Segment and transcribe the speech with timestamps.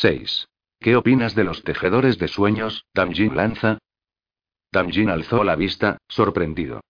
[0.00, 0.46] 6.
[0.78, 3.78] ¿Qué opinas de los tejedores de sueños, Damjin Lanza?
[4.70, 6.80] Damjin alzó la vista, sorprendido.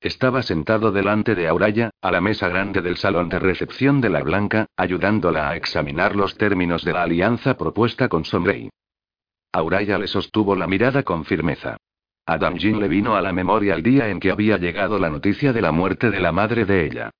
[0.00, 4.22] Estaba sentado delante de Auraya, a la mesa grande del salón de recepción de la
[4.22, 8.70] Blanca, ayudándola a examinar los términos de la alianza propuesta con Somrey.
[9.52, 11.76] Auraya le sostuvo la mirada con firmeza.
[12.26, 15.52] A Damjin le vino a la memoria el día en que había llegado la noticia
[15.52, 17.10] de la muerte de la madre de ella.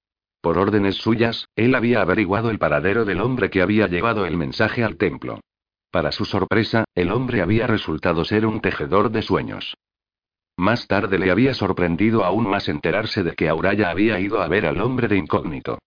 [0.40, 4.84] Por órdenes suyas, él había averiguado el paradero del hombre que había llevado el mensaje
[4.84, 5.40] al templo.
[5.90, 9.74] Para su sorpresa, el hombre había resultado ser un tejedor de sueños.
[10.56, 14.66] Más tarde le había sorprendido aún más enterarse de que Auraya había ido a ver
[14.66, 15.78] al hombre de incógnito.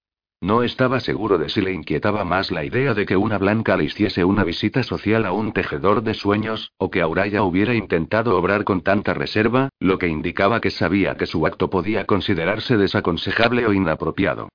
[0.43, 3.83] No estaba seguro de si le inquietaba más la idea de que una blanca le
[3.83, 8.63] hiciese una visita social a un tejedor de sueños, o que Auraya hubiera intentado obrar
[8.63, 13.73] con tanta reserva, lo que indicaba que sabía que su acto podía considerarse desaconsejable o
[13.73, 14.49] inapropiado.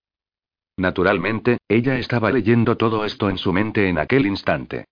[0.76, 4.86] Naturalmente, ella estaba leyendo todo esto en su mente en aquel instante.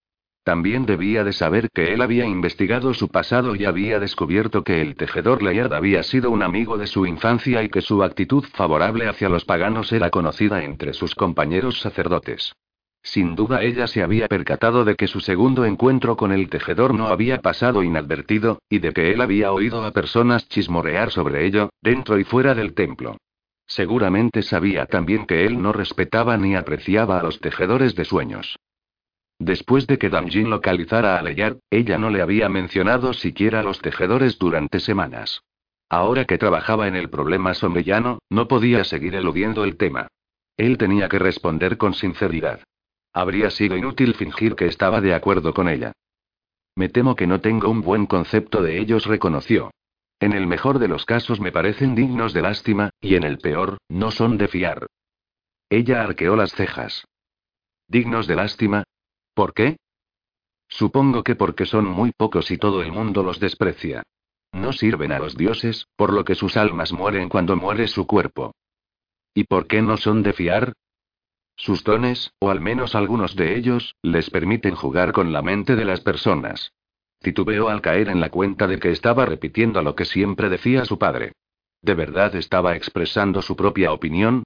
[0.45, 4.95] También debía de saber que él había investigado su pasado y había descubierto que el
[4.95, 9.30] tejedor Layard había sido un amigo de su infancia y que su actitud favorable hacia
[9.30, 12.55] los paganos era conocida entre sus compañeros sacerdotes.
[13.02, 17.07] Sin duda ella se había percatado de que su segundo encuentro con el tejedor no
[17.07, 22.18] había pasado inadvertido, y de que él había oído a personas chismorear sobre ello, dentro
[22.18, 23.16] y fuera del templo.
[23.66, 28.57] Seguramente sabía también que él no respetaba ni apreciaba a los tejedores de sueños.
[29.38, 33.80] Después de que Damjin localizara a Leyard, ella no le había mencionado siquiera a los
[33.80, 35.43] tejedores durante semanas.
[35.88, 40.09] Ahora que trabajaba en el problema sombrillano, no podía seguir eludiendo el tema.
[40.57, 42.60] Él tenía que responder con sinceridad.
[43.12, 45.93] Habría sido inútil fingir que estaba de acuerdo con ella.
[46.77, 49.71] Me temo que no tengo un buen concepto de ellos, reconoció.
[50.21, 53.79] En el mejor de los casos me parecen dignos de lástima, y en el peor,
[53.88, 54.87] no son de fiar.
[55.68, 57.05] Ella arqueó las cejas.
[57.88, 58.84] ¿Dignos de lástima?
[59.35, 59.77] ¿Por qué?
[60.68, 64.03] Supongo que porque son muy pocos y todo el mundo los desprecia.
[64.53, 68.55] No sirven a los dioses, por lo que sus almas mueren cuando muere su cuerpo.
[69.34, 70.72] ¿Y por qué no son de fiar?
[71.56, 75.84] Sus dones, o al menos algunos de ellos, les permiten jugar con la mente de
[75.84, 76.72] las personas.
[77.21, 80.99] Titubeó al caer en la cuenta de que estaba repitiendo lo que siempre decía su
[80.99, 81.33] padre.
[81.83, 84.45] ¿De verdad estaba expresando su propia opinión?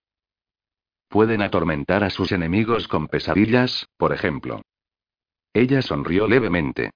[1.09, 4.63] Pueden atormentar a sus enemigos con pesadillas, por ejemplo.
[5.53, 6.91] Ella sonrió levemente.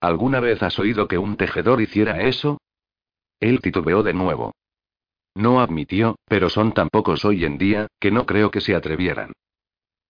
[0.00, 2.58] ¿Alguna vez has oído que un tejedor hiciera eso?
[3.40, 4.52] Él titubeó de nuevo.
[5.34, 9.32] No admitió, pero son tan pocos hoy en día, que no creo que se atrevieran.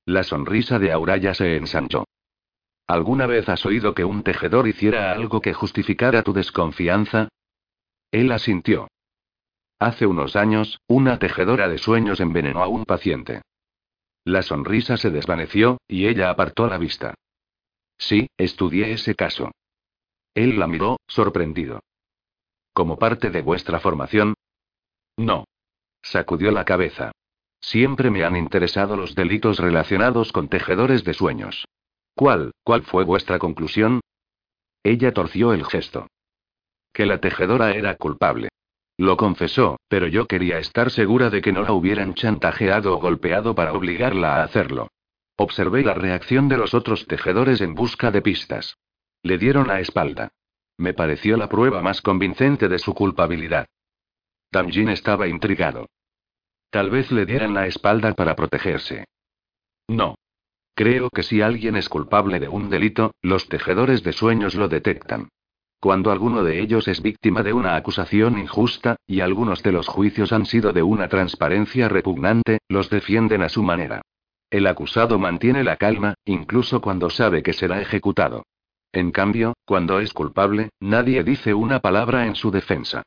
[0.04, 2.04] La sonrisa de Auraya se ensanchó.
[2.86, 7.28] ¿Alguna vez has oído que un tejedor hiciera algo que justificara tu desconfianza?
[8.12, 8.86] Él asintió.
[9.80, 13.42] Hace unos años, una tejedora de sueños envenenó a un paciente.
[14.24, 17.14] La sonrisa se desvaneció, y ella apartó la vista.
[17.98, 19.52] Sí, estudié ese caso.
[20.34, 21.80] Él la miró, sorprendido.
[22.72, 24.34] ¿Como parte de vuestra formación?
[25.16, 25.44] No.
[26.02, 27.12] Sacudió la cabeza.
[27.60, 31.64] Siempre me han interesado los delitos relacionados con tejedores de sueños.
[32.14, 34.00] ¿Cuál, cuál fue vuestra conclusión?
[34.82, 36.06] Ella torció el gesto.
[36.92, 38.50] Que la tejedora era culpable.
[38.98, 43.54] Lo confesó, pero yo quería estar segura de que no la hubieran chantajeado o golpeado
[43.54, 44.88] para obligarla a hacerlo.
[45.36, 48.78] Observé la reacción de los otros tejedores en busca de pistas.
[49.22, 50.32] Le dieron la espalda.
[50.78, 53.66] Me pareció la prueba más convincente de su culpabilidad.
[54.50, 55.86] Damjin estaba intrigado.
[56.70, 59.04] Tal vez le dieran la espalda para protegerse.
[59.88, 60.16] No.
[60.74, 65.28] Creo que si alguien es culpable de un delito, los tejedores de sueños lo detectan.
[65.80, 70.32] Cuando alguno de ellos es víctima de una acusación injusta, y algunos de los juicios
[70.32, 74.02] han sido de una transparencia repugnante, los defienden a su manera.
[74.50, 78.44] El acusado mantiene la calma, incluso cuando sabe que será ejecutado.
[78.92, 83.02] En cambio, cuando es culpable, nadie dice una palabra en su defensa.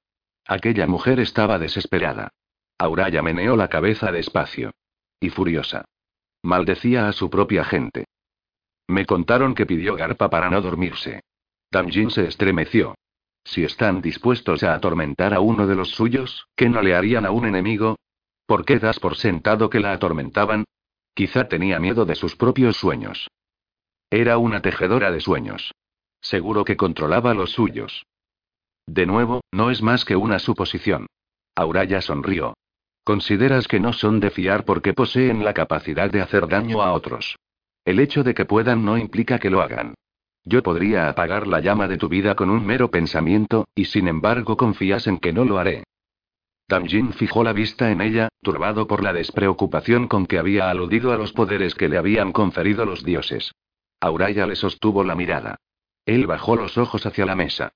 [0.46, 2.30] Aquella mujer estaba desesperada.
[2.78, 4.72] Auraya meneó la cabeza despacio.
[5.20, 5.86] Y furiosa.
[6.44, 8.06] Maldecía a su propia gente.
[8.88, 11.22] Me contaron que pidió garpa para no dormirse.
[11.72, 12.96] Damjin se estremeció.
[13.44, 17.31] Si están dispuestos a atormentar a uno de los suyos, ¿qué no le harían a
[17.31, 17.98] un enemigo?
[18.46, 20.66] ¿Por qué das por sentado que la atormentaban?
[21.19, 23.27] Quizá tenía miedo de sus propios sueños.
[24.10, 25.74] Era una tejedora de sueños.
[26.21, 28.06] Seguro que controlaba los suyos.
[28.88, 31.07] De nuevo, no es más que una suposición.
[31.57, 32.54] Auraya sonrió.
[33.04, 37.36] Consideras que no son de fiar porque poseen la capacidad de hacer daño a otros.
[37.83, 39.95] El hecho de que puedan no implica que lo hagan.
[40.45, 44.56] Yo podría apagar la llama de tu vida con un mero pensamiento, y sin embargo
[44.56, 45.83] confías en que no lo haré.
[46.69, 51.18] Damjin fijó la vista en ella, turbado por la despreocupación con que había aludido a
[51.18, 53.56] los poderes que le habían conferido los dioses.
[54.00, 55.57] Auraya le sostuvo la mirada.
[56.06, 57.74] Él bajó los ojos hacia la mesa.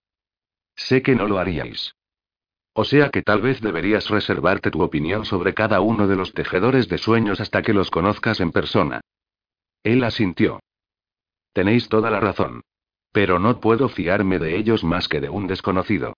[0.76, 1.96] Sé que no lo haríais.
[2.74, 6.88] O sea que tal vez deberías reservarte tu opinión sobre cada uno de los tejedores
[6.88, 9.02] de sueños hasta que los conozcas en persona.
[9.82, 10.60] Él asintió.
[11.52, 12.62] Tenéis toda la razón.
[13.12, 16.14] Pero no puedo fiarme de ellos más que de un desconocido.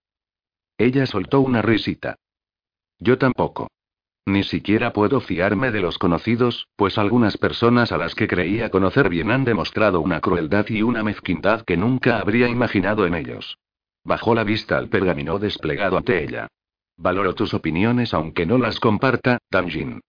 [0.77, 2.17] Ella soltó una risita.
[2.99, 3.67] Yo tampoco.
[4.27, 9.07] Ni siquiera puedo fiarme de los conocidos, pues algunas personas a las que creía conocer
[9.09, 13.59] bien han demostrado una crueldad y una mezquindad que nunca habría imaginado en ellos.
[14.03, 16.47] Bajó la vista al pergamino desplegado ante ella.
[16.97, 20.01] Valoro tus opiniones aunque no las comparta, Damjin.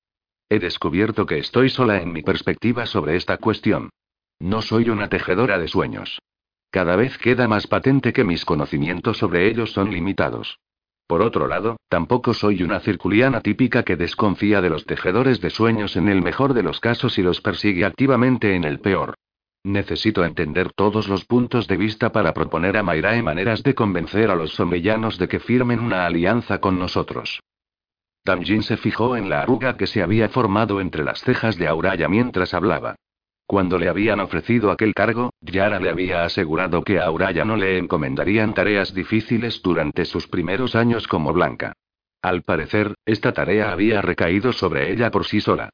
[0.49, 3.91] He descubierto que estoy sola en mi perspectiva sobre esta cuestión.
[4.39, 6.21] No soy una tejedora de sueños.
[6.71, 10.59] Cada vez queda más patente que mis conocimientos sobre ellos son limitados.
[11.07, 15.97] Por otro lado, tampoco soy una circuliana típica que desconfía de los tejedores de sueños
[15.97, 19.15] en el mejor de los casos y los persigue activamente en el peor.
[19.63, 24.37] Necesito entender todos los puntos de vista para proponer a Mayrae maneras de convencer a
[24.37, 27.41] los somellanos de que firmen una alianza con nosotros.
[28.25, 32.09] Tamjin se fijó en la arruga que se había formado entre las cejas de Auraya
[32.09, 32.97] mientras hablaba.
[33.47, 37.79] Cuando le habían ofrecido aquel cargo, Yara le había asegurado que a Auraya no le
[37.79, 41.75] encomendarían tareas difíciles durante sus primeros años como Blanca.
[42.23, 45.71] Al parecer, esta tarea había recaído sobre ella por sí sola.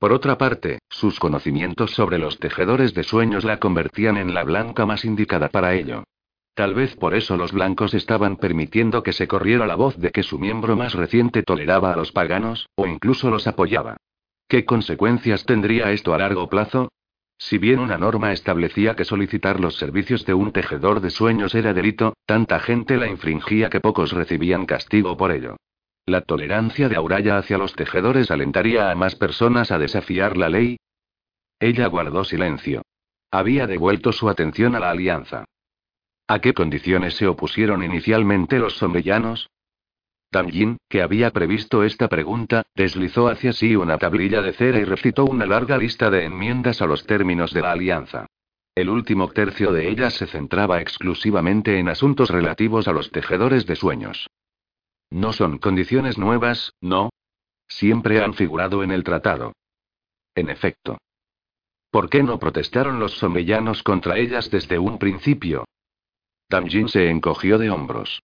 [0.00, 4.84] Por otra parte, sus conocimientos sobre los tejedores de sueños la convertían en la blanca
[4.84, 6.02] más indicada para ello.
[6.54, 10.24] Tal vez por eso los blancos estaban permitiendo que se corriera la voz de que
[10.24, 13.98] su miembro más reciente toleraba a los paganos, o incluso los apoyaba.
[14.50, 16.88] ¿Qué consecuencias tendría esto a largo plazo?
[17.38, 21.72] Si bien una norma establecía que solicitar los servicios de un tejedor de sueños era
[21.72, 25.54] delito, tanta gente la infringía que pocos recibían castigo por ello.
[26.04, 30.78] La tolerancia de Auraya hacia los tejedores alentaría a más personas a desafiar la ley.
[31.60, 32.82] Ella guardó silencio.
[33.30, 35.44] Había devuelto su atención a la alianza.
[36.26, 39.48] ¿A qué condiciones se opusieron inicialmente los sombrellanos?
[40.30, 45.24] Tamjin, que había previsto esta pregunta, deslizó hacia sí una tablilla de cera y recitó
[45.24, 48.26] una larga lista de enmiendas a los términos de la alianza.
[48.76, 53.74] El último tercio de ellas se centraba exclusivamente en asuntos relativos a los tejedores de
[53.74, 54.28] sueños.
[55.10, 57.10] No son condiciones nuevas, no.
[57.66, 59.52] Siempre han figurado en el tratado.
[60.36, 60.98] En efecto.
[61.90, 65.64] ¿Por qué no protestaron los somellanos contra ellas desde un principio?
[66.48, 68.22] Tamjin se encogió de hombros.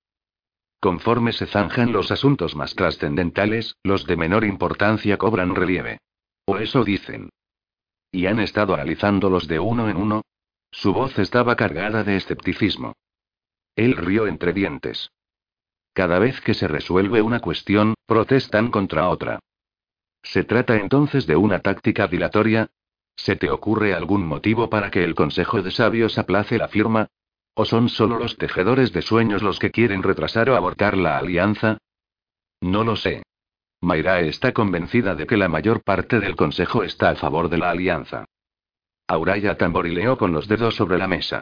[0.81, 5.99] Conforme se zanjan los asuntos más trascendentales, los de menor importancia cobran relieve.
[6.44, 7.31] O eso dicen.
[8.12, 10.23] ¿Y han estado analizándolos de uno en uno?
[10.70, 12.94] Su voz estaba cargada de escepticismo.
[13.75, 15.11] Él rió entre dientes.
[15.93, 19.38] Cada vez que se resuelve una cuestión, protestan contra otra.
[20.23, 22.69] ¿Se trata entonces de una táctica dilatoria?
[23.17, 27.08] ¿Se te ocurre algún motivo para que el Consejo de Sabios aplace la firma?
[27.58, 31.78] ¿O son solo los tejedores de sueños los que quieren retrasar o abortar la alianza?
[32.60, 33.22] No lo sé.
[33.80, 37.70] Mayra está convencida de que la mayor parte del consejo está a favor de la
[37.70, 38.26] alianza.
[39.08, 41.40] Auraya tamborileó con los dedos sobre la mesa.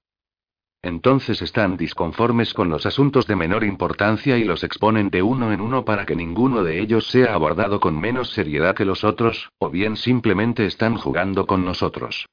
[0.82, 5.60] Entonces están disconformes con los asuntos de menor importancia y los exponen de uno en
[5.60, 9.68] uno para que ninguno de ellos sea abordado con menos seriedad que los otros, o
[9.68, 12.26] bien simplemente están jugando con nosotros.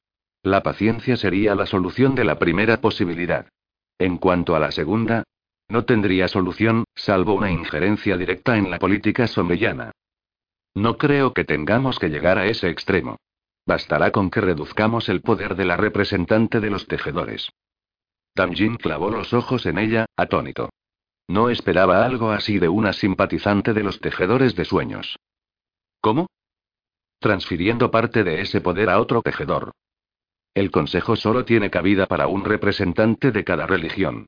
[0.44, 3.48] La paciencia sería la solución de la primera posibilidad.
[4.02, 5.22] En cuanto a la segunda,
[5.68, 9.92] no tendría solución, salvo una injerencia directa en la política somellana.
[10.74, 13.18] No creo que tengamos que llegar a ese extremo.
[13.64, 17.48] Bastará con que reduzcamos el poder de la representante de los tejedores.
[18.34, 20.70] Tamjin clavó los ojos en ella, atónito.
[21.28, 25.16] No esperaba algo así de una simpatizante de los tejedores de sueños.
[26.00, 26.26] ¿Cómo?
[27.20, 29.70] Transfiriendo parte de ese poder a otro tejedor.
[30.54, 34.26] El Consejo solo tiene cabida para un representante de cada religión.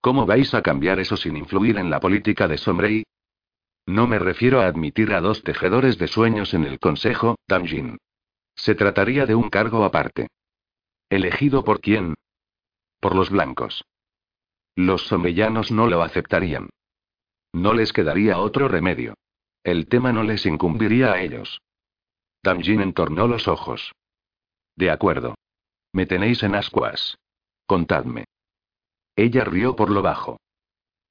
[0.00, 3.04] ¿Cómo vais a cambiar eso sin influir en la política de Somrei?
[3.86, 7.98] No me refiero a admitir a dos tejedores de sueños en el Consejo, Tamjin.
[8.54, 10.28] Se trataría de un cargo aparte.
[11.10, 12.14] ¿Elegido por quién?
[13.00, 13.84] Por los blancos.
[14.74, 16.70] Los somellanos no lo aceptarían.
[17.52, 19.14] No les quedaría otro remedio.
[19.62, 21.60] El tema no les incumbiría a ellos.
[22.42, 23.92] Tamjin entornó los ojos.
[24.76, 25.34] De acuerdo.
[25.96, 27.16] Me tenéis en ascuas.
[27.64, 28.26] Contadme.
[29.16, 30.38] Ella rió por lo bajo.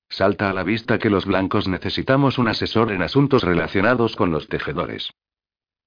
[0.10, 4.48] Salta a la vista que los blancos necesitamos un asesor en asuntos relacionados con los
[4.48, 5.10] tejedores.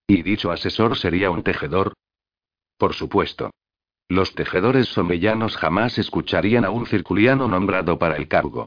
[0.09, 1.93] ¿Y dicho asesor sería un tejedor?
[2.77, 3.53] Por supuesto.
[4.09, 8.67] Los tejedores somellanos jamás escucharían a un circuliano nombrado para el cargo.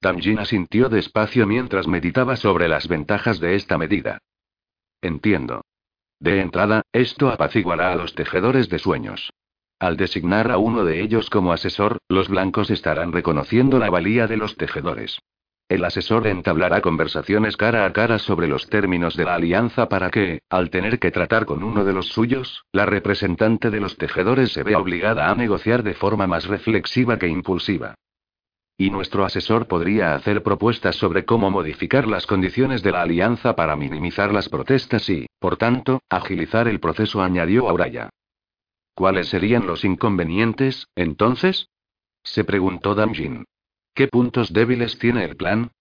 [0.00, 4.18] Tamjin asintió despacio mientras meditaba sobre las ventajas de esta medida.
[5.00, 5.62] Entiendo.
[6.20, 9.30] De entrada, esto apaciguará a los tejedores de sueños.
[9.78, 14.36] Al designar a uno de ellos como asesor, los blancos estarán reconociendo la valía de
[14.36, 15.20] los tejedores.
[15.68, 20.40] El asesor entablará conversaciones cara a cara sobre los términos de la alianza para que,
[20.48, 24.62] al tener que tratar con uno de los suyos, la representante de los tejedores se
[24.62, 27.94] vea obligada a negociar de forma más reflexiva que impulsiva.
[28.80, 33.74] Y nuestro asesor podría hacer propuestas sobre cómo modificar las condiciones de la alianza para
[33.74, 38.08] minimizar las protestas y, por tanto, agilizar el proceso, añadió Auraya.
[38.94, 41.68] ¿Cuáles serían los inconvenientes, entonces?
[42.22, 43.44] se preguntó Damjin.
[43.94, 45.72] ¿Qué puntos débiles tiene el plan?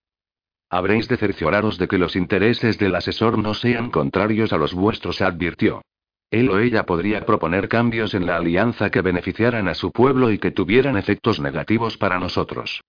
[0.69, 5.21] Habréis de cercioraros de que los intereses del asesor no sean contrarios a los vuestros,
[5.21, 5.83] advirtió.
[6.29, 10.39] Él o ella podría proponer cambios en la alianza que beneficiaran a su pueblo y
[10.39, 12.81] que tuvieran efectos negativos para nosotros.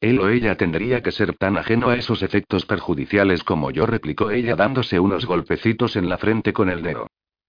[0.00, 4.30] Él o ella tendría que ser tan ajeno a esos efectos perjudiciales como yo, replicó
[4.30, 7.06] ella dándose unos golpecitos en la frente con el dedo.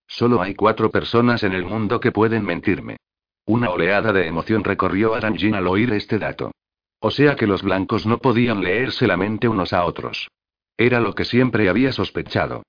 [0.07, 2.97] Solo hay cuatro personas en el mundo que pueden mentirme.
[3.45, 6.51] Una oleada de emoción recorrió a Ranjin al oír este dato.
[6.99, 10.29] O sea que los blancos no podían leerse la mente unos a otros.
[10.77, 12.63] Era lo que siempre había sospechado.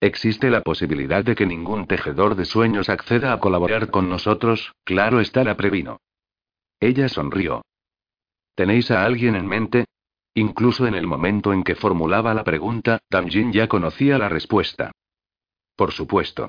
[0.00, 5.20] Existe la posibilidad de que ningún tejedor de sueños acceda a colaborar con nosotros, claro
[5.20, 6.00] está la previno.
[6.80, 7.62] Ella sonrió.
[8.54, 9.84] ¿Tenéis a alguien en mente?
[10.34, 14.92] Incluso en el momento en que formulaba la pregunta, Tamjin ya conocía la respuesta.
[15.76, 16.48] Por supuesto.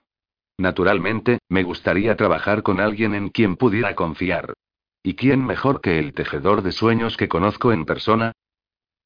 [0.57, 4.53] Naturalmente, me gustaría trabajar con alguien en quien pudiera confiar.
[5.03, 8.31] ¿Y quién mejor que el tejedor de sueños que conozco en persona?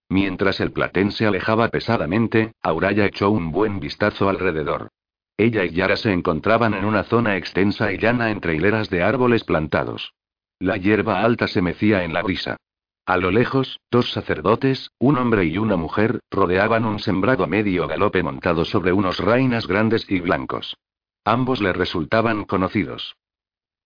[0.10, 4.90] Mientras el platén se alejaba pesadamente, Auraya echó un buen vistazo alrededor.
[5.38, 9.44] Ella y Yara se encontraban en una zona extensa y llana entre hileras de árboles
[9.44, 10.14] plantados.
[10.60, 12.58] La hierba alta se mecía en la brisa.
[13.06, 17.88] A lo lejos, dos sacerdotes, un hombre y una mujer, rodeaban un sembrado a medio
[17.88, 20.78] galope montado sobre unos rainas grandes y blancos.
[21.24, 23.16] Ambos le resultaban conocidos.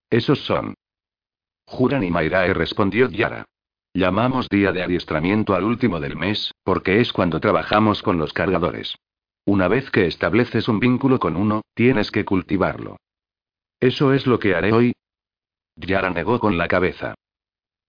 [0.10, 0.76] Esos son.
[1.66, 3.46] Juran y Mairae respondió Yara.
[3.94, 8.96] Llamamos día de adiestramiento al último del mes, porque es cuando trabajamos con los cargadores.
[9.46, 12.98] Una vez que estableces un vínculo con uno, tienes que cultivarlo.
[13.80, 14.94] ¿Eso es lo que haré hoy?
[15.76, 17.16] Yara negó con la cabeza.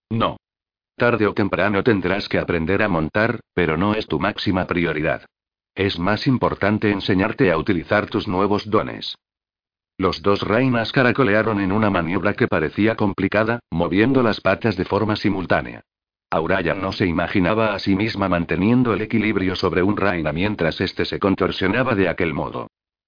[0.09, 0.37] No.
[0.95, 5.25] Tarde o temprano tendrás que aprender a montar, pero no es tu máxima prioridad.
[5.75, 9.15] Es más importante enseñarte a utilizar tus nuevos dones.
[10.01, 15.15] Los dos reinas caracolearon en una maniobra que parecía complicada, moviendo las patas de forma
[15.15, 15.83] simultánea.
[16.31, 21.05] Auraya no se imaginaba a sí misma manteniendo el equilibrio sobre un reina mientras éste
[21.05, 22.65] se contorsionaba de aquel modo.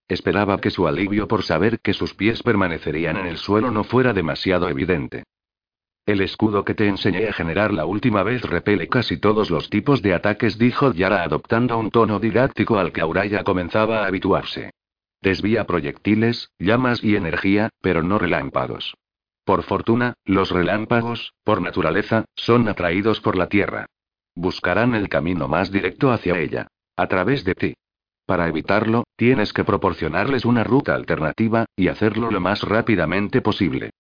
[0.08, 4.14] Esperaba que su alivio por saber que sus pies permanecerían en el suelo no fuera
[4.14, 5.24] demasiado evidente.
[6.06, 10.04] El escudo que te enseñé a generar la última vez repele casi todos los tipos
[10.04, 14.73] de ataques, dijo Yara adoptando un tono didáctico al que Auraya comenzaba a habituarse.
[15.24, 18.98] Desvía proyectiles, llamas y energía, pero no relámpagos.
[19.46, 23.86] Por fortuna, los relámpagos, por naturaleza, son atraídos por la Tierra.
[24.36, 26.68] Buscarán el camino más directo hacia ella.
[26.98, 27.74] A través de ti.
[28.26, 33.92] Para evitarlo, tienes que proporcionarles una ruta alternativa, y hacerlo lo más rápidamente posible.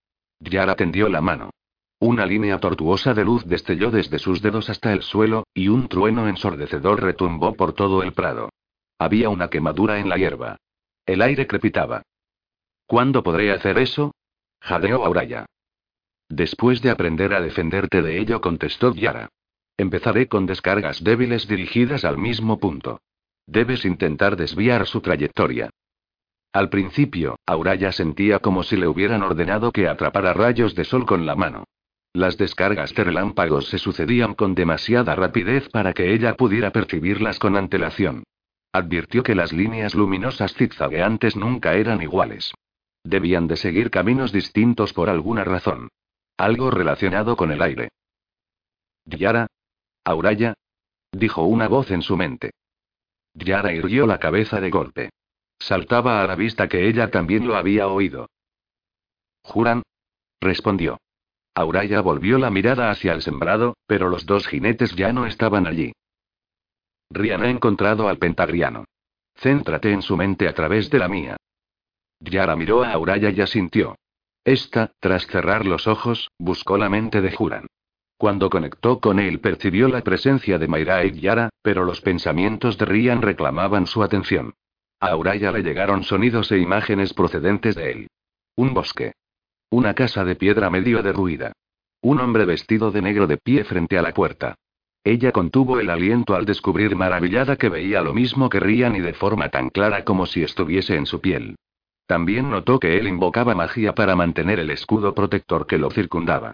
[0.41, 1.51] Yara tendió la mano.
[1.99, 6.27] Una línea tortuosa de luz destelló desde sus dedos hasta el suelo, y un trueno
[6.27, 8.49] ensordecedor retumbó por todo el prado.
[8.99, 10.57] Había una quemadura en la hierba.
[11.05, 12.03] El aire crepitaba.
[12.85, 14.13] ¿Cuándo podré hacer eso?
[14.61, 15.45] jadeó Auraya.
[16.29, 19.29] Después de aprender a defenderte de ello, contestó Yara.
[19.77, 23.01] Empezaré con descargas débiles dirigidas al mismo punto.
[23.45, 25.69] Debes intentar desviar su trayectoria.
[26.53, 31.25] Al principio, Auraya sentía como si le hubieran ordenado que atrapara rayos de sol con
[31.25, 31.65] la mano.
[32.13, 37.57] Las descargas de relámpagos se sucedían con demasiada rapidez para que ella pudiera percibirlas con
[37.57, 38.23] antelación.
[38.73, 42.53] Advirtió que las líneas luminosas zigzagueantes nunca eran iguales.
[43.03, 45.89] Debían de seguir caminos distintos por alguna razón.
[46.37, 47.89] Algo relacionado con el aire.
[49.05, 49.45] ¿Yara?
[50.03, 50.55] ¿Auraya?
[51.11, 52.51] dijo una voz en su mente.
[53.35, 55.09] Yara irguió la cabeza de golpe.
[55.59, 58.27] Saltaba a la vista que ella también lo había oído.
[59.43, 59.83] ¿Juran?
[60.41, 60.99] respondió.
[61.53, 65.93] Auraya volvió la mirada hacia el sembrado, pero los dos jinetes ya no estaban allí.
[67.13, 68.85] Rian ha encontrado al pentagriano.
[69.35, 71.37] Céntrate en su mente a través de la mía.
[72.19, 73.95] Yara miró a Auraya y asintió.
[74.43, 77.67] Esta, tras cerrar los ojos, buscó la mente de Juran.
[78.17, 82.85] Cuando conectó con él percibió la presencia de Mayra y Yara, pero los pensamientos de
[82.85, 84.53] Rian reclamaban su atención.
[84.99, 88.07] A Auraya le llegaron sonidos e imágenes procedentes de él.
[88.55, 89.13] Un bosque.
[89.69, 91.51] Una casa de piedra medio derruida.
[92.01, 94.55] Un hombre vestido de negro de pie frente a la puerta.
[95.05, 99.13] Ella contuvo el aliento al descubrir maravillada que veía lo mismo que Rian y de
[99.13, 101.55] forma tan clara como si estuviese en su piel.
[102.05, 106.53] También notó que él invocaba magia para mantener el escudo protector que lo circundaba.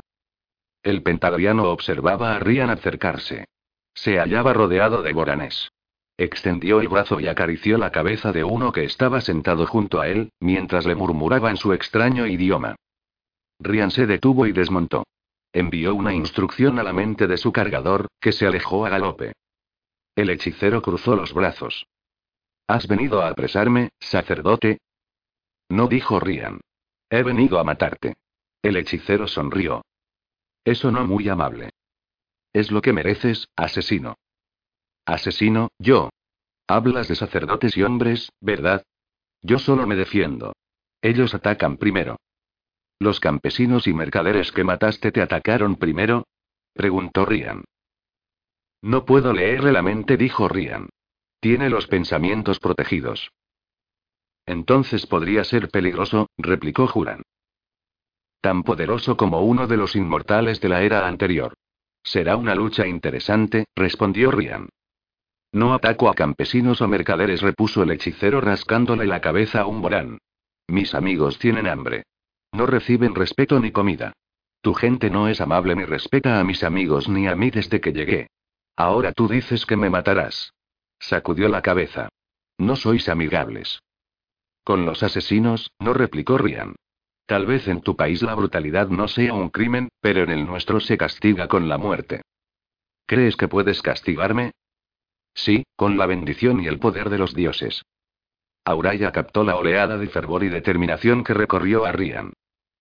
[0.81, 3.45] El pentagriano observaba a Rian acercarse.
[3.93, 5.69] Se hallaba rodeado de boranes.
[6.17, 10.31] Extendió el brazo y acarició la cabeza de uno que estaba sentado junto a él,
[10.39, 12.75] mientras le murmuraba en su extraño idioma.
[13.59, 15.03] Rian se detuvo y desmontó.
[15.51, 19.33] Envió una instrucción a la mente de su cargador, que se alejó a galope.
[20.15, 21.87] El hechicero cruzó los brazos.
[22.67, 24.79] ¿Has venido a apresarme, sacerdote?
[25.69, 26.61] No dijo Rian.
[27.09, 28.15] He venido a matarte.
[28.61, 29.83] El hechicero sonrió.
[30.63, 31.71] Eso no muy amable.
[32.53, 34.15] Es lo que mereces, asesino.
[35.05, 36.09] Asesino, yo.
[36.67, 38.83] Hablas de sacerdotes y hombres, ¿verdad?
[39.41, 40.53] Yo solo me defiendo.
[41.01, 42.17] Ellos atacan primero.
[42.99, 46.27] ¿Los campesinos y mercaderes que mataste te atacaron primero?
[46.73, 47.63] preguntó Rian.
[48.81, 50.89] No puedo leerle la mente, dijo Rian.
[51.39, 53.31] Tiene los pensamientos protegidos.
[54.45, 57.21] Entonces podría ser peligroso, replicó Juran.
[58.41, 61.53] Tan poderoso como uno de los inmortales de la era anterior.
[62.03, 64.69] Será una lucha interesante, respondió Rian.
[65.51, 70.17] No ataco a campesinos o mercaderes, repuso el hechicero rascándole la cabeza a un borán.
[70.67, 72.03] Mis amigos tienen hambre.
[72.51, 74.13] No reciben respeto ni comida.
[74.61, 77.93] Tu gente no es amable ni respeta a mis amigos ni a mí desde que
[77.93, 78.27] llegué.
[78.75, 80.53] Ahora tú dices que me matarás.
[80.99, 82.09] Sacudió la cabeza.
[82.57, 83.81] No sois amigables.
[84.63, 86.75] Con los asesinos, no replicó Rian.
[87.25, 90.79] Tal vez en tu país la brutalidad no sea un crimen, pero en el nuestro
[90.79, 92.21] se castiga con la muerte.
[93.05, 94.51] ¿Crees que puedes castigarme?
[95.33, 97.83] Sí, con la bendición y el poder de los dioses.
[98.65, 102.33] Auraya captó la oleada de fervor y determinación que recorrió a Rian.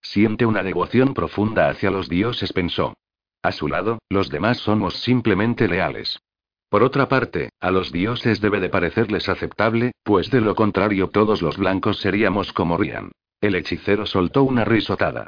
[0.09, 2.97] Siente una devoción profunda hacia los dioses, pensó.
[3.43, 6.19] A su lado, los demás somos simplemente leales.
[6.71, 11.43] Por otra parte, a los dioses debe de parecerles aceptable, pues de lo contrario todos
[11.43, 13.13] los blancos seríamos como Rian.
[13.43, 15.27] El hechicero soltó una risotada.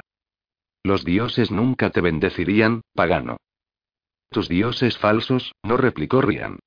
[0.81, 3.37] Los dioses nunca te bendecirían, pagano.
[4.31, 6.57] Tus dioses falsos, no replicó Rian.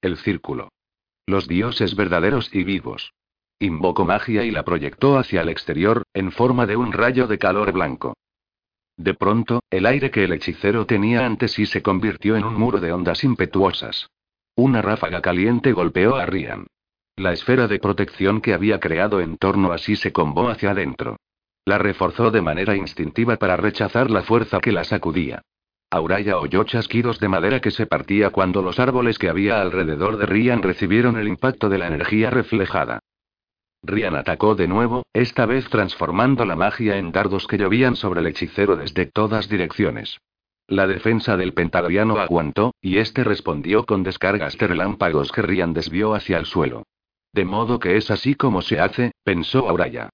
[0.00, 0.68] El círculo.
[1.26, 3.12] Los dioses verdaderos y vivos.
[3.58, 7.72] Invocó magia y la proyectó hacia el exterior, en forma de un rayo de calor
[7.72, 8.14] blanco.
[8.96, 12.80] De pronto, el aire que el hechicero tenía ante sí se convirtió en un muro
[12.80, 14.08] de ondas impetuosas.
[14.56, 16.66] Una ráfaga caliente golpeó a Rian.
[17.16, 21.16] La esfera de protección que había creado en torno a sí se combó hacia adentro.
[21.64, 25.42] La reforzó de manera instintiva para rechazar la fuerza que la sacudía.
[25.90, 30.26] Auraya oyó chasquidos de madera que se partía cuando los árboles que había alrededor de
[30.26, 33.00] Rian recibieron el impacto de la energía reflejada.
[33.86, 38.26] Rian atacó de nuevo, esta vez transformando la magia en dardos que llovían sobre el
[38.28, 40.18] hechicero desde todas direcciones.
[40.66, 46.14] La defensa del pentagriano aguantó, y este respondió con descargas de relámpagos que Rian desvió
[46.14, 46.84] hacia el suelo.
[47.34, 50.08] De modo que es así como se hace, pensó Auraya.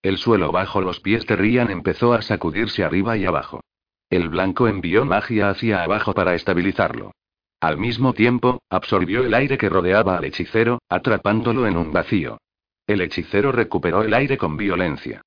[0.00, 3.62] El suelo bajo los pies de Rian empezó a sacudirse arriba y abajo.
[4.08, 7.10] El blanco envió magia hacia abajo para estabilizarlo.
[7.58, 12.38] Al mismo tiempo, absorbió el aire que rodeaba al hechicero, atrapándolo en un vacío.
[12.86, 15.22] El hechicero recuperó el aire con violencia.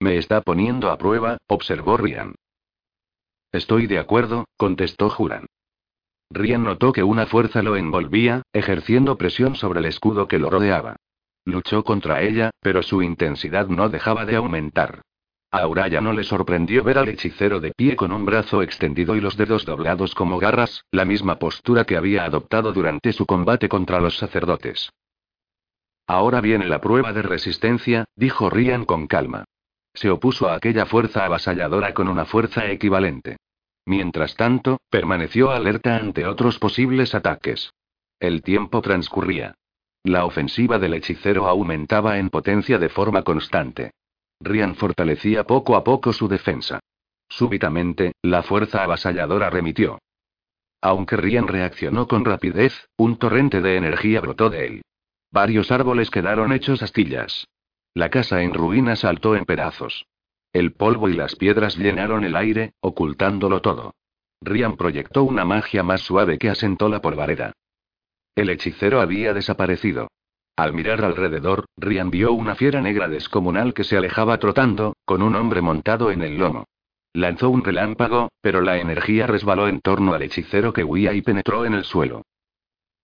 [0.00, 2.34] Me está poniendo a prueba, observó Rian.
[3.50, 5.46] Estoy de acuerdo, contestó Juran.
[6.30, 10.96] Rian notó que una fuerza lo envolvía, ejerciendo presión sobre el escudo que lo rodeaba.
[11.44, 15.02] Luchó contra ella, pero su intensidad no dejaba de aumentar.
[15.50, 19.20] A Auraya no le sorprendió ver al hechicero de pie con un brazo extendido y
[19.20, 24.00] los dedos doblados como garras, la misma postura que había adoptado durante su combate contra
[24.00, 24.90] los sacerdotes.
[26.06, 29.44] Ahora viene la prueba de resistencia, dijo Rian con calma.
[29.92, 33.38] Se opuso a aquella fuerza avasalladora con una fuerza equivalente.
[33.86, 37.70] Mientras tanto, permaneció alerta ante otros posibles ataques.
[38.20, 39.54] El tiempo transcurría.
[40.04, 43.92] La ofensiva del hechicero aumentaba en potencia de forma constante.
[44.40, 46.80] Rian fortalecía poco a poco su defensa.
[47.28, 49.98] Súbitamente, la fuerza avasalladora remitió.
[50.80, 54.82] Aunque Rian reaccionó con rapidez, un torrente de energía brotó de él.
[55.36, 57.46] Varios árboles quedaron hechos astillas.
[57.92, 60.06] La casa en ruinas saltó en pedazos.
[60.54, 63.92] El polvo y las piedras llenaron el aire, ocultándolo todo.
[64.40, 67.52] Rian proyectó una magia más suave que asentó la polvareda.
[68.34, 70.08] El hechicero había desaparecido.
[70.56, 75.34] Al mirar alrededor, Rian vio una fiera negra descomunal que se alejaba trotando, con un
[75.34, 76.64] hombre montado en el lomo.
[77.12, 81.66] Lanzó un relámpago, pero la energía resbaló en torno al hechicero que huía y penetró
[81.66, 82.22] en el suelo.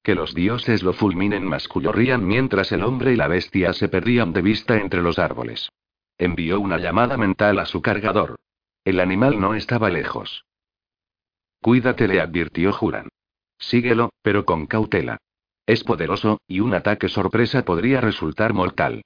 [0.02, 4.32] Que los dioses lo fulminen, masculló Rian mientras el hombre y la bestia se perdían
[4.32, 5.70] de vista entre los árboles.
[6.18, 8.36] Envió una llamada mental a su cargador.
[8.84, 10.44] El animal no estaba lejos.
[11.60, 13.08] Cuídate, le advirtió Juran.
[13.58, 15.18] Síguelo, pero con cautela.
[15.66, 19.02] Es poderoso, y un ataque sorpresa podría resultar mortal.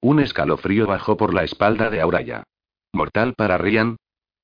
[0.00, 2.42] Un escalofrío bajó por la espalda de Auraya.
[2.92, 3.96] ¿Mortal para Rian?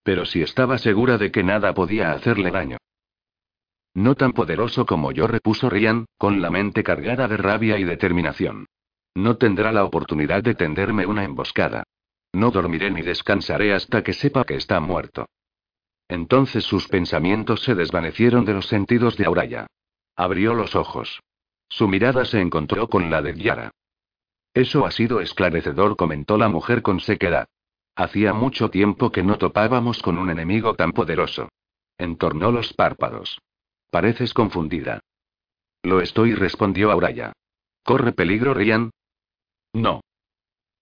[0.05, 2.77] Pero si estaba segura de que nada podía hacerle daño.
[3.95, 8.67] No tan poderoso como yo, repuso Rian, con la mente cargada de rabia y determinación.
[9.15, 11.85] No tendrá la oportunidad de tenderme una emboscada.
[12.33, 15.27] No dormiré ni descansaré hasta que sepa que está muerto.
[16.09, 19.69] Entonces sus pensamientos se desvanecieron de los sentidos de Auraya.
[20.17, 21.21] Abrió los ojos.
[21.69, 23.71] Su mirada se encontró con la de Yara.
[24.53, 27.47] Eso ha sido esclarecedor, comentó la mujer con sequedad.
[27.97, 31.49] Hacía mucho tiempo que no topábamos con un enemigo tan poderoso.
[31.97, 33.39] Entornó los párpados.
[33.95, 34.99] Pareces confundida.
[35.85, 37.33] Lo estoy, respondió Auraya.
[37.85, 38.91] ¿Corre peligro, Rian?
[39.73, 40.01] No.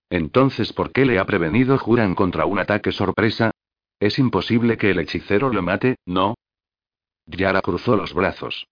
[0.08, 3.50] Entonces, ¿por qué le ha prevenido Juran contra un ataque sorpresa?
[4.00, 6.36] Es imposible que el hechicero lo mate, ¿no?
[7.26, 8.66] Yara cruzó los brazos.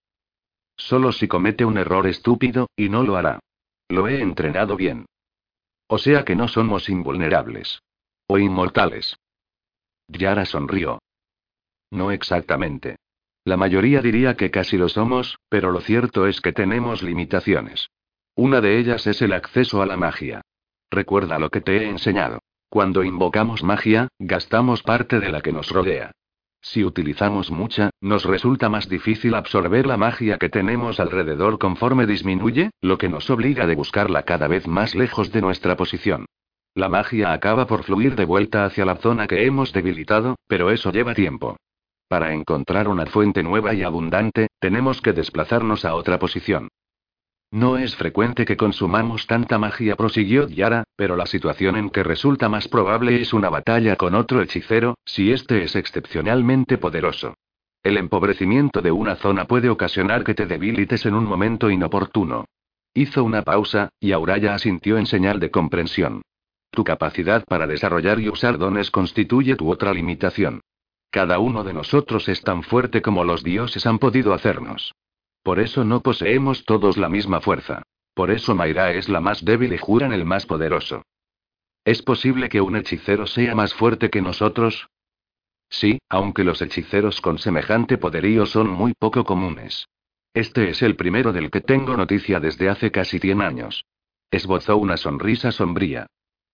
[0.75, 3.41] Solo si comete un error estúpido, y no lo hará.
[3.89, 5.05] Lo he entrenado bien.
[5.85, 7.83] O sea que no somos invulnerables.
[8.25, 9.15] O inmortales.
[10.07, 10.99] Yara sonrió.
[11.91, 12.97] No exactamente.
[13.43, 17.89] La mayoría diría que casi lo somos, pero lo cierto es que tenemos limitaciones.
[18.35, 20.41] Una de ellas es el acceso a la magia.
[20.91, 22.39] Recuerda lo que te he enseñado.
[22.69, 26.11] Cuando invocamos magia, gastamos parte de la que nos rodea.
[26.61, 32.69] Si utilizamos mucha, nos resulta más difícil absorber la magia que tenemos alrededor conforme disminuye,
[32.79, 36.27] lo que nos obliga a buscarla cada vez más lejos de nuestra posición.
[36.75, 40.91] La magia acaba por fluir de vuelta hacia la zona que hemos debilitado, pero eso
[40.91, 41.57] lleva tiempo.
[42.11, 46.67] Para encontrar una fuente nueva y abundante, tenemos que desplazarnos a otra posición.
[47.51, 52.49] No es frecuente que consumamos tanta magia, prosiguió Yara, pero la situación en que resulta
[52.49, 57.35] más probable es una batalla con otro hechicero, si este es excepcionalmente poderoso.
[57.81, 62.43] El empobrecimiento de una zona puede ocasionar que te debilites en un momento inoportuno.
[62.93, 66.23] Hizo una pausa, y Auraya asintió en señal de comprensión.
[66.71, 70.59] Tu capacidad para desarrollar y usar dones constituye tu otra limitación.
[71.11, 74.95] Cada uno de nosotros es tan fuerte como los dioses han podido hacernos.
[75.43, 77.83] Por eso no poseemos todos la misma fuerza.
[78.13, 81.03] Por eso Mayra es la más débil y Juran el más poderoso.
[81.83, 84.87] ¿Es posible que un hechicero sea más fuerte que nosotros?
[85.69, 89.87] Sí, aunque los hechiceros con semejante poderío son muy poco comunes.
[90.33, 93.83] Este es el primero del que tengo noticia desde hace casi 100 años.
[94.29, 96.07] Esbozó una sonrisa sombría.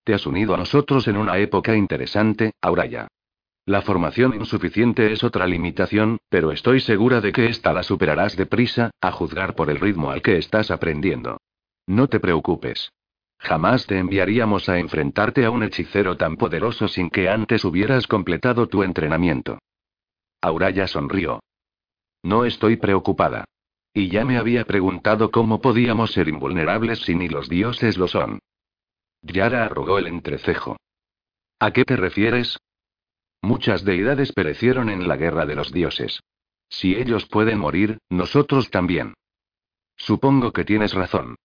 [0.04, 3.08] Te has unido a nosotros en una época interesante, Auraya.
[3.68, 8.92] La formación insuficiente es otra limitación, pero estoy segura de que esta la superarás deprisa,
[9.02, 11.42] a juzgar por el ritmo al que estás aprendiendo.
[11.86, 12.94] No te preocupes.
[13.38, 18.68] Jamás te enviaríamos a enfrentarte a un hechicero tan poderoso sin que antes hubieras completado
[18.68, 19.60] tu entrenamiento.
[20.42, 21.42] Auraya sonrió.
[22.24, 23.44] No estoy preocupada.
[23.94, 28.40] Y ya me había preguntado cómo podíamos ser invulnerables si ni los dioses lo son.
[29.24, 30.78] Yara arrugó el entrecejo.
[31.60, 32.58] ¿A qué te refieres?
[33.42, 36.22] Muchas deidades perecieron en la guerra de los dioses.
[36.70, 39.14] Si ellos pueden morir, nosotros también.
[39.96, 41.36] Supongo que tienes razón.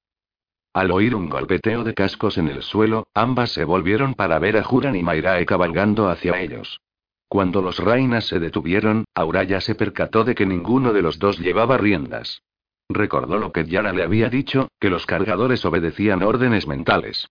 [0.75, 4.65] Al oír un golpeteo de cascos en el suelo, ambas se volvieron para ver a
[4.65, 6.81] Juran y Mairae cabalgando hacia ellos.
[7.29, 11.79] Cuando los reinas se detuvieron, Auraya se percató de que ninguno de los dos llevaba
[11.79, 12.43] riendas.
[12.89, 17.29] Recordó lo que Yara le había dicho, que los cargadores obedecían órdenes mentales.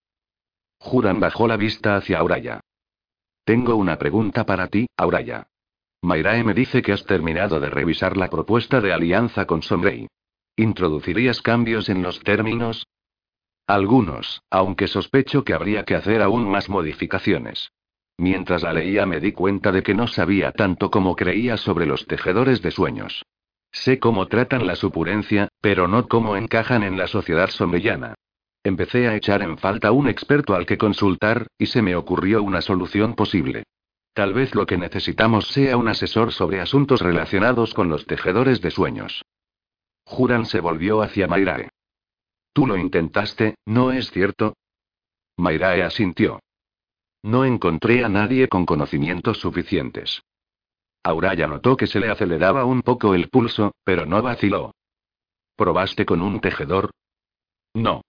[0.79, 2.61] Juran bajó la vista hacia Auraya.
[3.43, 5.47] Tengo una pregunta para ti, Auraya.
[6.03, 10.07] Mairae me dice que has terminado de revisar la propuesta de alianza con Sombrey.
[10.55, 12.87] ¿Introducirías cambios en los términos?
[13.67, 17.71] Algunos, aunque sospecho que habría que hacer aún más modificaciones.
[18.17, 22.05] Mientras la leía me di cuenta de que no sabía tanto como creía sobre los
[22.05, 23.23] tejedores de sueños.
[23.71, 28.15] Sé cómo tratan la supurencia, pero no cómo encajan en la sociedad sombrellana.
[28.63, 32.61] Empecé a echar en falta un experto al que consultar, y se me ocurrió una
[32.61, 33.63] solución posible.
[34.13, 38.69] Tal vez lo que necesitamos sea un asesor sobre asuntos relacionados con los tejedores de
[38.69, 39.23] sueños.
[40.05, 41.69] Juran se volvió hacia Mairae.
[42.53, 44.55] Tú lo intentaste, ¿no es cierto?
[45.37, 46.39] Mairae asintió.
[47.23, 50.21] No encontré a nadie con conocimientos suficientes.
[51.03, 54.75] Auraya notó que se le aceleraba un poco el pulso, pero no vaciló.
[55.55, 56.91] ¿Probaste con un tejedor?
[57.73, 58.01] No.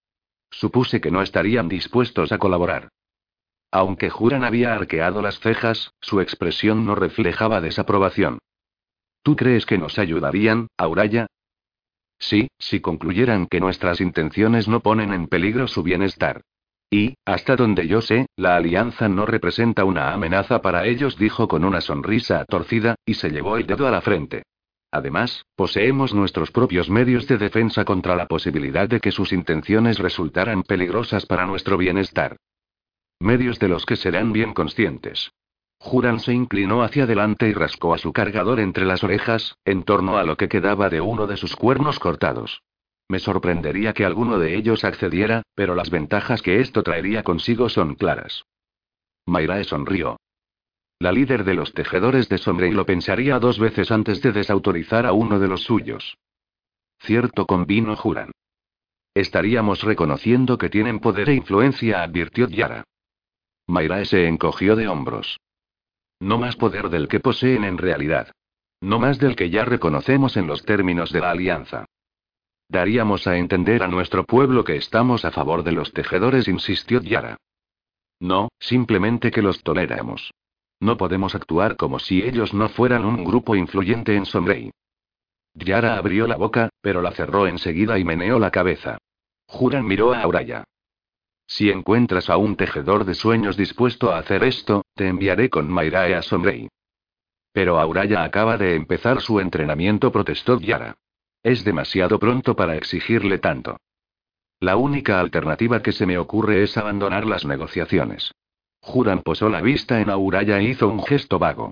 [0.52, 2.88] Supuse que no estarían dispuestos a colaborar.
[3.72, 8.38] Aunque Juran había arqueado las cejas, su expresión no reflejaba desaprobación.
[9.22, 11.26] ¿Tú crees que nos ayudarían, Auraya?
[12.18, 16.42] Sí, si concluyeran que nuestras intenciones no ponen en peligro su bienestar.
[16.90, 21.64] Y, hasta donde yo sé, la alianza no representa una amenaza para ellos, dijo con
[21.64, 24.42] una sonrisa torcida, y se llevó el dedo a la frente.
[24.92, 30.62] Además, poseemos nuestros propios medios de defensa contra la posibilidad de que sus intenciones resultaran
[30.62, 32.36] peligrosas para nuestro bienestar.
[33.18, 35.32] Medios de los que serán bien conscientes.
[35.78, 40.18] Juran se inclinó hacia adelante y rascó a su cargador entre las orejas, en torno
[40.18, 42.62] a lo que quedaba de uno de sus cuernos cortados.
[43.08, 47.94] Me sorprendería que alguno de ellos accediera, pero las ventajas que esto traería consigo son
[47.94, 48.44] claras.
[49.26, 50.18] Mayrae sonrió.
[51.02, 55.12] La líder de los tejedores de Sombrey lo pensaría dos veces antes de desautorizar a
[55.12, 56.16] uno de los suyos.
[57.00, 58.30] Cierto convino juran.
[59.12, 62.84] Estaríamos reconociendo que tienen poder e influencia, advirtió Yara.
[63.66, 65.40] Mayrae se encogió de hombros.
[66.20, 68.30] No más poder del que poseen en realidad.
[68.80, 71.84] No más del que ya reconocemos en los términos de la alianza.
[72.68, 77.38] Daríamos a entender a nuestro pueblo que estamos a favor de los tejedores, insistió Yara.
[78.20, 80.30] No, simplemente que los toleramos.
[80.82, 84.72] No podemos actuar como si ellos no fueran un grupo influyente en Sombrey.
[85.54, 88.98] Yara abrió la boca, pero la cerró enseguida y meneó la cabeza.
[89.46, 90.64] Juran miró a Auraya.
[91.46, 96.16] Si encuentras a un tejedor de sueños dispuesto a hacer esto, te enviaré con Mayrae
[96.16, 96.68] a Sombrey.
[97.52, 100.96] Pero Auraya acaba de empezar su entrenamiento, protestó Yara.
[101.44, 103.76] Es demasiado pronto para exigirle tanto.
[104.58, 108.32] La única alternativa que se me ocurre es abandonar las negociaciones.
[108.82, 111.70] Juran posó la vista en Auraya e hizo un gesto vago.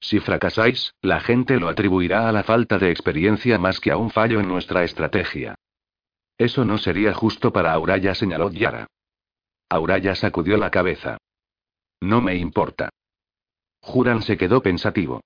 [0.00, 4.10] Si fracasáis, la gente lo atribuirá a la falta de experiencia más que a un
[4.10, 5.56] fallo en nuestra estrategia.
[6.38, 8.86] Eso no sería justo para Auraya, señaló Yara.
[9.68, 11.18] Auraya sacudió la cabeza.
[12.00, 12.90] No me importa.
[13.80, 15.20] Juran se quedó pensativo.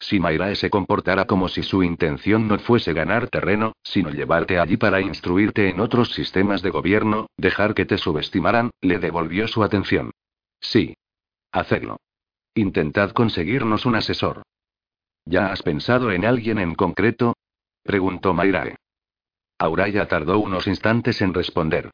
[0.00, 4.76] Si Mayrae se comportara como si su intención no fuese ganar terreno, sino llevarte allí
[4.76, 10.12] para instruirte en otros sistemas de gobierno, dejar que te subestimaran, le devolvió su atención.
[10.60, 10.94] Sí.
[11.52, 11.98] Hacedlo.
[12.54, 14.42] Intentad conseguirnos un asesor.
[15.24, 17.36] ¿Ya has pensado en alguien en concreto?
[17.82, 18.76] preguntó Mayrae.
[19.58, 21.90] Auraya tardó unos instantes en responder.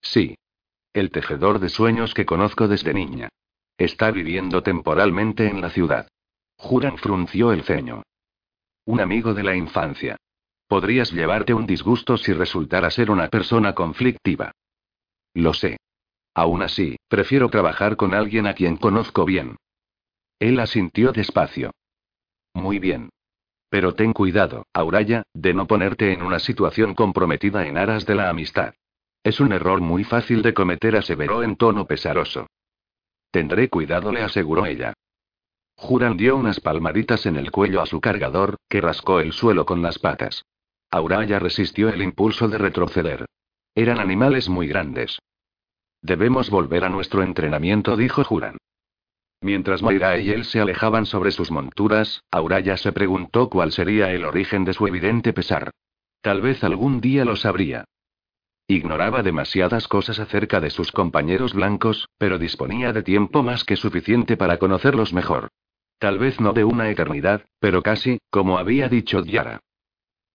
[0.00, 0.36] Sí.
[0.92, 3.28] El tejedor de sueños que conozco desde niña.
[3.76, 6.08] Está viviendo temporalmente en la ciudad.
[6.56, 8.02] Juran frunció el ceño.
[8.86, 10.16] Un amigo de la infancia.
[10.68, 14.52] Podrías llevarte un disgusto si resultara ser una persona conflictiva.
[15.34, 15.76] Lo sé.
[16.36, 19.56] Aún así, prefiero trabajar con alguien a quien conozco bien.
[20.38, 21.70] Él asintió despacio.
[22.52, 23.08] Muy bien.
[23.70, 28.28] Pero ten cuidado, Auraya, de no ponerte en una situación comprometida en aras de la
[28.28, 28.74] amistad.
[29.24, 32.46] Es un error muy fácil de cometer, aseveró en tono pesaroso.
[33.30, 34.92] Tendré cuidado, le aseguró ella.
[35.74, 39.80] Juran dio unas palmaditas en el cuello a su cargador, que rascó el suelo con
[39.80, 40.44] las patas.
[40.90, 43.24] Auraya resistió el impulso de retroceder.
[43.74, 45.18] Eran animales muy grandes.
[46.06, 48.58] Debemos volver a nuestro entrenamiento, dijo Juran.
[49.40, 54.24] Mientras Mayra y él se alejaban sobre sus monturas, Auraya se preguntó cuál sería el
[54.24, 55.72] origen de su evidente pesar.
[56.20, 57.86] Tal vez algún día lo sabría.
[58.68, 64.36] Ignoraba demasiadas cosas acerca de sus compañeros blancos, pero disponía de tiempo más que suficiente
[64.36, 65.48] para conocerlos mejor.
[65.98, 69.58] Tal vez no de una eternidad, pero casi, como había dicho Yara.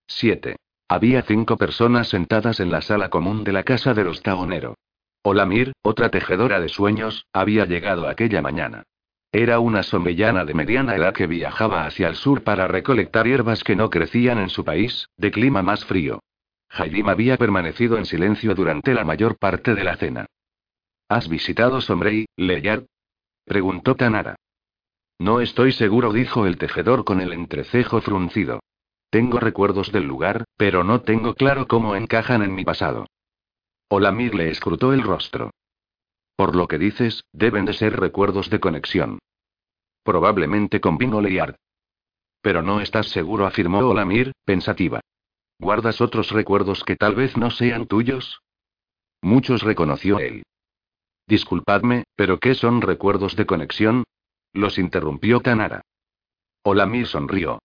[0.07, 0.57] 7.
[0.89, 4.75] Había cinco personas sentadas en la sala común de la casa de los Taonero.
[5.23, 8.83] Olamir, otra tejedora de sueños, había llegado aquella mañana.
[9.31, 13.75] Era una sombrillana de mediana edad que viajaba hacia el sur para recolectar hierbas que
[13.75, 16.21] no crecían en su país, de clima más frío.
[16.69, 20.25] Jaidim había permanecido en silencio durante la mayor parte de la cena.
[21.07, 22.85] ¿Has visitado Sombrey, Leyard?
[23.45, 24.35] preguntó Tanara.
[25.19, 28.59] No estoy seguro, dijo el tejedor con el entrecejo fruncido.
[29.11, 33.05] Tengo recuerdos del lugar, pero no tengo claro cómo encajan en mi pasado.
[33.93, 35.51] Olamir le escrutó el rostro.
[36.37, 39.19] Por lo que dices, deben de ser recuerdos de conexión.
[40.03, 41.55] Probablemente convino Leyard.
[42.41, 45.01] Pero no estás seguro, afirmó Olamir, pensativa.
[45.59, 48.39] ¿Guardas otros recuerdos que tal vez no sean tuyos?
[49.21, 50.43] Muchos reconoció él.
[51.27, 54.05] Disculpadme, pero ¿qué son recuerdos de conexión?
[54.53, 55.81] Los interrumpió Tanara.
[56.63, 57.59] Olamir sonrió.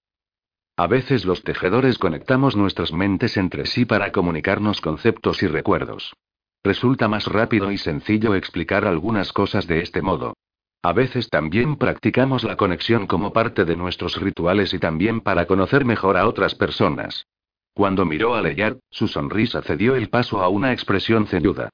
[0.79, 6.15] A veces los tejedores conectamos nuestras mentes entre sí para comunicarnos conceptos y recuerdos.
[6.62, 10.35] Resulta más rápido y sencillo explicar algunas cosas de este modo.
[10.83, 15.87] A veces también practicamos la conexión como parte de nuestros rituales y también para conocer
[15.87, 17.27] mejor a otras personas.
[17.73, 21.71] Cuando miró a Leyard, su sonrisa cedió el paso a una expresión ceñuda.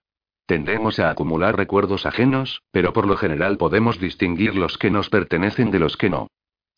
[0.46, 5.72] Tendemos a acumular recuerdos ajenos, pero por lo general podemos distinguir los que nos pertenecen
[5.72, 6.28] de los que no.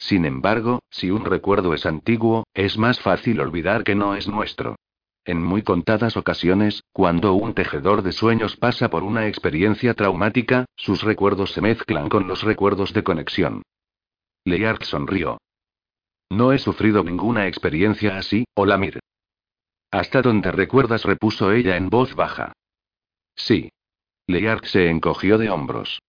[0.06, 4.76] Sin embargo, si un recuerdo es antiguo, es más fácil olvidar que no es nuestro.
[5.24, 11.02] En muy contadas ocasiones, cuando un tejedor de sueños pasa por una experiencia traumática, sus
[11.02, 13.62] recuerdos se mezclan con los recuerdos de conexión.
[14.44, 15.38] Leyard sonrió.
[16.28, 19.00] No he sufrido ninguna experiencia así, Olamir.
[19.90, 22.52] Hasta donde recuerdas, repuso ella en voz baja.
[23.36, 23.70] Sí.
[24.26, 26.02] Leark se encogió de hombros.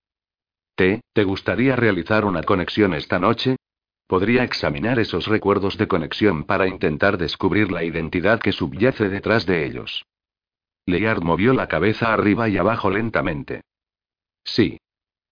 [0.75, 3.55] ¿Te, te gustaría realizar una conexión esta noche?
[4.08, 9.65] Podría examinar esos recuerdos de conexión para intentar descubrir la identidad que subyace detrás de
[9.65, 10.06] ellos.
[10.86, 13.62] Leard movió la cabeza arriba y abajo lentamente.
[14.44, 14.78] Sí.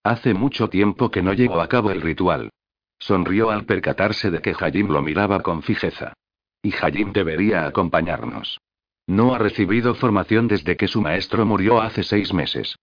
[0.04, 2.50] Hace mucho tiempo que no llevó a cabo el ritual.
[2.98, 6.14] Sonrió al percatarse de que Hajim lo miraba con fijeza.
[6.62, 8.60] Y Hajim debería acompañarnos.
[9.06, 12.76] No ha recibido formación desde que su maestro murió hace seis meses.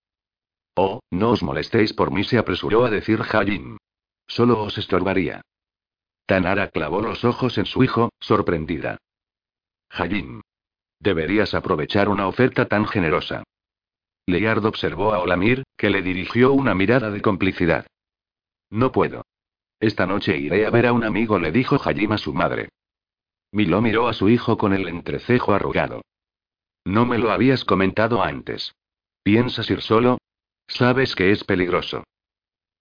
[0.77, 3.77] Oh, no os molestéis por mí, se apresuró a decir Hajim.
[4.27, 5.43] Solo os estorbaría.
[6.31, 8.99] Tanara clavó los ojos en su hijo, sorprendida.
[9.91, 10.43] Hajim.
[11.01, 13.43] Deberías aprovechar una oferta tan generosa.
[14.27, 17.85] Leard observó a Olamir, que le dirigió una mirada de complicidad.
[18.71, 19.27] No puedo.
[19.81, 22.69] Esta noche iré a ver a un amigo, le dijo Hajim a su madre.
[23.51, 26.03] Milo miró a su hijo con el entrecejo arrugado.
[26.85, 28.73] No me lo habías comentado antes.
[29.25, 30.19] ¿Piensas ir solo?
[30.69, 32.05] Sabes que es peligroso.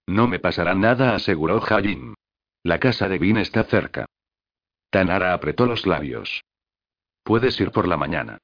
[0.06, 2.14] No me pasará nada, aseguró Hajim.
[2.62, 4.06] La casa de Vin está cerca.
[4.90, 6.42] Tanara apretó los labios.
[7.22, 8.38] Puedes ir por la mañana.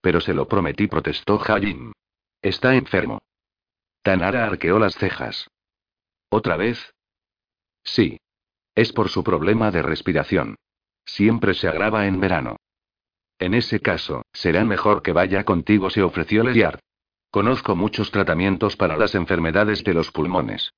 [0.00, 1.92] Pero se lo prometí, protestó Hajim.
[2.42, 3.20] Está enfermo.
[4.02, 5.48] Tanara arqueó las cejas.
[6.30, 6.94] ¿Otra vez?
[7.84, 8.18] Sí.
[8.74, 10.56] Es por su problema de respiración.
[11.04, 12.56] Siempre se agrava en verano.
[13.38, 16.80] En ese caso, será mejor que vaya contigo, se ofreció Leyard.
[17.30, 20.72] Conozco muchos tratamientos para las enfermedades de los pulmones.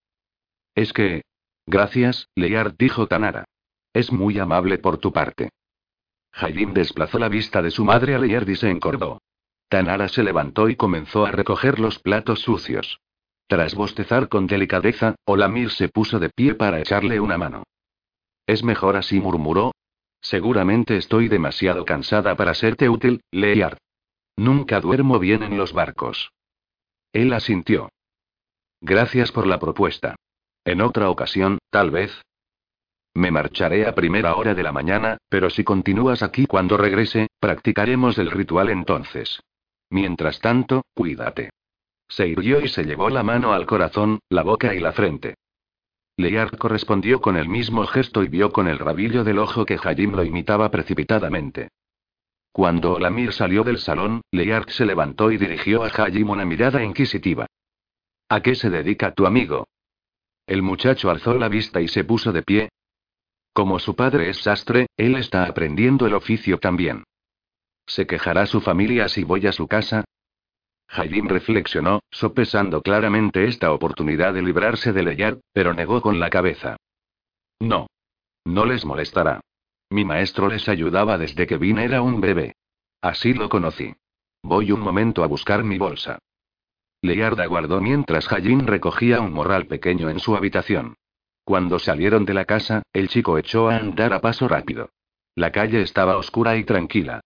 [0.74, 1.22] Es que...
[1.66, 3.44] Gracias, Leyard dijo Tanara.
[3.92, 5.50] Es muy amable por tu parte.
[6.32, 9.20] Jaidim desplazó la vista de su madre a Leyard y se encordó.
[9.68, 13.00] Tanara se levantó y comenzó a recoger los platos sucios.
[13.46, 17.64] Tras bostezar con delicadeza, Olamir se puso de pie para echarle una mano.
[18.46, 19.72] Es mejor así, murmuró.
[20.20, 23.78] Seguramente estoy demasiado cansada para serte útil, Leard.
[24.36, 26.30] Nunca duermo bien en los barcos.
[27.12, 27.90] Él asintió.
[28.80, 30.16] Gracias por la propuesta.
[30.64, 32.22] En otra ocasión, tal vez.
[33.14, 38.18] Me marcharé a primera hora de la mañana, pero si continúas aquí cuando regrese, practicaremos
[38.18, 39.40] el ritual entonces.
[39.90, 41.50] Mientras tanto, cuídate.
[42.08, 45.34] Se irguió y se llevó la mano al corazón, la boca y la frente.
[46.16, 50.12] Leard correspondió con el mismo gesto y vio con el rabillo del ojo que Hajim
[50.12, 51.68] lo imitaba precipitadamente.
[52.52, 57.46] Cuando Lamir salió del salón, Leard se levantó y dirigió a Hajim una mirada inquisitiva.
[58.28, 59.66] ¿A qué se dedica tu amigo?
[60.50, 62.70] El muchacho alzó la vista y se puso de pie.
[63.52, 67.04] Como su padre es sastre, él está aprendiendo el oficio también.
[67.86, 70.02] ¿Se quejará su familia si voy a su casa?
[70.88, 76.76] Jaidim reflexionó, sopesando claramente esta oportunidad de librarse de Leyard, pero negó con la cabeza.
[77.60, 77.86] No.
[78.44, 79.40] No les molestará.
[79.88, 82.56] Mi maestro les ayudaba desde que vine era un bebé.
[83.00, 83.94] Así lo conocí.
[84.42, 86.18] Voy un momento a buscar mi bolsa.
[87.02, 90.96] Leyard aguardó mientras Jaidim recogía un morral pequeño en su habitación.
[91.44, 94.90] Cuando salieron de la casa, el chico echó a andar a paso rápido.
[95.34, 97.20] La calle estaba oscura y tranquila.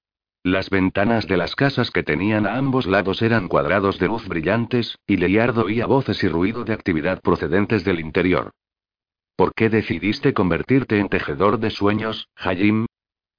[0.45, 4.99] Las ventanas de las casas que tenían a ambos lados eran cuadrados de luz brillantes,
[5.07, 8.53] y Leard oía voces y ruido de actividad procedentes del interior.
[9.37, 12.87] ¿Por qué decidiste convertirte en tejedor de sueños, Hayim?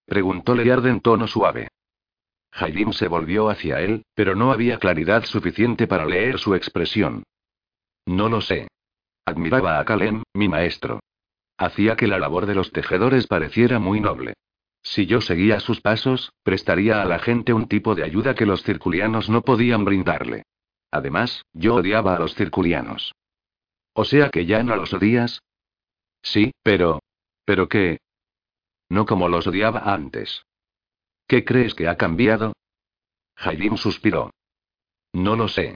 [0.06, 1.70] preguntó Leard en tono suave.
[2.58, 7.24] Hayim se volvió hacia él, pero no había claridad suficiente para leer su expresión.
[8.06, 8.70] No lo sé.
[9.26, 11.02] Admiraba a Kalem, mi maestro.
[11.58, 14.36] Hacía que la labor de los tejedores pareciera muy noble.
[14.84, 18.64] Si yo seguía sus pasos, prestaría a la gente un tipo de ayuda que los
[18.64, 20.44] circulianos no podían brindarle.
[20.92, 23.14] Además, yo odiaba a los circulianos.
[23.94, 25.42] O sea que ya no los odias.
[26.22, 27.00] Sí, pero...
[27.44, 28.00] ¿Pero qué?
[28.90, 30.44] No como los odiaba antes.
[31.28, 32.54] ¿Qué crees que ha cambiado?
[33.36, 34.32] Jaidim suspiró.
[35.14, 35.76] No lo sé.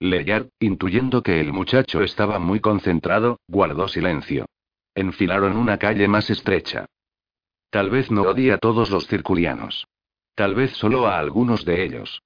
[0.00, 4.46] Leyard, intuyendo que el muchacho estaba muy concentrado, guardó silencio.
[4.94, 6.86] Enfilaron una calle más estrecha.
[7.70, 9.86] Tal vez no odie a todos los circulianos.
[10.34, 12.22] Tal vez solo a algunos de ellos.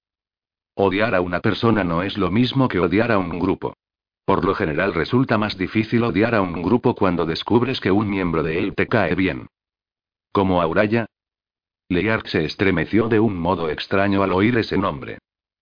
[0.75, 3.75] Odiar a una persona no es lo mismo que odiar a un grupo.
[4.25, 8.42] Por lo general resulta más difícil odiar a un grupo cuando descubres que un miembro
[8.42, 9.48] de él te cae bien.
[10.31, 11.06] ¿Como Auraya?
[11.93, 15.19] Leark se estremeció de un modo extraño al oír ese nombre.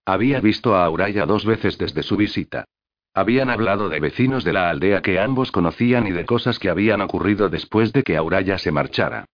[0.07, 2.65] Había visto a Auraya dos veces desde su visita.
[3.13, 7.01] Habían hablado de vecinos de la aldea que ambos conocían y de cosas que habían
[7.01, 9.25] ocurrido después de que Auraya se marchara.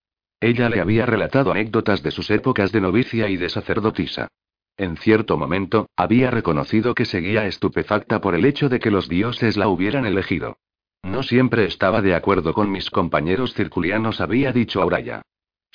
[0.40, 4.28] Ella le había relatado anécdotas de sus épocas de novicia y de sacerdotisa.
[4.76, 9.56] En cierto momento, había reconocido que seguía estupefacta por el hecho de que los dioses
[9.56, 10.58] la hubieran elegido.
[11.02, 15.22] No siempre estaba de acuerdo con mis compañeros circulianos, había dicho Auraya.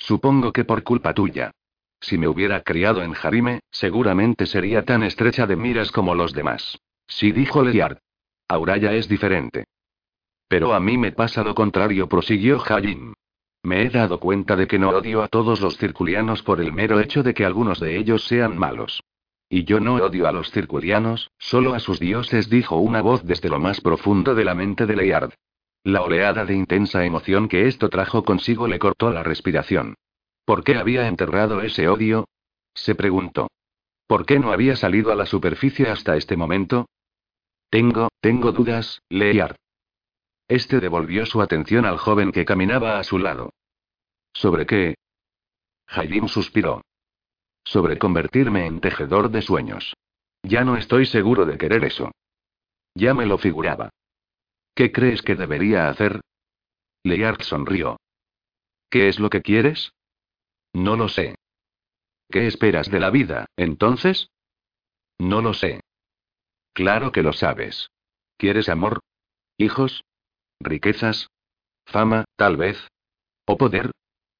[0.02, 1.52] Supongo que por culpa tuya.
[2.00, 6.76] Si me hubiera criado en Jarime, seguramente sería tan estrecha de miras como los demás.
[7.06, 7.98] Sí, dijo Leyard.
[8.48, 9.64] Auraya es diferente.
[10.48, 13.14] Pero a mí me pasa lo contrario, prosiguió Hajim.
[13.62, 16.98] Me he dado cuenta de que no odio a todos los circulianos por el mero
[16.98, 19.04] hecho de que algunos de ellos sean malos.
[19.48, 23.48] Y yo no odio a los circulianos, solo a sus dioses, dijo una voz desde
[23.48, 25.32] lo más profundo de la mente de Leyard.
[25.84, 29.96] La oleada de intensa emoción que esto trajo consigo le cortó la respiración.
[30.44, 32.28] ¿Por qué había enterrado ese odio?
[32.74, 33.48] se preguntó.
[34.06, 36.86] ¿Por qué no había salido a la superficie hasta este momento?
[37.68, 39.56] Tengo, tengo dudas, Leyard.
[40.48, 43.52] Este devolvió su atención al joven que caminaba a su lado.
[44.32, 44.94] ¿Sobre qué?
[45.86, 46.82] Jaidim suspiró.
[47.64, 49.94] Sobre convertirme en tejedor de sueños.
[50.42, 52.12] Ya no estoy seguro de querer eso.
[52.94, 53.90] Ya me lo figuraba.
[54.74, 56.20] ¿Qué crees que debería hacer?
[57.04, 57.98] Leyard sonrió.
[58.90, 59.92] ¿Qué es lo que quieres?
[60.72, 61.34] No lo sé.
[62.30, 64.28] ¿Qué esperas de la vida, entonces?
[65.18, 65.80] No lo sé.
[66.72, 67.88] Claro que lo sabes.
[68.38, 69.00] ¿Quieres amor?
[69.58, 70.04] ¿Hijos?
[70.60, 71.28] ¿Riquezas?
[71.84, 72.88] ¿Fama, tal vez?
[73.46, 73.90] ¿O poder?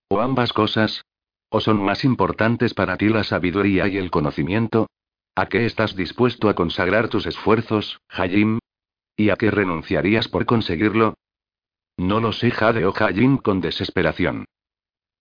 [0.08, 1.02] ¿O ambas cosas?
[1.50, 4.86] ¿O son más importantes para ti la sabiduría y el conocimiento?
[5.34, 8.58] ¿A qué estás dispuesto a consagrar tus esfuerzos, Hajim?
[9.22, 11.14] ¿Y a qué renunciarías por conseguirlo?
[11.96, 14.46] No lo sé, jadeó Hajim con desesperación.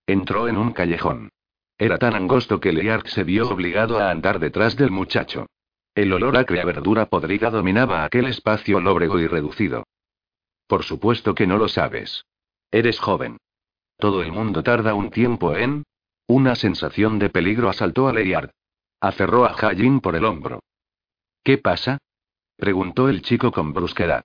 [0.08, 1.30] Entró en un callejón.
[1.78, 5.46] Era tan angosto que Leark se vio obligado a andar detrás del muchacho.
[5.94, 9.84] El olor a crea verdura podrida dominaba aquel espacio lóbrego y reducido.
[10.66, 12.26] Por supuesto que no lo sabes.
[12.72, 13.38] Eres joven.
[13.98, 15.84] Todo el mundo tarda un tiempo en...
[16.26, 18.50] Una sensación de peligro asaltó a Leyard.
[19.00, 20.64] Aferró a Hajin por el hombro.
[21.44, 22.00] ¿Qué pasa?
[22.62, 24.24] Preguntó el chico con brusquedad.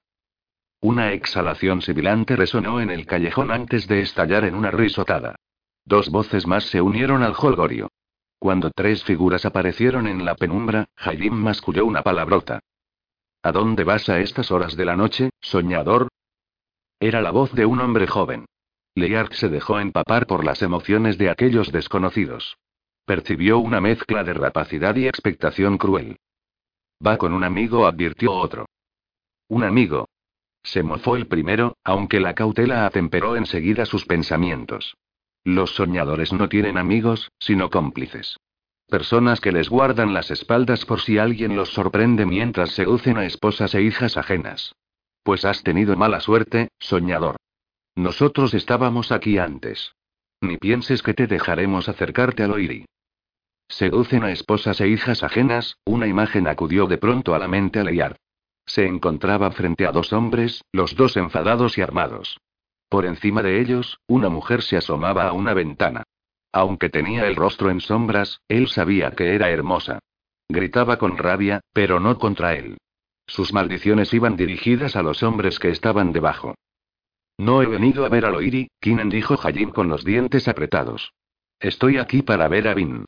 [0.82, 5.36] Una exhalación sibilante resonó en el callejón antes de estallar en una risotada.
[5.86, 7.88] Dos voces más se unieron al holgorio.
[8.38, 12.60] Cuando tres figuras aparecieron en la penumbra, Hajin masculló una palabrota.
[13.42, 16.08] ¿A dónde vas a estas horas de la noche, soñador?
[17.00, 18.44] Era la voz de un hombre joven.
[18.94, 22.58] Leark se dejó empapar por las emociones de aquellos desconocidos.
[23.06, 26.18] Percibió una mezcla de rapacidad y expectación cruel.
[27.04, 28.66] Va con un amigo, advirtió otro.
[29.48, 30.08] Un amigo.
[30.62, 34.96] Se mofó el primero, aunque la cautela atemperó enseguida sus pensamientos.
[35.44, 38.36] Los soñadores no tienen amigos, sino cómplices.
[38.88, 43.74] Personas que les guardan las espaldas por si alguien los sorprende mientras seducen a esposas
[43.74, 44.74] e hijas ajenas.
[45.22, 47.36] Pues has tenido mala suerte, soñador.
[47.96, 49.94] Nosotros estábamos aquí antes.
[50.40, 52.84] Ni pienses que te dejaremos acercarte al Oiri.
[53.68, 57.84] Seducen a esposas e hijas ajenas, una imagen acudió de pronto a la mente a
[57.84, 58.16] Leyard.
[58.64, 62.38] Se encontraba frente a dos hombres, los dos enfadados y armados.
[62.88, 66.04] Por encima de ellos, una mujer se asomaba a una ventana.
[66.52, 69.98] Aunque tenía el rostro en sombras, él sabía que era hermosa.
[70.48, 72.78] Gritaba con rabia, pero no contra él.
[73.26, 76.54] Sus maldiciones iban dirigidas a los hombres que estaban debajo.
[77.38, 81.12] No he venido a ver a Loiri, Kinen dijo Hajim con los dientes apretados.
[81.60, 83.04] Estoy aquí para ver a Vin.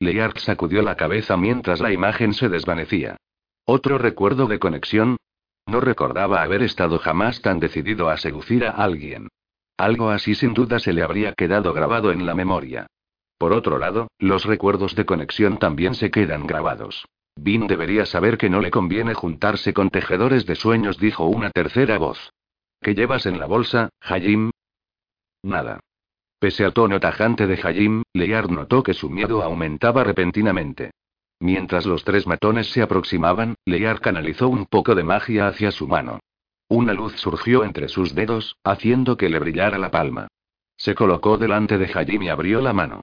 [0.00, 3.16] Leark sacudió la cabeza mientras la imagen se desvanecía.
[3.64, 5.16] ¿Otro recuerdo de conexión?
[5.66, 9.28] No recordaba haber estado jamás tan decidido a seducir a alguien.
[9.76, 12.86] Algo así sin duda se le habría quedado grabado en la memoria.
[13.38, 17.06] Por otro lado, los recuerdos de conexión también se quedan grabados.
[17.36, 21.98] Vin debería saber que no le conviene juntarse con tejedores de sueños, dijo una tercera
[21.98, 22.32] voz.
[22.80, 24.50] ¿Qué llevas en la bolsa, Hajim?
[25.42, 25.80] Nada.
[26.38, 30.92] Pese al tono tajante de Hajim, Lear notó que su miedo aumentaba repentinamente.
[31.40, 36.20] Mientras los tres matones se aproximaban, Lear canalizó un poco de magia hacia su mano.
[36.68, 40.28] Una luz surgió entre sus dedos, haciendo que le brillara la palma.
[40.76, 43.00] Se colocó delante de Hajim y abrió la mano.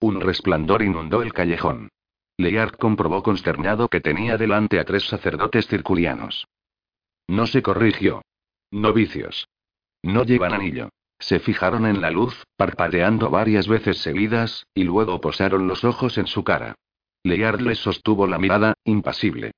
[0.00, 1.88] Un resplandor inundó el callejón.
[2.36, 6.46] Leard comprobó consternado que tenía delante a tres sacerdotes circulianos.
[7.26, 8.22] No se corrigió.
[8.70, 9.48] Novicios.
[10.02, 10.90] No llevan anillo.
[11.18, 16.26] Se fijaron en la luz, parpadeando varias veces seguidas, y luego posaron los ojos en
[16.26, 16.74] su cara.
[17.22, 19.52] Leard les sostuvo la mirada, impasible.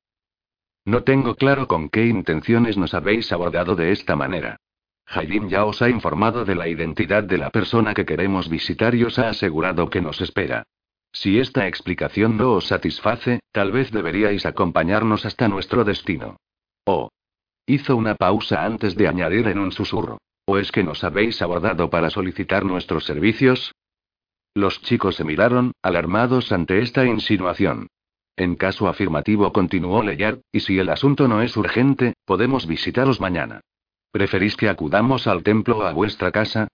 [0.85, 4.57] No tengo claro con qué intenciones nos habéis abordado de esta manera.
[5.07, 9.05] Jaidim ya os ha informado de la identidad de la persona que queremos visitar y
[9.05, 10.65] os ha asegurado que nos espera.
[11.13, 16.37] Si esta explicación no os satisface, tal vez deberíais acompañarnos hasta nuestro destino.
[16.85, 17.09] Oh.
[17.67, 20.19] Hizo una pausa antes de añadir en un susurro.
[20.47, 23.75] ¿O es que nos habéis abordado para solicitar nuestros servicios?
[24.55, 27.89] Los chicos se miraron, alarmados ante esta insinuación.
[28.37, 33.61] En caso afirmativo continuó Leyard, y si el asunto no es urgente, podemos visitaros mañana.
[34.13, 36.69] ¿Preferís que acudamos al templo o a vuestra casa?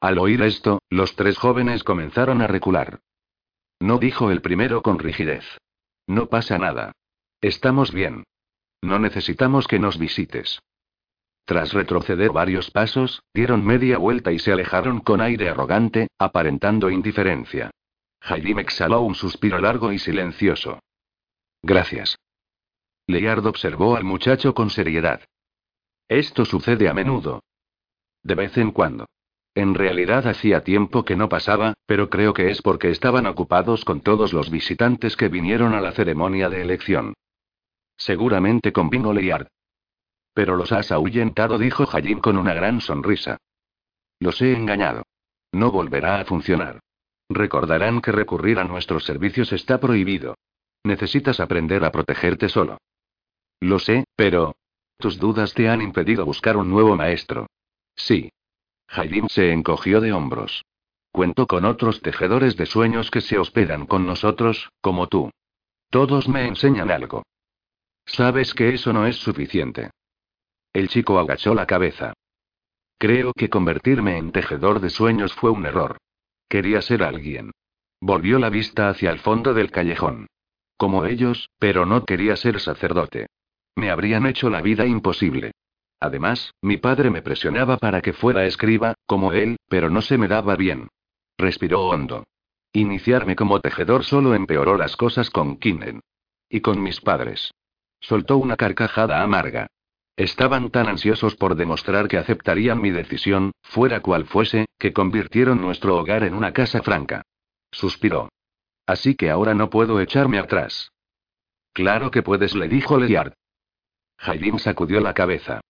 [0.00, 3.00] Al oír esto, los tres jóvenes comenzaron a recular.
[3.78, 5.44] No dijo el primero con rigidez.
[6.06, 6.92] No pasa nada.
[7.42, 8.24] Estamos bien.
[8.80, 10.60] No necesitamos que nos visites.
[11.46, 17.70] Tras retroceder varios pasos, dieron media vuelta y se alejaron con aire arrogante, aparentando indiferencia.
[18.20, 20.80] Jaime exhaló un suspiro largo y silencioso.
[21.62, 22.18] Gracias.
[23.06, 25.20] Leard observó al muchacho con seriedad.
[26.08, 27.44] Esto sucede a menudo.
[28.24, 29.06] De vez en cuando.
[29.54, 34.00] En realidad hacía tiempo que no pasaba, pero creo que es porque estaban ocupados con
[34.00, 37.14] todos los visitantes que vinieron a la ceremonia de elección.
[37.96, 39.46] Seguramente convino Leard.
[40.36, 43.38] Pero los has ahuyentado, dijo Jayim con una gran sonrisa.
[44.20, 45.04] Los he engañado.
[45.50, 46.80] No volverá a funcionar.
[47.30, 50.36] Recordarán que recurrir a nuestros servicios está prohibido.
[50.84, 52.76] Necesitas aprender a protegerte solo.
[53.60, 54.56] Lo sé, pero...
[54.98, 57.46] Tus dudas te han impedido buscar un nuevo maestro.
[57.94, 58.30] Sí.
[58.88, 60.66] Jaidim se encogió de hombros.
[61.12, 65.30] Cuento con otros tejedores de sueños que se hospedan con nosotros, como tú.
[65.88, 67.22] Todos me enseñan algo.
[68.04, 69.92] Sabes que eso no es suficiente.
[70.76, 72.12] El chico agachó la cabeza.
[72.98, 75.96] Creo que convertirme en tejedor de sueños fue un error.
[76.50, 77.52] Quería ser alguien.
[77.98, 80.26] Volvió la vista hacia el fondo del callejón.
[80.76, 83.28] Como ellos, pero no quería ser sacerdote.
[83.74, 85.52] Me habrían hecho la vida imposible.
[85.98, 90.28] Además, mi padre me presionaba para que fuera escriba, como él, pero no se me
[90.28, 90.88] daba bien.
[91.38, 92.24] Respiró hondo.
[92.74, 96.02] Iniciarme como tejedor solo empeoró las cosas con Kinnen.
[96.50, 97.54] Y con mis padres.
[97.98, 99.68] Soltó una carcajada amarga.
[100.16, 105.96] Estaban tan ansiosos por demostrar que aceptarían mi decisión, fuera cual fuese, que convirtieron nuestro
[105.96, 107.22] hogar en una casa franca.
[107.70, 108.30] Suspiró.
[108.86, 110.90] Así que ahora no puedo echarme atrás.
[111.74, 113.34] Claro que puedes, le dijo Leard.
[114.18, 115.60] Jaidim sacudió la cabeza.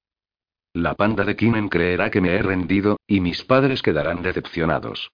[0.72, 5.11] La panda de Kinen creerá que me he rendido, y mis padres quedarán decepcionados.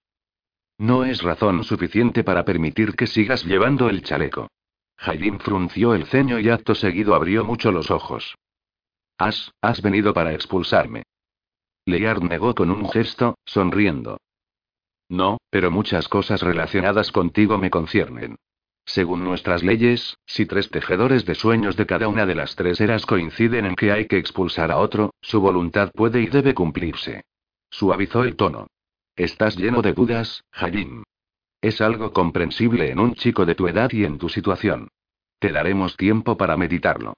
[0.77, 4.49] No es razón suficiente para permitir que sigas llevando el chaleco.
[4.97, 8.35] Jaidim frunció el ceño y acto seguido abrió mucho los ojos.
[9.17, 11.03] Has, has venido para expulsarme.
[11.85, 14.17] Leard negó con un gesto, sonriendo.
[15.09, 18.37] No, pero muchas cosas relacionadas contigo me conciernen.
[18.85, 23.05] Según nuestras leyes, si tres tejedores de sueños de cada una de las tres eras
[23.05, 27.23] coinciden en que hay que expulsar a otro, su voluntad puede y debe cumplirse.
[27.69, 28.67] Suavizó el tono.
[29.15, 31.03] Estás lleno de dudas, Hayim.
[31.61, 34.89] Es algo comprensible en un chico de tu edad y en tu situación.
[35.39, 37.13] Te daremos tiempo para meditarlo.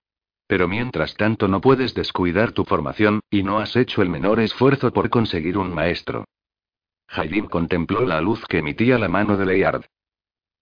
[0.48, 4.92] Pero mientras tanto no puedes descuidar tu formación, y no has hecho el menor esfuerzo
[4.94, 6.26] por conseguir un maestro.
[7.08, 9.86] Hayim contempló la luz que emitía la mano de Leard.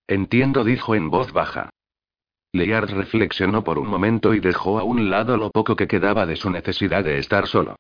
[0.08, 1.70] Entiendo, dijo en voz baja.
[2.52, 6.36] Leard reflexionó por un momento y dejó a un lado lo poco que quedaba de
[6.36, 7.76] su necesidad de estar solo.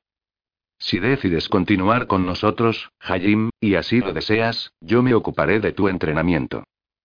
[0.80, 5.88] Si decides continuar con nosotros, Hayim, y así lo deseas, yo me ocuparé de tu
[5.88, 6.64] entrenamiento.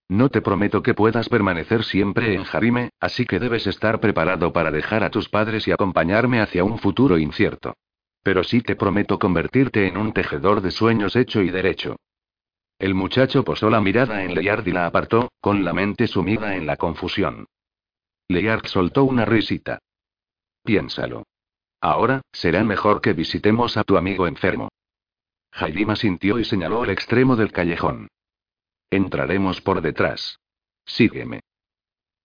[0.09, 4.71] No te prometo que puedas permanecer siempre en Jarime, así que debes estar preparado para
[4.71, 7.75] dejar a tus padres y acompañarme hacia un futuro incierto.
[8.23, 11.97] Pero sí te prometo convertirte en un tejedor de sueños hecho y derecho.
[12.79, 16.65] El muchacho posó la mirada en Leyard y la apartó, con la mente sumida en
[16.65, 17.47] la confusión.
[18.29, 19.79] Leyard soltó una risita.
[20.65, 21.25] Piénsalo.
[21.81, 24.69] Ahora, será mejor que visitemos a tu amigo enfermo.
[25.53, 28.09] Jailima sintió y señaló el extremo del callejón.
[28.91, 30.39] Entraremos por detrás.
[30.86, 31.41] Sígueme.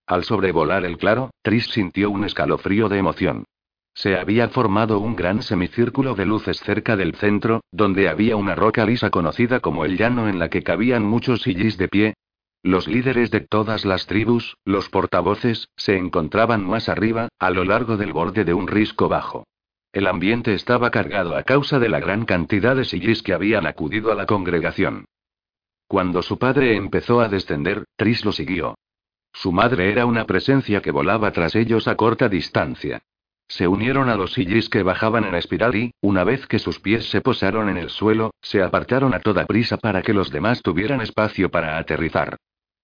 [0.08, 3.46] Al sobrevolar el claro, Tris sintió un escalofrío de emoción.
[3.94, 8.86] Se había formado un gran semicírculo de luces cerca del centro, donde había una roca
[8.86, 12.14] lisa conocida como el llano en la que cabían muchos sillis de pie.
[12.64, 17.98] Los líderes de todas las tribus, los portavoces, se encontraban más arriba, a lo largo
[17.98, 19.46] del borde de un risco bajo.
[19.92, 24.12] El ambiente estaba cargado a causa de la gran cantidad de sillis que habían acudido
[24.12, 25.06] a la congregación.
[25.94, 28.74] Cuando su padre empezó a descender, Tris lo siguió.
[29.32, 33.04] Su madre era una presencia que volaba tras ellos a corta distancia.
[33.48, 37.12] Se unieron a los sillis que bajaban en espiral y, una vez que sus pies
[37.12, 41.00] se posaron en el suelo, se apartaron a toda prisa para que los demás tuvieran
[41.00, 42.38] espacio para aterrizar.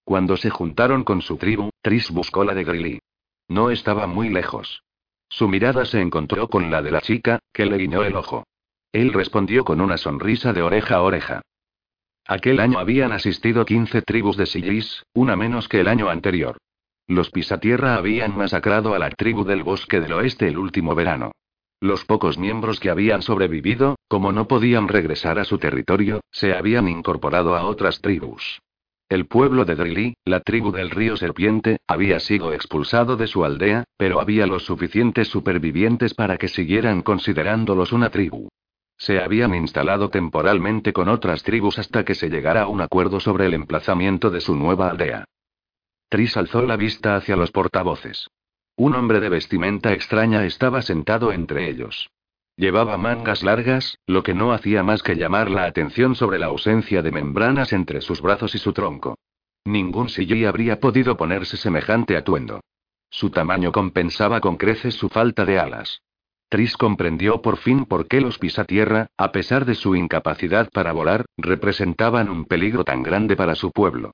[0.04, 3.00] Cuando se juntaron con su tribu, Tris buscó la de Grilly.
[3.48, 4.84] No estaba muy lejos.
[5.28, 8.46] Su mirada se encontró con la de la chica, que le guiñó el ojo.
[8.92, 11.42] Él respondió con una sonrisa de oreja a oreja.
[12.30, 16.58] Aquel año habían asistido 15 tribus de Sillis, una menos que el año anterior.
[17.08, 21.32] Los Pisatierra habían masacrado a la tribu del bosque del oeste el último verano.
[21.80, 26.86] Los pocos miembros que habían sobrevivido, como no podían regresar a su territorio, se habían
[26.86, 28.60] incorporado a otras tribus.
[29.08, 33.82] El pueblo de Drilly, la tribu del río Serpiente, había sido expulsado de su aldea,
[33.96, 38.50] pero había los suficientes supervivientes para que siguieran considerándolos una tribu.
[39.00, 43.46] Se habían instalado temporalmente con otras tribus hasta que se llegara a un acuerdo sobre
[43.46, 45.24] el emplazamiento de su nueva aldea.
[46.10, 48.28] Tris alzó la vista hacia los portavoces.
[48.76, 52.10] Un hombre de vestimenta extraña estaba sentado entre ellos.
[52.56, 57.00] Llevaba mangas largas, lo que no hacía más que llamar la atención sobre la ausencia
[57.00, 59.16] de membranas entre sus brazos y su tronco.
[59.64, 62.60] Ningún sillí habría podido ponerse semejante atuendo.
[63.08, 66.02] Su tamaño compensaba con creces su falta de alas.
[66.50, 71.24] Tris comprendió por fin por qué los pisatierra, a pesar de su incapacidad para volar,
[71.36, 74.10] representaban un peligro tan grande para su pueblo.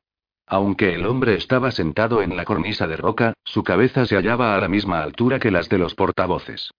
[0.46, 4.60] Aunque el hombre estaba sentado en la cornisa de roca, su cabeza se hallaba a
[4.60, 6.72] la misma altura que las de los portavoces.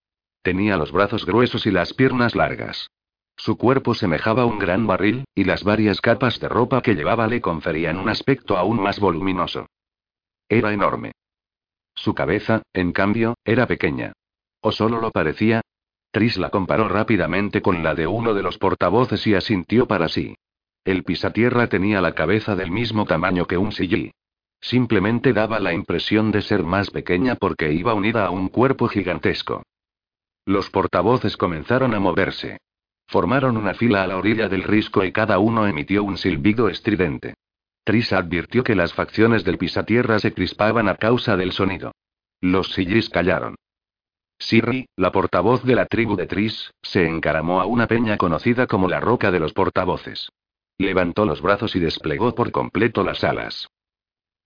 [0.43, 2.91] Tenía los brazos gruesos y las piernas largas.
[3.35, 7.41] Su cuerpo semejaba un gran barril, y las varias capas de ropa que llevaba le
[7.41, 9.65] conferían un aspecto aún más voluminoso.
[10.47, 11.13] Era enorme.
[11.95, 14.13] Su cabeza, en cambio, era pequeña.
[14.61, 15.61] ¿O solo lo parecía?
[16.11, 20.35] Tris la comparó rápidamente con la de uno de los portavoces y asintió para sí.
[20.83, 24.11] El pisatierra tenía la cabeza del mismo tamaño que un sillí.
[24.59, 29.63] Simplemente daba la impresión de ser más pequeña porque iba unida a un cuerpo gigantesco.
[30.45, 32.57] Los portavoces comenzaron a moverse.
[33.07, 37.35] Formaron una fila a la orilla del risco y cada uno emitió un silbido estridente.
[37.83, 41.91] Tris advirtió que las facciones del pisatierra se crispaban a causa del sonido.
[42.41, 43.55] Los sillis callaron.
[44.39, 48.87] Sirri, la portavoz de la tribu de Tris, se encaramó a una peña conocida como
[48.87, 50.29] la Roca de los Portavoces.
[50.77, 53.67] Levantó los brazos y desplegó por completo las alas.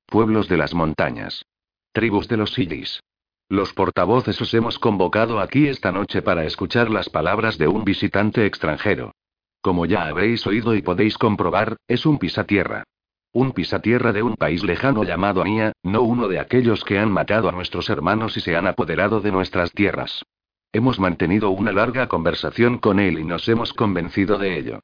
[0.06, 1.46] Pueblos de las montañas.
[1.92, 3.02] Tribus de los sillis.
[3.50, 8.46] Los portavoces os hemos convocado aquí esta noche para escuchar las palabras de un visitante
[8.46, 9.14] extranjero.
[9.62, 12.86] Como ya habréis oído y podéis comprobar, es un pisatierra.
[13.34, 17.48] Un pisatierra de un país lejano llamado Ania, no uno de aquellos que han matado
[17.48, 20.26] a nuestros hermanos y se han apoderado de nuestras tierras.
[20.74, 24.80] Hemos mantenido una larga conversación con él y nos hemos convencido de ello.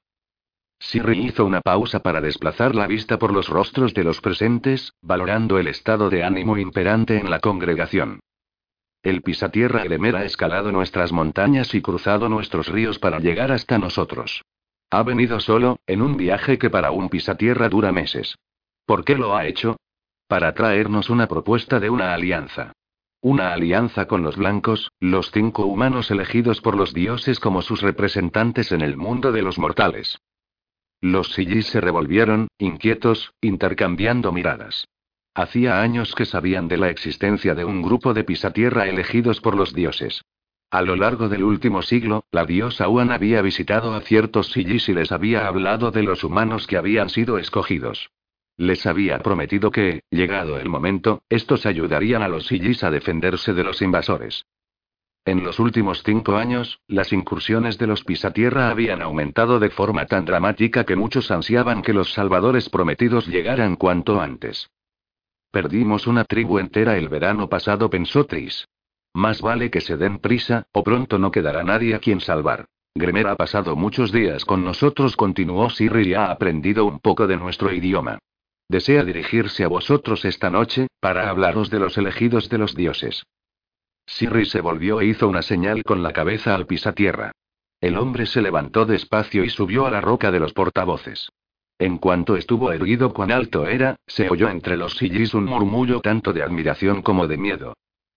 [0.80, 5.60] Siri hizo una pausa para desplazar la vista por los rostros de los presentes, valorando
[5.60, 8.22] el estado de ánimo imperante en la congregación.
[9.04, 14.44] El pisatierra Eremer ha escalado nuestras montañas y cruzado nuestros ríos para llegar hasta nosotros.
[14.90, 18.38] Ha venido solo, en un viaje que para un pisatierra dura meses.
[18.86, 19.78] ¿Por qué lo ha hecho?
[20.28, 22.72] Para traernos una propuesta de una alianza.
[23.22, 28.72] Una alianza con los blancos, los cinco humanos elegidos por los dioses como sus representantes
[28.72, 30.20] en el mundo de los mortales.
[31.02, 34.88] Los sillis se revolvieron, inquietos, intercambiando miradas.
[35.34, 39.74] Hacía años que sabían de la existencia de un grupo de pisatierra elegidos por los
[39.74, 40.22] dioses.
[40.70, 44.94] A lo largo del último siglo, la diosa Uan había visitado a ciertos sillis y
[44.94, 48.12] les había hablado de los humanos que habían sido escogidos.
[48.58, 53.64] Les había prometido que, llegado el momento, estos ayudarían a los sillis a defenderse de
[53.64, 54.46] los invasores.
[55.24, 60.26] En los últimos cinco años, las incursiones de los pisatierra habían aumentado de forma tan
[60.26, 64.70] dramática que muchos ansiaban que los salvadores prometidos llegaran cuanto antes.
[65.52, 68.68] Perdimos una tribu entera el verano pasado, pensó Tris.
[69.18, 72.68] Más vale que se den prisa, o pronto no quedará nadie a quien salvar.
[72.94, 77.36] Gremer ha pasado muchos días con nosotros, continuó Sirri y ha aprendido un poco de
[77.36, 78.20] nuestro idioma.
[78.70, 83.24] Desea dirigirse a vosotros esta noche, para hablaros de los elegidos de los dioses.
[84.06, 87.32] Sirri se volvió e hizo una señal con la cabeza al pisatierra.
[87.82, 91.32] El hombre se levantó despacio y subió a la roca de los portavoces.
[91.80, 96.34] En cuanto estuvo erguido cuán alto era, se oyó entre los sillis un murmullo tanto
[96.34, 97.74] de admiración como de miedo.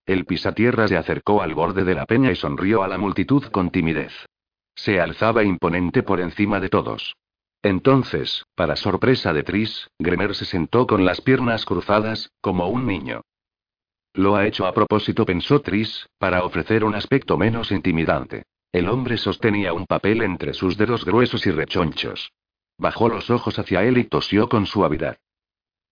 [0.06, 3.70] El pisatierra se acercó al borde de la peña y sonrió a la multitud con
[3.70, 4.12] timidez.
[4.74, 7.16] Se alzaba imponente por encima de todos.
[7.62, 13.22] Entonces, para sorpresa de Tris, Gremer se sentó con las piernas cruzadas, como un niño.
[14.14, 18.44] Lo ha hecho a propósito, pensó Tris, para ofrecer un aspecto menos intimidante.
[18.72, 22.32] El hombre sostenía un papel entre sus dedos gruesos y rechonchos.
[22.78, 25.18] Bajó los ojos hacia él y tosió con suavidad.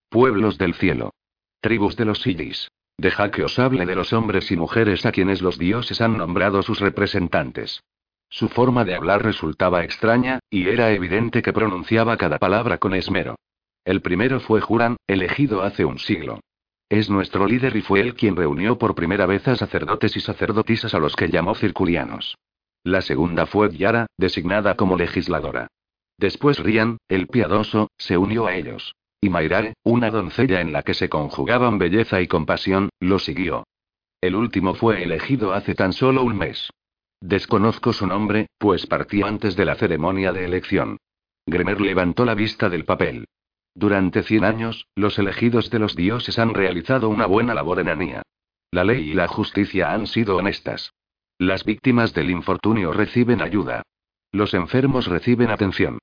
[0.09, 1.13] Pueblos del cielo.
[1.61, 2.71] Tribus de los Sillis.
[2.99, 6.63] Deja que os hable de los hombres y mujeres a quienes los dioses han nombrado
[6.63, 7.81] sus representantes.
[8.29, 13.37] Su forma de hablar resultaba extraña, y era evidente que pronunciaba cada palabra con esmero.
[13.85, 16.41] El primero fue Juran, elegido hace un siglo.
[16.89, 20.93] Es nuestro líder y fue él quien reunió por primera vez a sacerdotes y sacerdotisas
[20.93, 22.37] a los que llamó circulianos.
[22.83, 25.69] La segunda fue Yara, designada como legisladora.
[26.19, 28.95] Después Rian, el piadoso, se unió a ellos.
[29.21, 33.65] Y Mairare, una doncella en la que se conjugaban belleza y compasión, lo siguió.
[34.21, 36.71] El último fue elegido hace tan solo un mes.
[37.21, 40.99] Desconozco su nombre, pues partió antes de la ceremonia de elección.
[41.47, 43.27] Gremer levantó la vista del papel.
[43.75, 48.23] Durante cien años, los elegidos de los dioses han realizado una buena labor en Anía.
[48.71, 50.93] La ley y la justicia han sido honestas.
[51.39, 53.83] Las víctimas del infortunio reciben ayuda.
[54.31, 55.99] Los enfermos reciben atención.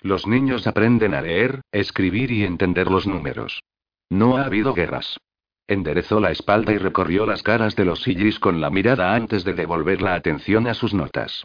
[0.00, 3.62] Los niños aprenden a leer, escribir y entender los números.
[4.10, 5.18] No ha habido guerras.
[5.66, 9.54] Enderezó la espalda y recorrió las caras de los sillis con la mirada antes de
[9.54, 11.44] devolver la atención a sus notas.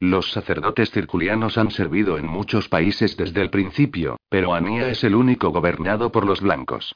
[0.00, 5.14] Los sacerdotes circulianos han servido en muchos países desde el principio, pero Anía es el
[5.14, 6.94] único gobernado por los blancos.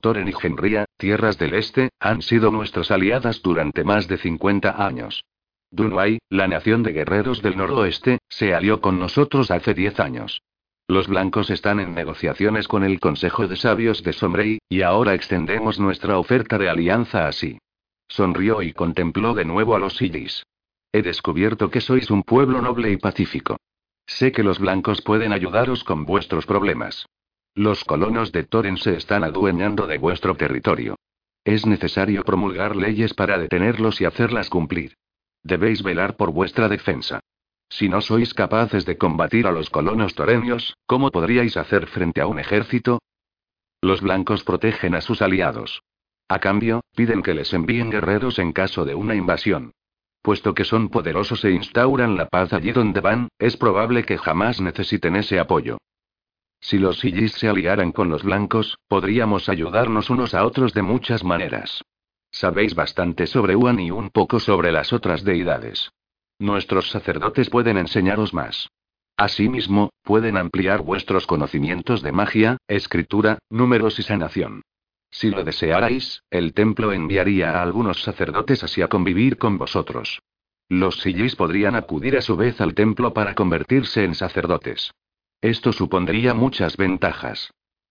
[0.00, 5.24] Toren y Henria, tierras del este, han sido nuestras aliadas durante más de 50 años.
[5.70, 10.42] Dunway, la nación de guerreros del noroeste, se alió con nosotros hace 10 años.
[10.86, 15.78] Los blancos están en negociaciones con el Consejo de Sabios de Sombrey, y ahora extendemos
[15.78, 17.58] nuestra oferta de alianza así.
[18.08, 20.44] Sonrió y contempló de nuevo a los sillis.
[20.92, 23.58] He descubierto que sois un pueblo noble y pacífico.
[24.06, 27.04] Sé que los blancos pueden ayudaros con vuestros problemas.
[27.54, 30.96] Los colonos de Toren se están adueñando de vuestro territorio.
[31.44, 34.94] Es necesario promulgar leyes para detenerlos y hacerlas cumplir.
[35.42, 37.20] Debéis velar por vuestra defensa.
[37.68, 42.26] Si no sois capaces de combatir a los colonos toreños, ¿cómo podríais hacer frente a
[42.26, 43.00] un ejército?
[43.80, 45.82] Los blancos protegen a sus aliados.
[46.28, 49.72] A cambio, piden que les envíen guerreros en caso de una invasión.
[50.22, 54.60] Puesto que son poderosos e instauran la paz allí donde van, es probable que jamás
[54.60, 55.78] necesiten ese apoyo.
[56.60, 61.22] Si los sillis se aliaran con los blancos, podríamos ayudarnos unos a otros de muchas
[61.22, 61.82] maneras.
[62.30, 65.90] Sabéis bastante sobre Uan y un poco sobre las otras deidades.
[66.38, 68.68] Nuestros sacerdotes pueden enseñaros más.
[69.16, 74.62] Asimismo, pueden ampliar vuestros conocimientos de magia, escritura, números y sanación.
[75.10, 80.20] Si lo desearais, el templo enviaría a algunos sacerdotes así a convivir con vosotros.
[80.68, 84.92] Los sillis podrían acudir a su vez al templo para convertirse en sacerdotes.
[85.40, 87.50] Esto supondría muchas ventajas.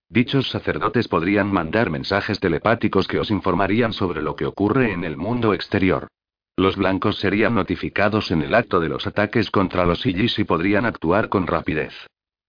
[0.09, 5.17] Dichos sacerdotes podrían mandar mensajes telepáticos que os informarían sobre lo que ocurre en el
[5.17, 6.07] mundo exterior.
[6.55, 10.85] Los blancos serían notificados en el acto de los ataques contra los sillis y podrían
[10.85, 11.93] actuar con rapidez.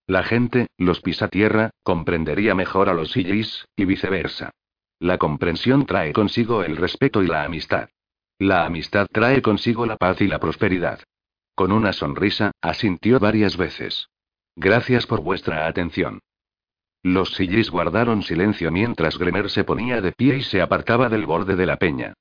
[0.07, 4.51] La gente, los pisatierra, comprendería mejor a los sillis, y viceversa.
[5.01, 7.89] La comprensión trae consigo el respeto y la amistad.
[8.39, 11.01] La amistad trae consigo la paz y la prosperidad.
[11.55, 14.09] Con una sonrisa, asintió varias veces.
[14.57, 16.21] Gracias por vuestra atención.
[17.03, 21.55] Los sillis guardaron silencio mientras Gremer se ponía de pie y se apartaba del borde
[21.57, 22.15] de la peña.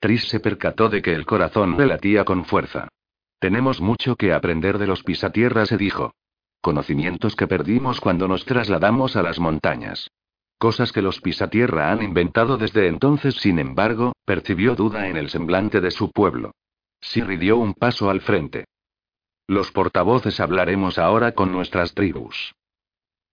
[0.00, 2.88] Tris se percató de que el corazón le latía con fuerza.
[3.38, 6.12] Tenemos mucho que aprender de los pisatierras, se dijo.
[6.60, 10.10] Conocimientos que perdimos cuando nos trasladamos a las montañas.
[10.58, 15.80] Cosas que los pisatierra han inventado desde entonces, sin embargo, percibió duda en el semblante
[15.80, 16.52] de su pueblo.
[17.00, 18.64] Siri dio un paso al frente.
[19.46, 22.54] Los portavoces hablaremos ahora con nuestras tribus.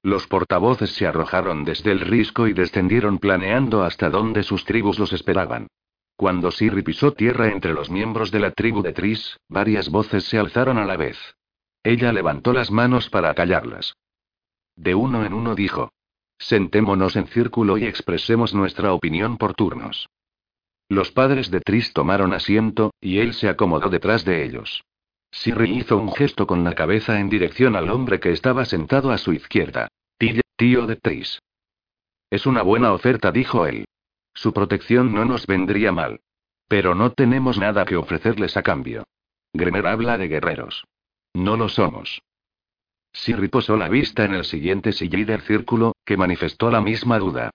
[0.04, 5.14] Los portavoces se arrojaron desde el risco y descendieron planeando hasta donde sus tribus los
[5.14, 5.68] esperaban.
[6.16, 10.38] Cuando Siri pisó tierra entre los miembros de la tribu de Tris, varias voces se
[10.38, 11.18] alzaron a la vez.
[11.84, 13.96] Ella levantó las manos para callarlas.
[14.76, 15.92] De uno en uno dijo.
[16.38, 20.10] Sentémonos en círculo y expresemos nuestra opinión por turnos.
[20.90, 24.84] Los padres de Tris tomaron asiento, y él se acomodó detrás de ellos.
[25.32, 29.18] Siri hizo un gesto con la cabeza en dirección al hombre que estaba sentado a
[29.18, 29.88] su izquierda.
[30.58, 31.42] Tío, de Tris.
[32.30, 33.86] Es una buena oferta, dijo él.
[34.34, 36.20] Su protección no nos vendría mal.
[36.68, 39.06] Pero no tenemos nada que ofrecerles a cambio.
[39.54, 40.86] Gremer habla de guerreros.
[41.34, 42.22] No lo somos.
[43.14, 47.50] Siri posó la vista en el siguiente sillí del círculo, que manifestó la misma duda.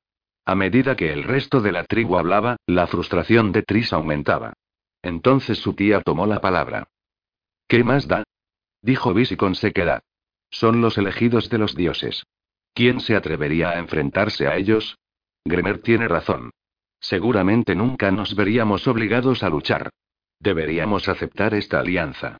[0.44, 4.54] A medida que el resto de la tribu hablaba, la frustración de Tris aumentaba.
[5.02, 6.88] Entonces su tía tomó la palabra.
[7.68, 8.24] ¿Qué más da?
[8.82, 10.02] Dijo Visi con sequedad.
[10.50, 12.24] Son los elegidos de los dioses.
[12.72, 14.96] ¿Quién se atrevería a enfrentarse a ellos?
[15.44, 16.50] Gremer tiene razón.
[17.00, 19.90] Seguramente nunca nos veríamos obligados a luchar.
[20.38, 22.38] Deberíamos aceptar esta alianza.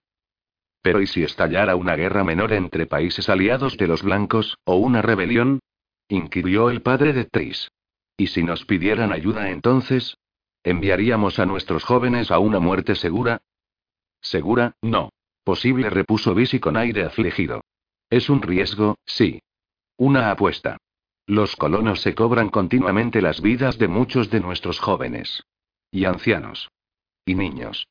[0.83, 5.03] Pero ¿y si estallara una guerra menor entre países aliados de los blancos, o una
[5.03, 5.61] rebelión?
[6.09, 7.71] inquirió el padre de Tris.
[8.17, 10.17] ¿Y si nos pidieran ayuda entonces?
[10.63, 13.41] ¿Enviaríamos a nuestros jóvenes a una muerte segura?
[14.21, 15.11] Segura, no.
[15.47, 17.63] Posible, repuso Visi con aire afligido.
[18.11, 19.41] Es un riesgo, sí.
[19.97, 20.77] Una apuesta.
[21.25, 25.45] Los colonos se cobran continuamente las vidas de muchos de nuestros jóvenes.
[25.93, 26.69] Y ancianos.
[27.25, 27.87] Y niños.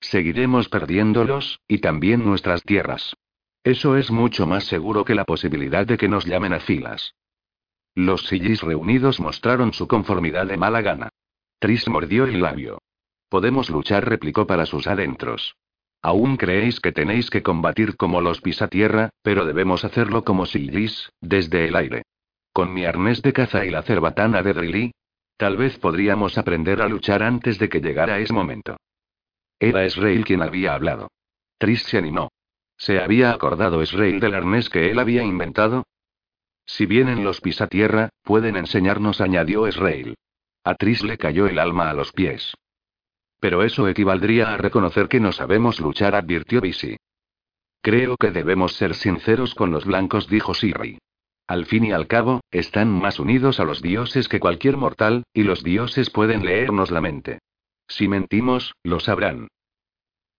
[0.00, 3.14] Seguiremos perdiéndolos, y también nuestras tierras.
[3.64, 7.14] Eso es mucho más seguro que la posibilidad de que nos llamen a filas.
[7.94, 11.10] Los sillis reunidos mostraron su conformidad de mala gana.
[11.58, 12.78] Tris mordió el labio.
[13.28, 15.54] Podemos luchar, replicó para sus adentros.
[16.04, 21.66] Aún creéis que tenéis que combatir como los pisatierra, pero debemos hacerlo como sillis, desde
[21.66, 22.02] el aire.
[22.52, 24.92] Con mi arnés de caza y la cerbatana de Drilly.
[25.38, 28.76] Tal vez podríamos aprender a luchar antes de que llegara ese momento.
[29.58, 31.08] Era Israel quien había hablado.
[31.56, 32.30] Tris se animó.
[32.76, 35.84] ¿Se había acordado Israel del arnés que él había inventado?
[36.66, 40.16] Si vienen los pisatierra, pueden enseñarnos, añadió Israel.
[40.64, 42.54] A Tris le cayó el alma a los pies.
[43.44, 46.96] Pero eso equivaldría a reconocer que no sabemos luchar, advirtió Bisi.
[47.82, 50.96] Creo que debemos ser sinceros con los blancos, dijo Siri.
[51.46, 55.42] Al fin y al cabo, están más unidos a los dioses que cualquier mortal, y
[55.42, 57.40] los dioses pueden leernos la mente.
[57.86, 59.48] Si mentimos, lo sabrán.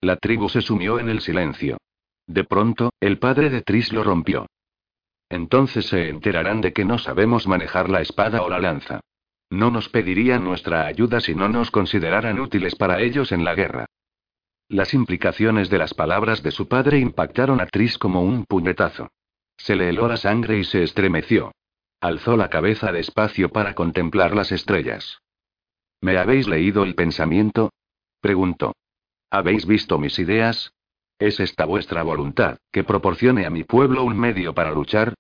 [0.01, 1.77] La tribu se sumió en el silencio.
[2.25, 4.47] De pronto, el padre de Tris lo rompió.
[5.29, 9.01] Entonces se enterarán de que no sabemos manejar la espada o la lanza.
[9.49, 13.85] No nos pedirían nuestra ayuda si no nos consideraran útiles para ellos en la guerra.
[14.67, 19.11] Las implicaciones de las palabras de su padre impactaron a Tris como un puñetazo.
[19.57, 21.51] Se le heló la sangre y se estremeció.
[22.01, 25.19] Alzó la cabeza despacio para contemplar las estrellas.
[26.01, 27.71] ¿Me habéis leído el pensamiento?
[28.21, 28.73] preguntó.
[29.29, 30.73] ¿Habéis visto mis ideas?
[31.19, 35.13] ¿Es esta vuestra voluntad, que proporcione a mi pueblo un medio para luchar?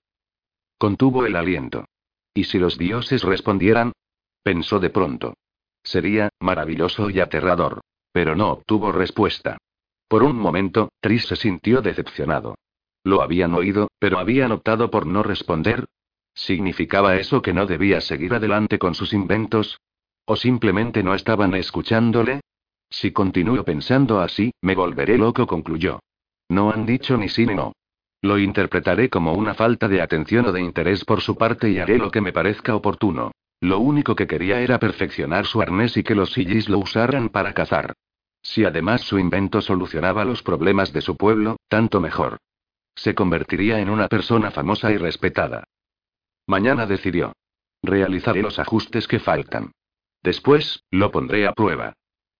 [0.77, 1.85] Contuvo el aliento.
[2.33, 3.93] ¿Y si los dioses respondieran?
[4.45, 5.33] Pensó de pronto.
[5.81, 7.81] Sería, maravilloso y aterrador.
[8.11, 9.57] Pero no obtuvo respuesta.
[10.07, 12.53] Por un momento, Tris se sintió decepcionado.
[13.03, 15.85] Lo habían oído, pero habían optado por no responder.
[16.35, 19.79] ¿Significaba eso que no debía seguir adelante con sus inventos?
[20.25, 22.41] ¿O simplemente no estaban escuchándole?
[22.87, 26.01] Si continúo pensando así, me volveré loco, concluyó.
[26.49, 27.73] No han dicho ni sí ni no.
[28.21, 31.97] Lo interpretaré como una falta de atención o de interés por su parte y haré
[31.97, 33.31] lo que me parezca oportuno.
[33.65, 37.55] Lo único que quería era perfeccionar su arnés y que los sillis lo usaran para
[37.55, 37.95] cazar.
[38.43, 42.37] Si además su invento solucionaba los problemas de su pueblo, tanto mejor.
[42.93, 45.63] Se convertiría en una persona famosa y respetada.
[46.45, 47.33] Mañana decidió.
[47.81, 49.71] Realizaré los ajustes que faltan.
[50.21, 51.93] Después, lo pondré a prueba.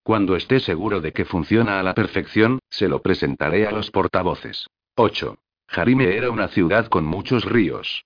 [0.03, 4.67] Cuando esté seguro de que funciona a la perfección, se lo presentaré a los portavoces.
[4.95, 5.39] 8.
[5.69, 8.05] Jarime era una ciudad con muchos ríos.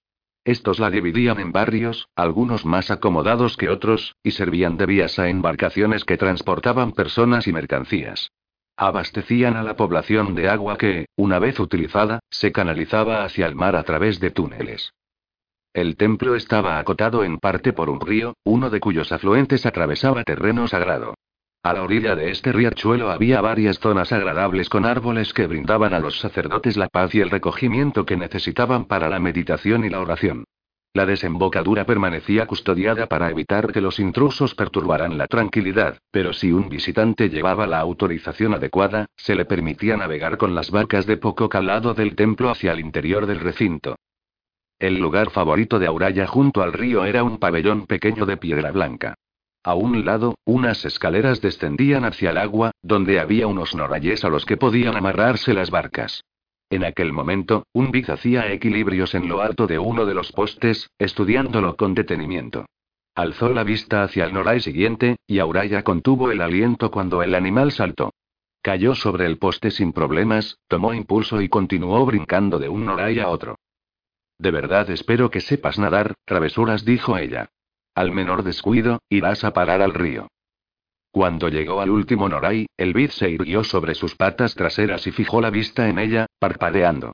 [0.49, 5.29] Estos la dividían en barrios, algunos más acomodados que otros, y servían de vías a
[5.29, 8.31] embarcaciones que transportaban personas y mercancías.
[8.75, 13.75] Abastecían a la población de agua que, una vez utilizada, se canalizaba hacia el mar
[13.75, 14.91] a través de túneles.
[15.71, 20.67] El templo estaba acotado en parte por un río, uno de cuyos afluentes atravesaba terreno
[20.67, 21.13] sagrado.
[21.61, 25.99] A la orilla de este riachuelo había varias zonas agradables con árboles que brindaban a
[25.99, 30.45] los sacerdotes la paz y el recogimiento que necesitaban para la meditación y la oración.
[30.93, 36.69] La desembocadura permanecía custodiada para evitar que los intrusos perturbaran la tranquilidad, pero si un
[36.69, 41.93] visitante llevaba la autorización adecuada, se le permitía navegar con las barcas de poco calado
[41.93, 43.97] del templo hacia el interior del recinto.
[44.79, 49.15] El lugar favorito de Auraya junto al río era un pabellón pequeño de piedra blanca.
[49.63, 54.45] A un lado, unas escaleras descendían hacia el agua, donde había unos norayes a los
[54.45, 56.23] que podían amarrarse las barcas.
[56.69, 60.89] En aquel momento, un Big hacía equilibrios en lo alto de uno de los postes,
[60.97, 62.65] estudiándolo con detenimiento.
[63.15, 67.71] Alzó la vista hacia el noray siguiente, y Auraya contuvo el aliento cuando el animal
[67.71, 68.13] saltó.
[68.61, 73.27] Cayó sobre el poste sin problemas, tomó impulso y continuó brincando de un noray a
[73.27, 73.57] otro.
[74.37, 77.49] De verdad espero que sepas nadar, travesuras, dijo ella.
[77.99, 80.29] Al menor descuido, irás a parar al río.
[81.11, 85.41] Cuando llegó al último Noray, el Bid se irguió sobre sus patas traseras y fijó
[85.41, 87.11] la vista en ella, parpadeando.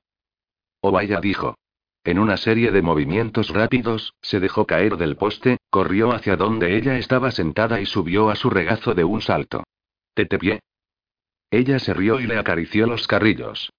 [0.80, 1.56] Oh vaya, dijo.
[2.04, 6.98] En una serie de movimientos rápidos, se dejó caer del poste, corrió hacia donde ella
[6.98, 9.64] estaba sentada y subió a su regazo de un salto.
[10.14, 10.60] ¿Tetepié?
[11.50, 13.72] Ella se rió y le acarició los carrillos.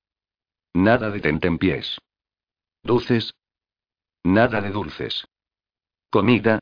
[0.74, 2.00] Nada de tentempiés.
[2.84, 3.34] ¿Dulces?
[4.26, 5.26] Nada de dulces.
[6.10, 6.60] ¿Comida?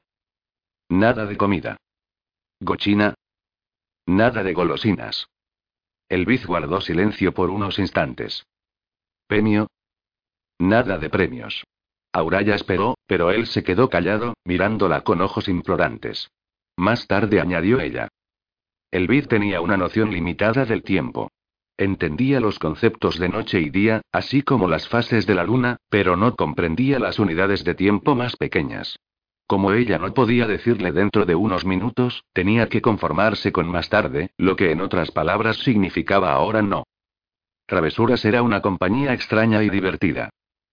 [0.90, 1.78] Nada de comida.
[2.60, 3.16] Gochina.
[4.06, 5.28] Nada de golosinas.
[6.08, 8.46] El Biz guardó silencio por unos instantes.
[9.28, 9.68] ¿Premio?
[10.60, 11.64] Nada de premios.
[12.14, 16.30] Auraya esperó, pero él se quedó callado, mirándola con ojos implorantes.
[16.78, 18.08] Más tarde añadió ella.
[18.92, 21.32] El Biz tenía una noción limitada del tiempo.
[21.78, 26.16] Entendía los conceptos de noche y día, así como las fases de la luna, pero
[26.16, 28.98] no comprendía las unidades de tiempo más pequeñas.
[29.48, 34.32] Como ella no podía decirle dentro de unos minutos, tenía que conformarse con más tarde,
[34.38, 36.86] lo que en otras palabras significaba ahora no.
[37.68, 40.30] Travesuras era una compañía extraña y divertida.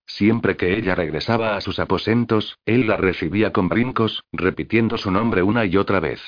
[0.07, 5.43] Siempre que ella regresaba a sus aposentos, él la recibía con brincos, repitiendo su nombre
[5.43, 6.21] una y otra vez.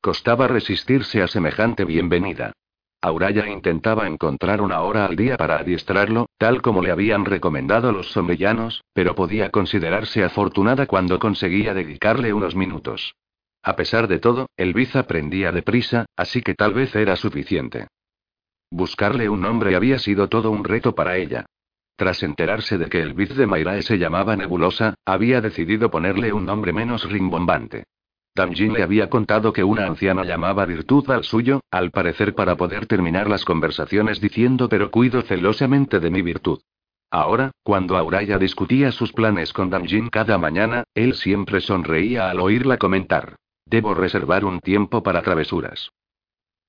[0.00, 2.52] Costaba resistirse a semejante bienvenida.
[3.04, 8.10] Auraya intentaba encontrar una hora al día para adiestrarlo, tal como le habían recomendado los
[8.12, 13.14] sombrellanos, pero podía considerarse afortunada cuando conseguía dedicarle unos minutos.
[13.62, 17.88] A pesar de todo, el Biz aprendía deprisa, así que tal vez era suficiente.
[18.70, 21.44] Buscarle un nombre había sido todo un reto para ella.
[21.96, 26.46] Tras enterarse de que el Biz de Mayrae se llamaba Nebulosa, había decidido ponerle un
[26.46, 27.84] nombre menos rimbombante.
[28.36, 32.86] Damjin le había contado que una anciana llamaba virtud al suyo, al parecer para poder
[32.86, 36.60] terminar las conversaciones diciendo pero cuido celosamente de mi virtud.
[37.12, 42.76] Ahora, cuando Auraya discutía sus planes con Damjin cada mañana, él siempre sonreía al oírla
[42.76, 43.36] comentar.
[43.66, 45.90] Debo reservar un tiempo para travesuras.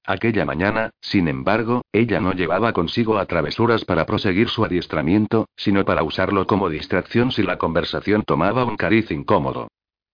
[0.05, 5.84] Aquella mañana, sin embargo, ella no llevaba consigo a travesuras para proseguir su adiestramiento, sino
[5.84, 9.68] para usarlo como distracción si la conversación tomaba un cariz incómodo.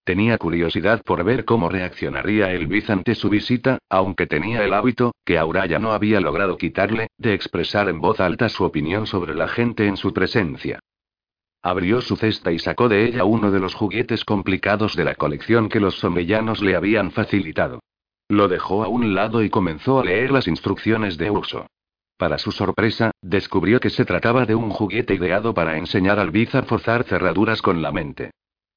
[0.04, 5.14] Tenía curiosidad por ver cómo reaccionaría el Biz ante su visita, aunque tenía el hábito,
[5.24, 9.48] que Auraya no había logrado quitarle, de expresar en voz alta su opinión sobre la
[9.48, 10.80] gente en su presencia.
[11.62, 15.70] Abrió su cesta y sacó de ella uno de los juguetes complicados de la colección
[15.70, 17.82] que los somellanos le habían facilitado.
[18.28, 21.68] Lo dejó a un lado y comenzó a leer las instrucciones de uso.
[22.18, 26.56] Para su sorpresa, descubrió que se trataba de un juguete ideado para enseñar al Biz
[26.56, 28.32] a forzar cerraduras con la mente.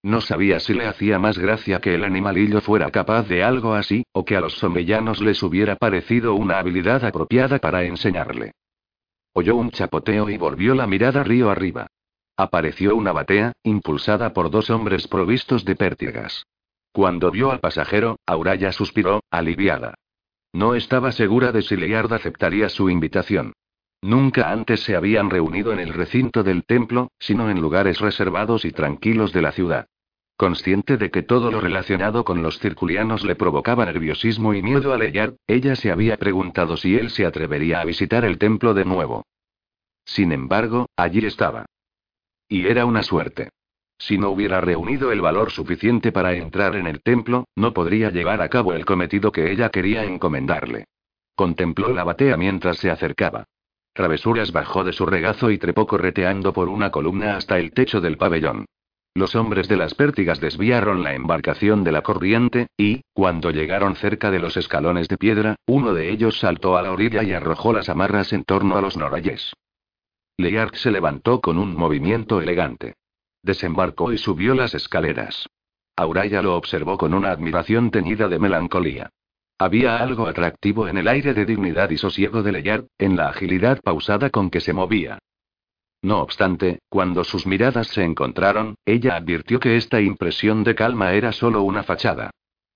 [0.04, 4.04] No sabía si le hacía más gracia que el animalillo fuera capaz de algo así,
[4.12, 8.52] o que a los somellanos les hubiera parecido una habilidad apropiada para enseñarle.
[9.32, 11.86] Oyó un chapoteo y volvió la mirada río arriba.
[12.36, 16.44] Apareció una batea, impulsada por dos hombres provistos de pértigas.
[16.92, 19.94] Cuando vio al pasajero, Auraya suspiró, aliviada.
[20.52, 23.54] No estaba segura de si Leard aceptaría su invitación.
[24.02, 28.70] Nunca antes se habían reunido en el recinto del templo, sino en lugares reservados y
[28.70, 29.86] tranquilos de la ciudad.
[30.36, 34.98] Consciente de que todo lo relacionado con los circulianos le provocaba nerviosismo y miedo a
[34.98, 39.24] Leyard, ella se había preguntado si él se atrevería a visitar el templo de nuevo.
[40.04, 41.66] Sin embargo, allí estaba.
[42.48, 43.50] Y era una suerte.
[43.96, 48.42] Si no hubiera reunido el valor suficiente para entrar en el templo, no podría llevar
[48.42, 50.86] a cabo el cometido que ella quería encomendarle.
[51.36, 53.44] Contempló la batea mientras se acercaba.
[53.92, 58.16] Travesuras bajó de su regazo y trepó correteando por una columna hasta el techo del
[58.16, 58.66] pabellón.
[59.16, 64.32] Los hombres de las pértigas desviaron la embarcación de la corriente, y, cuando llegaron cerca
[64.32, 67.88] de los escalones de piedra, uno de ellos saltó a la orilla y arrojó las
[67.88, 69.52] amarras en torno a los norayes.
[70.36, 72.94] Leark se levantó con un movimiento elegante.
[73.40, 75.48] Desembarcó y subió las escaleras.
[75.94, 79.10] Auraya lo observó con una admiración teñida de melancolía.
[79.58, 83.80] Había algo atractivo en el aire de dignidad y sosiego de Leyard, en la agilidad
[83.80, 85.20] pausada con que se movía.
[86.04, 91.32] No obstante, cuando sus miradas se encontraron, ella advirtió que esta impresión de calma era
[91.32, 92.28] solo una fachada.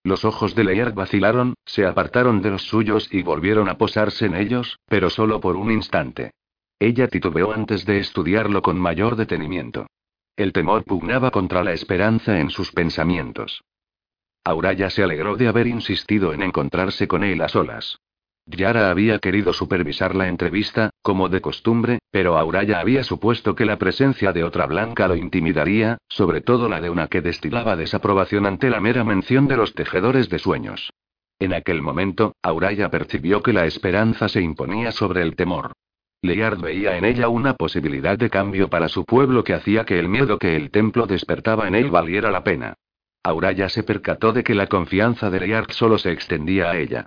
[0.02, 4.34] Los ojos de Lear vacilaron, se apartaron de los suyos y volvieron a posarse en
[4.34, 6.30] ellos, pero solo por un instante.
[6.78, 9.88] Ella titubeó antes de estudiarlo con mayor detenimiento.
[10.34, 13.62] El temor pugnaba contra la esperanza en sus pensamientos.
[14.42, 17.98] Auraya se alegró de haber insistido en encontrarse con él a solas.
[18.50, 23.76] Yara había querido supervisar la entrevista, como de costumbre, pero Auraya había supuesto que la
[23.76, 28.70] presencia de otra blanca lo intimidaría, sobre todo la de una que destilaba desaprobación ante
[28.70, 30.90] la mera mención de los tejedores de sueños.
[31.38, 35.72] En aquel momento, Auraya percibió que la esperanza se imponía sobre el temor.
[36.22, 40.08] Leard veía en ella una posibilidad de cambio para su pueblo que hacía que el
[40.08, 42.74] miedo que el templo despertaba en él valiera la pena.
[43.22, 47.06] Auraya se percató de que la confianza de Leard solo se extendía a ella.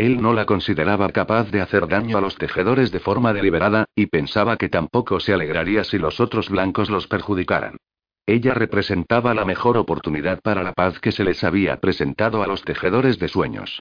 [0.00, 4.06] Él no la consideraba capaz de hacer daño a los tejedores de forma deliberada, y
[4.06, 7.76] pensaba que tampoco se alegraría si los otros blancos los perjudicaran.
[8.24, 12.62] Ella representaba la mejor oportunidad para la paz que se les había presentado a los
[12.62, 13.78] tejedores de sueños.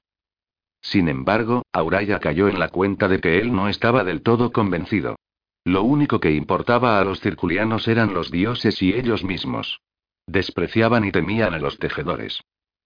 [0.81, 5.15] Sin embargo, Auraya cayó en la cuenta de que él no estaba del todo convencido.
[5.63, 9.79] Lo único que importaba a los circulianos eran los dioses y ellos mismos.
[10.27, 12.41] Despreciaban y temían a los tejedores.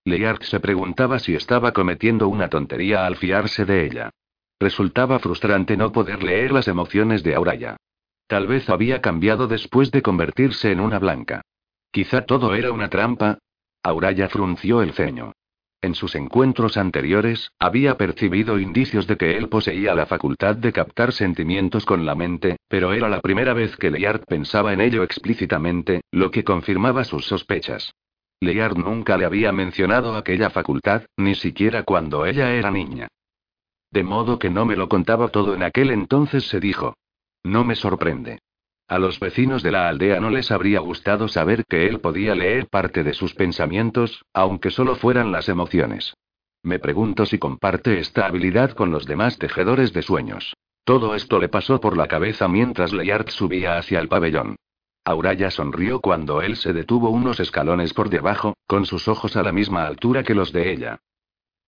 [0.06, 4.10] Leark se preguntaba si estaba cometiendo una tontería al fiarse de ella.
[4.60, 7.78] Resultaba frustrante no poder leer las emociones de Auraya.
[8.28, 11.42] Tal vez había cambiado después de convertirse en una blanca.
[11.92, 13.40] Quizá todo era una trampa.
[13.84, 15.34] Auraya frunció el ceño.
[15.82, 21.12] En sus encuentros anteriores, había percibido indicios de que él poseía la facultad de captar
[21.12, 26.02] sentimientos con la mente, pero era la primera vez que Leard pensaba en ello explícitamente,
[26.12, 27.94] lo que confirmaba sus sospechas.
[28.44, 33.08] Leard nunca le había mencionado aquella facultad, ni siquiera cuando ella era niña.
[33.92, 36.96] De modo que no me lo contaba todo en aquel entonces, se dijo.
[37.44, 38.40] No me sorprende.
[38.88, 42.68] A los vecinos de la aldea no les habría gustado saber que él podía leer
[42.68, 46.14] parte de sus pensamientos, aunque solo fueran las emociones.
[46.64, 50.54] Me pregunto si comparte esta habilidad con los demás tejedores de sueños.
[50.86, 54.56] Todo esto le pasó por la cabeza mientras Leyard subía hacia el pabellón.
[55.06, 59.52] Auraya sonrió cuando él se detuvo unos escalones por debajo, con sus ojos a la
[59.52, 61.00] misma altura que los de ella.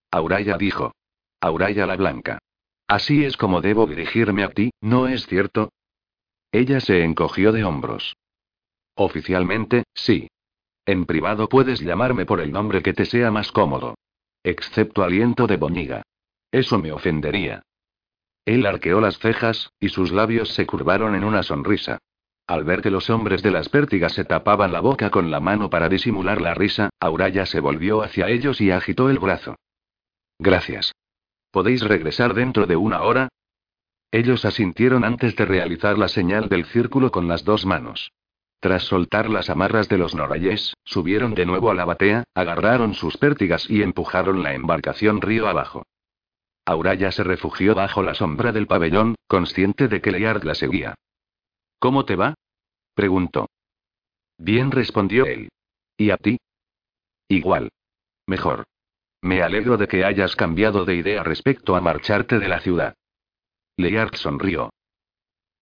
[0.10, 0.94] Auraya dijo.
[1.42, 2.40] Auraya la Blanca.
[2.88, 5.72] Así es como debo dirigirme a ti, ¿no es cierto?
[6.52, 8.16] Ella se encogió de hombros.
[8.96, 10.30] Oficialmente, sí.
[10.86, 13.96] En privado puedes llamarme por el nombre que te sea más cómodo.
[14.44, 16.04] Excepto aliento de boñiga.
[16.52, 17.64] Eso me ofendería.
[18.46, 21.98] Él arqueó las cejas, y sus labios se curvaron en una sonrisa.
[22.48, 25.70] Al ver que los hombres de las pértigas se tapaban la boca con la mano
[25.70, 29.56] para disimular la risa, Auraya se volvió hacia ellos y agitó el brazo.
[30.38, 30.94] Gracias.
[31.52, 33.30] ¿Podéis regresar dentro de una hora?
[34.12, 38.12] Ellos asintieron antes de realizar la señal del círculo con las dos manos.
[38.60, 43.18] Tras soltar las amarras de los norayes, subieron de nuevo a la batea, agarraron sus
[43.18, 45.84] pértigas y empujaron la embarcación río abajo.
[46.66, 50.96] Auraya se refugió bajo la sombra del pabellón, consciente de que Leard la seguía.
[51.86, 52.34] ¿Cómo te va?
[52.96, 53.48] preguntó.
[54.40, 55.50] Bien respondió él.
[55.96, 56.40] ¿Y a ti?
[57.28, 57.70] Igual.
[58.26, 58.64] Mejor.
[59.22, 62.96] Me alegro de que hayas cambiado de idea respecto a marcharte de la ciudad.
[63.78, 64.72] Leard sonrió.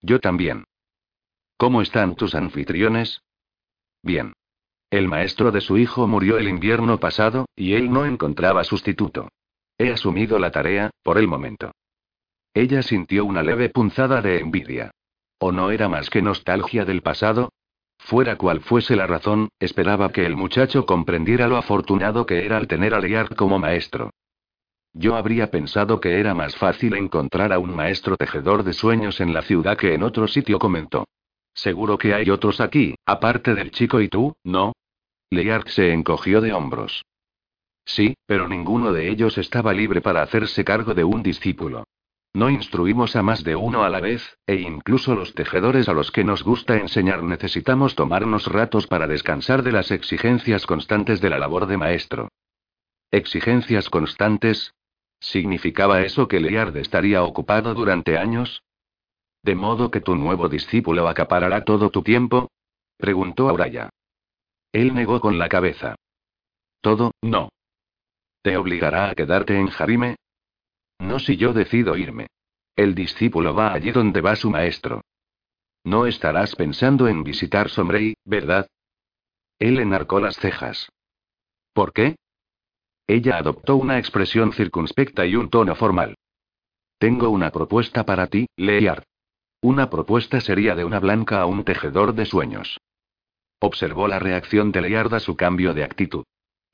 [0.00, 0.64] Yo también.
[1.58, 3.20] ¿Cómo están tus anfitriones?
[4.02, 4.32] Bien.
[4.88, 9.28] El maestro de su hijo murió el invierno pasado, y él no encontraba sustituto.
[9.76, 11.72] He asumido la tarea, por el momento.
[12.54, 14.90] Ella sintió una leve punzada de envidia.
[15.38, 17.50] ¿O no era más que nostalgia del pasado?
[17.98, 22.68] Fuera cual fuese la razón, esperaba que el muchacho comprendiera lo afortunado que era al
[22.68, 24.10] tener a Liard como maestro.
[24.92, 29.32] Yo habría pensado que era más fácil encontrar a un maestro tejedor de sueños en
[29.32, 31.06] la ciudad que en otro sitio, comentó.
[31.52, 34.72] Seguro que hay otros aquí, aparte del chico y tú, ¿no?
[35.30, 37.04] Leard se encogió de hombros.
[37.84, 41.84] Sí, pero ninguno de ellos estaba libre para hacerse cargo de un discípulo.
[42.34, 46.10] No instruimos a más de uno a la vez, e incluso los tejedores a los
[46.10, 51.38] que nos gusta enseñar necesitamos tomarnos ratos para descansar de las exigencias constantes de la
[51.38, 52.28] labor de maestro.
[53.12, 54.74] ¿Exigencias constantes?
[55.20, 58.64] ¿Significaba eso que Leard estaría ocupado durante años?
[59.44, 62.50] ¿De modo que tu nuevo discípulo acaparará todo tu tiempo?
[62.96, 63.90] preguntó Auraya.
[64.72, 65.94] Él negó con la cabeza.
[66.80, 67.50] Todo, no.
[68.42, 70.16] ¿Te obligará a quedarte en Jarime?
[71.04, 72.28] No si yo decido irme.
[72.74, 75.02] El discípulo va allí donde va su maestro.
[75.84, 78.66] No estarás pensando en visitar Sombrey, ¿verdad?
[79.58, 80.88] Él enarcó las cejas.
[81.74, 82.16] ¿Por qué?
[83.06, 86.16] Ella adoptó una expresión circunspecta y un tono formal.
[86.98, 89.04] Tengo una propuesta para ti, Leard.
[89.60, 92.78] Una propuesta sería de una blanca a un tejedor de sueños.
[93.60, 96.24] Observó la reacción de Leard a su cambio de actitud.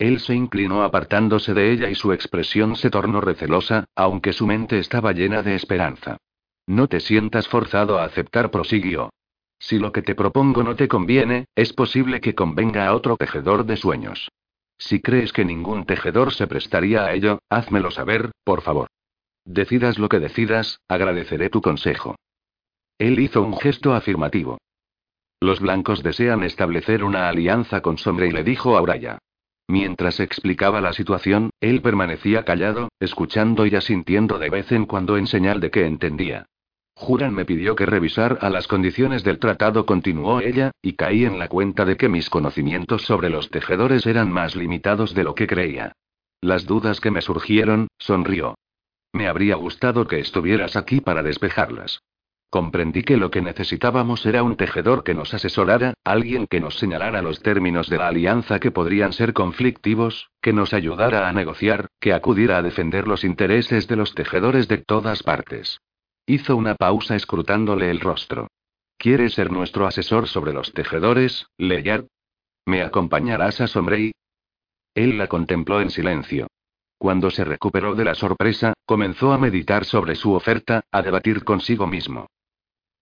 [0.01, 4.79] Él se inclinó apartándose de ella y su expresión se tornó recelosa, aunque su mente
[4.79, 6.17] estaba llena de esperanza.
[6.67, 9.11] No te sientas forzado a aceptar, prosiguió.
[9.59, 13.67] Si lo que te propongo no te conviene, es posible que convenga a otro tejedor
[13.67, 14.31] de sueños.
[14.79, 18.89] Si crees que ningún tejedor se prestaría a ello, házmelo saber, por favor.
[19.45, 22.17] Decidas lo que decidas, agradeceré tu consejo.
[22.97, 24.57] Él hizo un gesto afirmativo.
[25.41, 29.19] Los blancos desean establecer una alianza con Sombre y le dijo a Uraya.
[29.71, 35.29] Mientras explicaba la situación, él permanecía callado, escuchando y asintiendo de vez en cuando en
[35.29, 36.47] señal de que entendía.
[36.97, 41.39] Juran me pidió que revisar a las condiciones del tratado, continuó ella, y caí en
[41.39, 45.47] la cuenta de que mis conocimientos sobre los tejedores eran más limitados de lo que
[45.47, 45.93] creía.
[46.41, 48.57] Las dudas que me surgieron, sonrió.
[49.13, 52.01] Me habría gustado que estuvieras aquí para despejarlas.
[52.51, 57.23] Comprendí que lo que necesitábamos era un tejedor que nos asesorara, alguien que nos señalara
[57.23, 62.13] los términos de la alianza que podrían ser conflictivos, que nos ayudara a negociar, que
[62.13, 65.79] acudiera a defender los intereses de los tejedores de todas partes.
[66.27, 68.49] Hizo una pausa escrutándole el rostro.
[68.99, 72.07] ¿Quieres ser nuestro asesor sobre los tejedores, Leyard?
[72.67, 74.11] ¿Me acompañarás a Sombrey?
[74.95, 76.49] Él la contempló en silencio.
[76.99, 81.87] Cuando se recuperó de la sorpresa, comenzó a meditar sobre su oferta, a debatir consigo
[81.87, 82.27] mismo.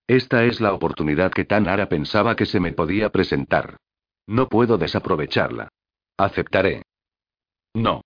[0.09, 3.76] Esta es la oportunidad que Tanara pensaba que se me podía presentar.
[4.26, 5.68] No puedo desaprovecharla.
[6.16, 6.82] Aceptaré.
[7.74, 8.01] No.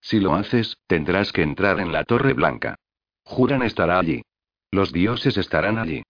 [0.00, 2.76] Si lo haces, tendrás que entrar en la Torre Blanca.
[3.24, 4.22] Juran estará allí.
[4.70, 6.04] Los dioses estarán allí.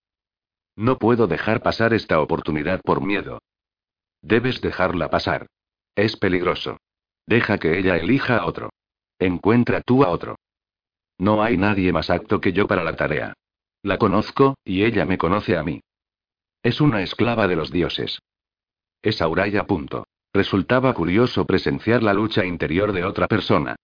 [0.76, 3.40] No puedo dejar pasar esta oportunidad por miedo.
[4.20, 5.46] Debes dejarla pasar.
[5.94, 6.76] Es peligroso.
[7.26, 8.70] Deja que ella elija a otro.
[9.18, 10.36] Encuentra tú a otro.
[11.16, 13.34] No hay nadie más apto que yo para la tarea.
[13.82, 15.80] La conozco, y ella me conoce a mí.
[16.62, 18.20] Es una esclava de los dioses.
[19.02, 19.66] Es Auraya.
[20.32, 23.76] Resultaba curioso presenciar la lucha interior de otra persona.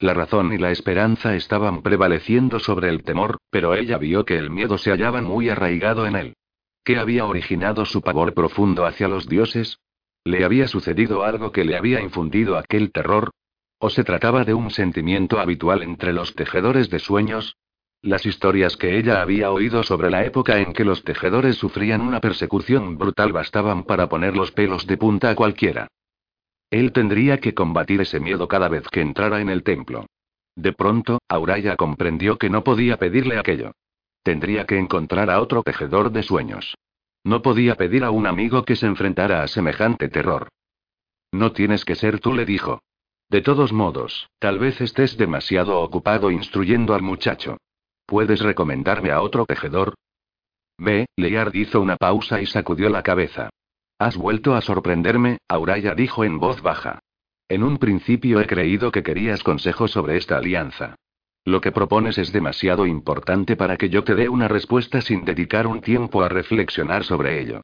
[0.00, 4.50] La razón y la esperanza estaban prevaleciendo sobre el temor, pero ella vio que el
[4.50, 6.34] miedo se hallaba muy arraigado en él.
[6.82, 9.78] ¿Qué había originado su pavor profundo hacia los dioses?
[10.24, 13.30] ¿Le había sucedido algo que le había infundido aquel terror?
[13.78, 17.56] ¿O se trataba de un sentimiento habitual entre los tejedores de sueños?
[18.04, 22.20] Las historias que ella había oído sobre la época en que los tejedores sufrían una
[22.20, 25.88] persecución brutal bastaban para poner los pelos de punta a cualquiera.
[26.68, 30.04] Él tendría que combatir ese miedo cada vez que entrara en el templo.
[30.54, 33.72] De pronto, Auraya comprendió que no podía pedirle aquello.
[34.22, 36.74] Tendría que encontrar a otro tejedor de sueños.
[37.24, 40.48] No podía pedir a un amigo que se enfrentara a semejante terror.
[41.32, 42.82] No tienes que ser tú, le dijo.
[43.30, 47.56] De todos modos, tal vez estés demasiado ocupado instruyendo al muchacho.
[48.14, 49.96] ¿Puedes recomendarme a otro tejedor?
[50.78, 53.50] Ve, Leard hizo una pausa y sacudió la cabeza.
[53.98, 57.00] Has vuelto a sorprenderme, Auraya dijo en voz baja.
[57.48, 60.94] En un principio he creído que querías consejos sobre esta alianza.
[61.44, 65.66] Lo que propones es demasiado importante para que yo te dé una respuesta sin dedicar
[65.66, 67.62] un tiempo a reflexionar sobre ello.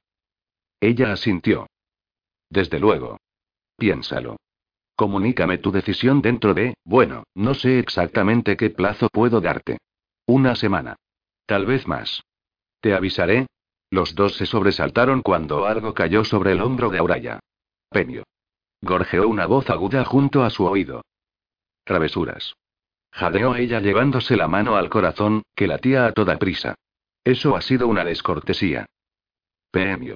[0.80, 1.68] Ella asintió.
[2.48, 3.18] Desde luego.
[3.76, 4.34] Piénsalo.
[4.96, 9.78] Comunícame tu decisión dentro de, bueno, no sé exactamente qué plazo puedo darte.
[10.32, 10.94] Una semana.
[11.44, 12.22] Tal vez más.
[12.80, 13.48] Te avisaré,
[13.90, 17.40] los dos se sobresaltaron cuando algo cayó sobre el hombro de Auraya.
[17.88, 18.22] Penio.
[18.80, 21.02] Gorjeó una voz aguda junto a su oído.
[21.82, 22.54] Travesuras.
[23.10, 26.76] Jadeó ella llevándose la mano al corazón, que latía a toda prisa.
[27.24, 28.86] Eso ha sido una descortesía.
[29.72, 30.14] Premio.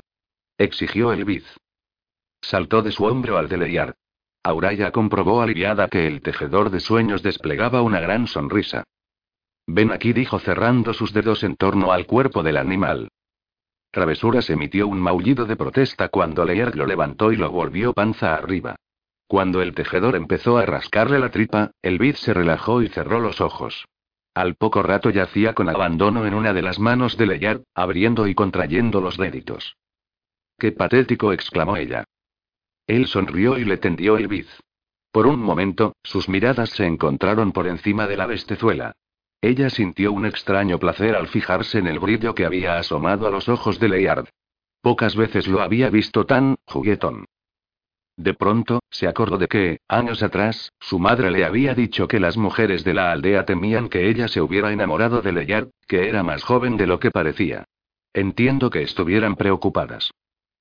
[0.56, 1.44] Exigió el biz.
[2.40, 3.94] Saltó de su hombro al de Leiar.
[4.44, 8.84] Auraya comprobó aliviada que el tejedor de sueños desplegaba una gran sonrisa.
[9.66, 13.08] Ven aquí, dijo cerrando sus dedos en torno al cuerpo del animal.
[13.90, 18.76] Travesuras emitió un maullido de protesta cuando Leer lo levantó y lo volvió panza arriba.
[19.26, 23.40] Cuando el tejedor empezó a rascarle la tripa, el vid se relajó y cerró los
[23.40, 23.86] ojos.
[24.34, 28.34] Al poco rato yacía con abandono en una de las manos de Leyard, abriendo y
[28.34, 29.76] contrayendo los réditos.
[30.58, 31.32] ¡Qué patético!
[31.32, 32.04] exclamó ella.
[32.86, 34.46] Él sonrió y le tendió el vid.
[35.12, 38.96] Por un momento, sus miradas se encontraron por encima de la bestezuela.
[39.44, 43.50] Ella sintió un extraño placer al fijarse en el brillo que había asomado a los
[43.50, 44.26] ojos de Leard.
[44.80, 47.26] Pocas veces lo había visto tan juguetón.
[48.16, 52.38] De pronto, se acordó de que, años atrás, su madre le había dicho que las
[52.38, 56.42] mujeres de la aldea temían que ella se hubiera enamorado de Leyard, que era más
[56.42, 57.66] joven de lo que parecía.
[58.14, 60.10] Entiendo que estuvieran preocupadas.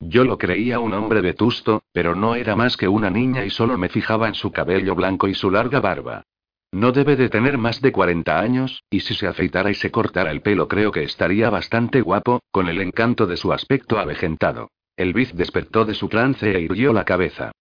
[0.02, 3.78] Yo lo creía un hombre vetusto, pero no era más que una niña y solo
[3.78, 6.26] me fijaba en su cabello blanco y su larga barba.
[6.74, 10.32] No debe de tener más de 40 años, y si se afeitara y se cortara
[10.32, 14.72] el pelo creo que estaría bastante guapo, con el encanto de su aspecto avejentado.
[14.98, 17.52] El biz despertó de su trance e irguió la cabeza.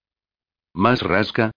[0.72, 1.50] ¿Más rasca?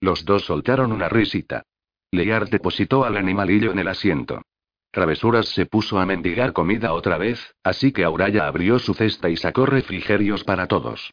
[0.00, 1.64] Los dos soltaron una risita.
[2.12, 4.42] Lear depositó al animalillo en el asiento.
[4.92, 9.36] Travesuras se puso a mendigar comida otra vez, así que Auraya abrió su cesta y
[9.36, 11.12] sacó refrigerios para todos.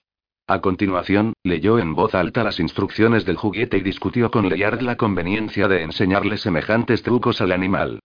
[0.49, 4.95] A continuación, leyó en voz alta las instrucciones del juguete y discutió con Leyard la
[4.95, 7.99] conveniencia de enseñarle semejantes trucos al animal.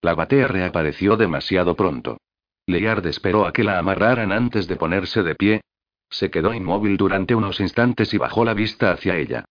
[0.00, 2.18] La batea reapareció demasiado pronto.
[2.66, 5.60] Leyard esperó a que la amarraran antes de ponerse de pie.
[6.08, 9.44] Se quedó inmóvil durante unos instantes y bajó la vista hacia ella.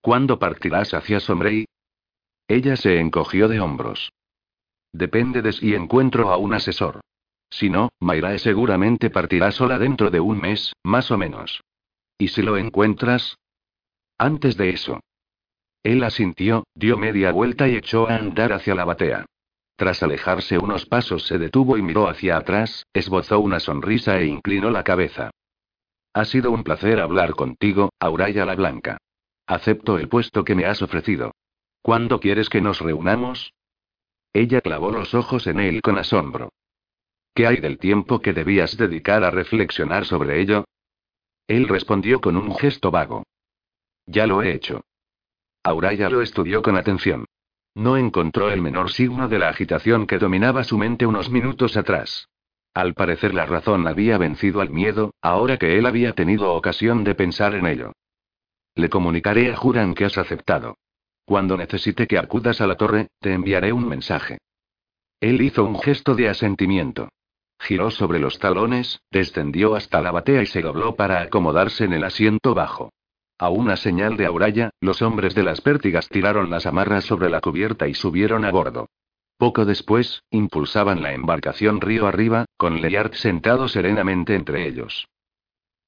[0.00, 1.66] ¿Cuándo partirás hacia Sombrey?
[2.48, 4.10] Ella se encogió de hombros.
[4.92, 7.00] Depende de si encuentro a un asesor.
[7.50, 11.62] Si no, Mayrae seguramente partirá sola dentro de un mes, más o menos.
[12.18, 13.38] ¿Y si lo encuentras?
[14.18, 15.00] Antes de eso.
[15.82, 19.26] Él asintió, dio media vuelta y echó a andar hacia la batea.
[19.76, 24.70] Tras alejarse unos pasos se detuvo y miró hacia atrás, esbozó una sonrisa e inclinó
[24.70, 25.30] la cabeza.
[26.12, 28.98] Ha sido un placer hablar contigo, Auraya la Blanca.
[29.46, 31.30] Acepto el puesto que me has ofrecido.
[31.80, 33.54] ¿Cuándo quieres que nos reunamos?
[34.32, 36.50] Ella clavó los ojos en él con asombro.
[37.38, 40.64] ¿Qué hay del tiempo que debías dedicar a reflexionar sobre ello?
[41.46, 43.22] Él respondió con un gesto vago.
[44.06, 44.80] Ya lo he hecho.
[45.62, 47.26] Auraya lo estudió con atención.
[47.76, 52.26] No encontró el menor signo de la agitación que dominaba su mente unos minutos atrás.
[52.74, 57.14] Al parecer la razón había vencido al miedo, ahora que él había tenido ocasión de
[57.14, 57.92] pensar en ello.
[58.74, 60.76] Le comunicaré a Juran que has aceptado.
[61.24, 64.38] Cuando necesite que acudas a la torre, te enviaré un mensaje.
[65.20, 67.08] Él hizo un gesto de asentimiento.
[67.58, 72.04] Giró sobre los talones, descendió hasta la batea y se dobló para acomodarse en el
[72.04, 72.92] asiento bajo.
[73.38, 77.40] A una señal de Auraya, los hombres de las pértigas tiraron las amarras sobre la
[77.40, 78.88] cubierta y subieron a bordo.
[79.36, 85.06] Poco después, impulsaban la embarcación río arriba, con Leyard sentado serenamente entre ellos.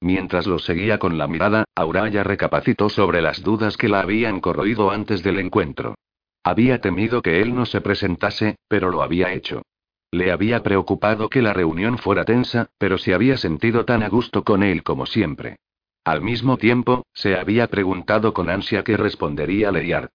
[0.01, 4.91] Mientras lo seguía con la mirada, Auraya recapacitó sobre las dudas que la habían corroído
[4.91, 5.97] antes del encuentro.
[6.45, 9.63] Había temido que él no se presentase, pero lo había hecho.
[10.12, 14.43] Le había preocupado que la reunión fuera tensa, pero se había sentido tan a gusto
[14.43, 15.59] con él como siempre.
[16.05, 20.11] Al mismo tiempo, se había preguntado con ansia qué respondería Leyard.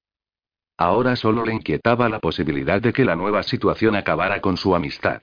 [0.78, 5.22] Ahora solo le inquietaba la posibilidad de que la nueva situación acabara con su amistad.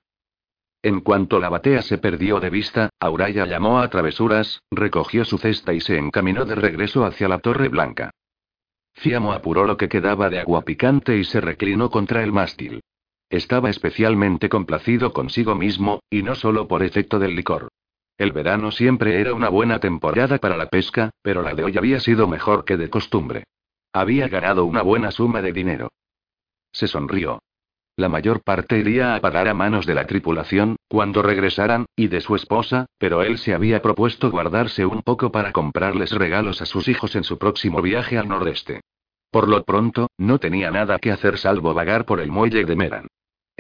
[0.83, 5.75] En cuanto la batea se perdió de vista, Auraya llamó a travesuras, recogió su cesta
[5.75, 8.11] y se encaminó de regreso hacia la Torre Blanca.
[8.95, 12.83] Fiamo apuró lo que quedaba de agua picante y se reclinó contra el mástil.
[13.33, 17.69] Estaba especialmente complacido consigo mismo, y no solo por efecto del licor.
[18.19, 21.99] El verano siempre era una buena temporada para la pesca, pero la de hoy había
[21.99, 23.45] sido mejor que de costumbre.
[23.91, 25.89] Había ganado una buena suma de dinero.
[26.73, 27.39] Se sonrió.
[27.97, 32.21] La mayor parte iría a parar a manos de la tripulación, cuando regresaran, y de
[32.21, 36.87] su esposa, pero él se había propuesto guardarse un poco para comprarles regalos a sus
[36.87, 38.83] hijos en su próximo viaje al nordeste.
[39.31, 43.07] Por lo pronto, no tenía nada que hacer salvo vagar por el muelle de Meran.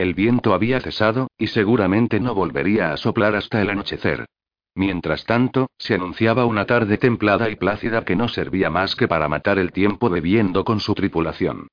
[0.02, 4.26] El viento había cesado, y seguramente no volvería a soplar hasta el anochecer.
[4.74, 9.28] Mientras tanto, se anunciaba una tarde templada y plácida que no servía más que para
[9.28, 11.68] matar el tiempo bebiendo con su tripulación.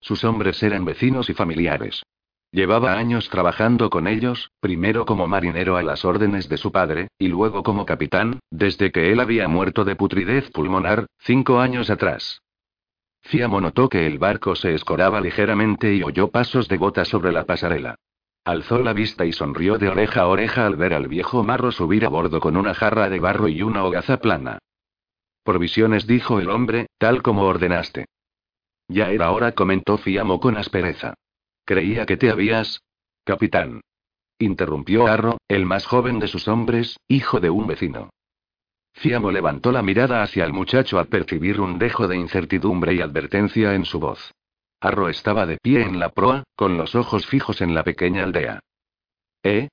[0.00, 2.02] Sus hombres eran vecinos y familiares.
[2.52, 7.28] Llevaba años trabajando con ellos, primero como marinero a las órdenes de su padre, y
[7.28, 12.41] luego como capitán, desde que él había muerto de putridez pulmonar, cinco años atrás.
[13.22, 17.44] Fiamo notó que el barco se escoraba ligeramente y oyó pasos de botas sobre la
[17.44, 17.96] pasarela.
[18.44, 22.04] Alzó la vista y sonrió de oreja a oreja al ver al viejo marro subir
[22.04, 24.58] a bordo con una jarra de barro y una hogaza plana.
[25.44, 28.06] Provisiones, dijo el hombre, tal como ordenaste.
[28.88, 31.14] Ya era hora, comentó Fiamo con aspereza.
[31.64, 32.82] Creía que te habías.
[33.24, 33.80] Capitán.
[34.38, 38.10] Interrumpió Arro, el más joven de sus hombres, hijo de un vecino.
[38.94, 43.74] Fiamo levantó la mirada hacia el muchacho al percibir un dejo de incertidumbre y advertencia
[43.74, 44.32] en su voz.
[44.80, 48.60] Arro estaba de pie en la proa, con los ojos fijos en la pequeña aldea.
[49.42, 49.68] ¿Eh?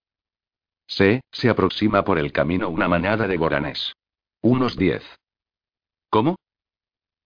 [0.88, 3.94] Sé, se aproxima por el camino una manada de goranés.
[4.42, 5.04] Unos diez.
[6.10, 6.38] ¿Cómo?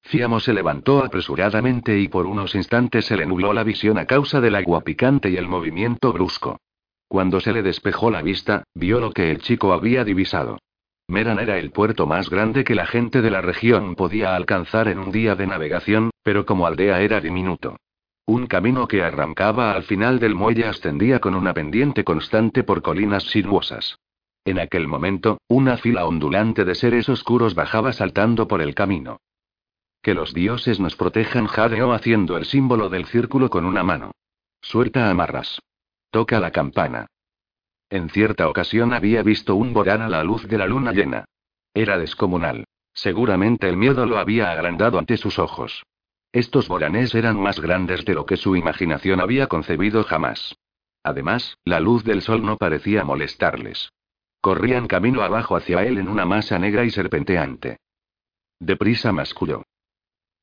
[0.02, 4.42] Fiamo se levantó apresuradamente y por unos instantes se le nubló la visión a causa
[4.42, 6.60] del agua picante y el movimiento brusco.
[7.08, 10.60] Cuando se le despejó la vista, vio lo que el chico había divisado.
[11.08, 15.00] Meran era el puerto más grande que la gente de la región podía alcanzar en
[15.00, 17.78] un día de navegación, pero como aldea era diminuto.
[18.26, 23.24] Un camino que arrancaba al final del muelle ascendía con una pendiente constante por colinas
[23.24, 23.98] sinuosas.
[24.46, 29.20] En aquel momento, una fila ondulante de seres oscuros bajaba saltando por el camino.
[30.02, 34.12] Que los dioses nos protejan, jadeó haciendo el símbolo del círculo con una mano.
[34.62, 35.60] Suelta amarras.
[36.10, 37.08] Toca la campana.
[37.90, 41.26] En cierta ocasión había visto un Borán a la luz de la luna llena.
[41.74, 42.66] Era descomunal.
[42.94, 45.84] Seguramente el miedo lo había agrandado ante sus ojos.
[46.32, 50.56] Estos boranes eran más grandes de lo que su imaginación había concebido jamás.
[51.04, 53.92] Además, la luz del sol no parecía molestarles.
[54.42, 57.78] Corrían camino abajo hacia él en una masa negra y serpenteante.
[58.60, 59.64] Deprisa masculló.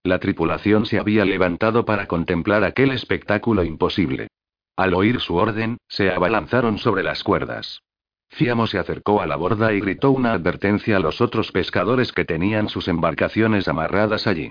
[0.02, 4.28] La tripulación se había levantado para contemplar aquel espectáculo imposible.
[4.76, 7.82] Al oír su orden, se abalanzaron sobre las cuerdas.
[8.30, 12.24] Fiamo se acercó a la borda y gritó una advertencia a los otros pescadores que
[12.24, 14.50] tenían sus embarcaciones amarradas allí.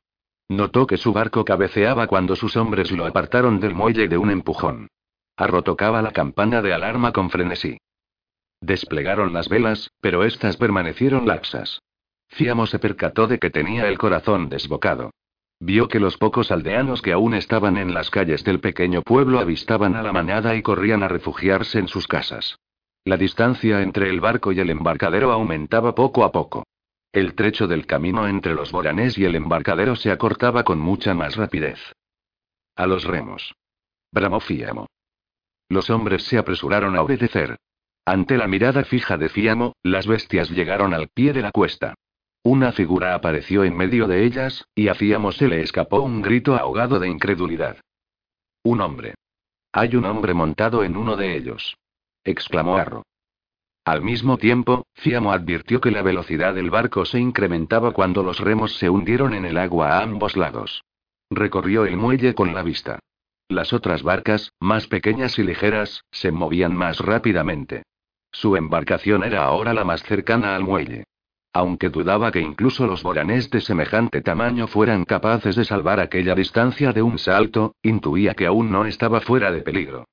[0.49, 4.89] Notó que su barco cabeceaba cuando sus hombres lo apartaron del muelle de un empujón.
[5.37, 7.77] Arrotocaba la campana de alarma con frenesí.
[8.59, 11.81] Desplegaron las velas, pero éstas permanecieron laxas.
[12.27, 15.11] Fiamo se percató de que tenía el corazón desbocado.
[15.60, 19.95] Vio que los pocos aldeanos que aún estaban en las calles del pequeño pueblo avistaban
[19.95, 22.60] a la manada y corrían a refugiarse en sus casas.
[23.03, 26.65] La distancia entre el barco y el embarcadero aumentaba poco a poco.
[27.11, 31.36] El trecho del camino entre los boranés y el embarcadero se acortaba con mucha más
[31.36, 31.80] rapidez.
[32.76, 33.56] A los remos.
[34.11, 34.88] Bramó Fiamo.
[35.68, 37.57] Los hombres se apresuraron a obedecer.
[38.06, 41.95] Ante la mirada fija de Fiamo, las bestias llegaron al pie de la cuesta.
[42.43, 46.55] Una figura apareció en medio de ellas, y a Fiamo se le escapó un grito
[46.55, 47.77] ahogado de incredulidad.
[48.63, 49.15] Un hombre.
[49.71, 51.77] Hay un hombre montado en uno de ellos.
[52.23, 53.03] exclamó Arro.
[53.85, 58.75] Al mismo tiempo, Fiamo advirtió que la velocidad del barco se incrementaba cuando los remos
[58.77, 60.83] se hundieron en el agua a ambos lados.
[61.29, 62.99] Recorrió el muelle con la vista.
[63.47, 67.83] Las otras barcas, más pequeñas y ligeras, se movían más rápidamente.
[68.31, 71.05] Su embarcación era ahora la más cercana al muelle.
[71.51, 76.93] Aunque dudaba que incluso los boranés de semejante tamaño fueran capaces de salvar aquella distancia
[76.93, 80.05] de un salto, intuía que aún no estaba fuera de peligro.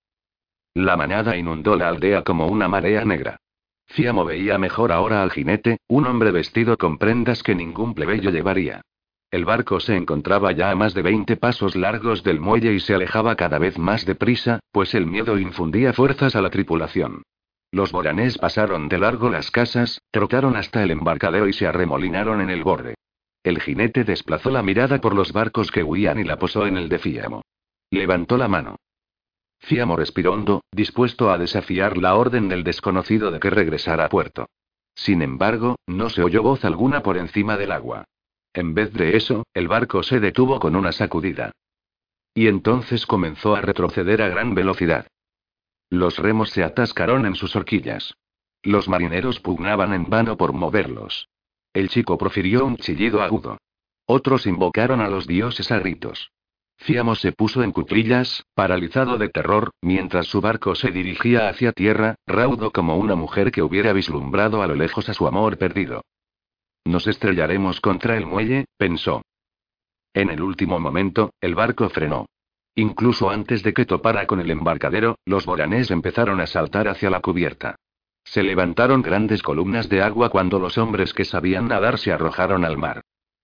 [0.74, 3.38] La manada inundó la aldea como una marea negra.
[3.86, 8.82] Fiamo veía mejor ahora al jinete, un hombre vestido con prendas que ningún plebeyo llevaría.
[9.30, 12.94] El barco se encontraba ya a más de 20 pasos largos del muelle y se
[12.94, 17.22] alejaba cada vez más deprisa, pues el miedo infundía fuerzas a la tripulación.
[17.76, 22.48] Los boranés pasaron de largo las casas, trotaron hasta el embarcadero y se arremolinaron en
[22.48, 22.94] el borde.
[23.44, 26.88] El jinete desplazó la mirada por los barcos que huían y la posó en el
[26.88, 27.42] de Fiamo.
[27.90, 28.76] Levantó la mano.
[29.58, 34.46] Fiamo respiró hondo, dispuesto a desafiar la orden del desconocido de que regresara a puerto.
[34.94, 38.06] Sin embargo, no se oyó voz alguna por encima del agua.
[38.54, 41.52] En vez de eso, el barco se detuvo con una sacudida.
[42.32, 45.08] Y entonces comenzó a retroceder a gran velocidad.
[45.97, 48.18] Los remos se atascaron en sus horquillas.
[48.62, 51.31] Los marineros pugnaban en vano por moverlos.
[51.73, 53.56] El chico profirió un chillido agudo.
[54.05, 56.32] Otros invocaron a los dioses a gritos.
[56.77, 62.16] Fiamo se puso en cuclillas, paralizado de terror, mientras su barco se dirigía hacia tierra,
[62.27, 66.02] raudo como una mujer que hubiera vislumbrado a lo lejos a su amor perdido.
[66.85, 69.23] Nos estrellaremos contra el muelle, pensó.
[70.12, 72.27] En el último momento, el barco frenó.
[72.78, 77.20] Incluso antes de que topara con el embarcadero, los boranés empezaron a saltar hacia la
[77.20, 77.76] cubierta.
[78.22, 82.76] Se levantaron grandes columnas de agua cuando los hombres que sabían nadar se arrojaron al
[82.76, 83.00] mar.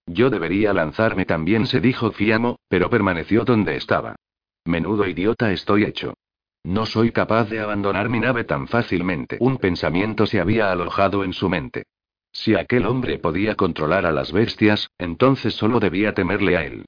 [0.06, 4.16] Yo debería lanzarme también, se dijo Fiamo, pero permaneció donde estaba.
[4.66, 6.12] Menudo idiota estoy hecho.
[6.64, 9.38] No soy capaz de abandonar mi nave tan fácilmente.
[9.40, 11.84] Un pensamiento se había alojado en su mente.
[12.32, 16.84] Si aquel hombre podía controlar a las bestias, entonces solo debía temerle a él.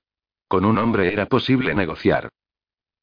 [0.55, 2.29] Con un hombre era posible negociar.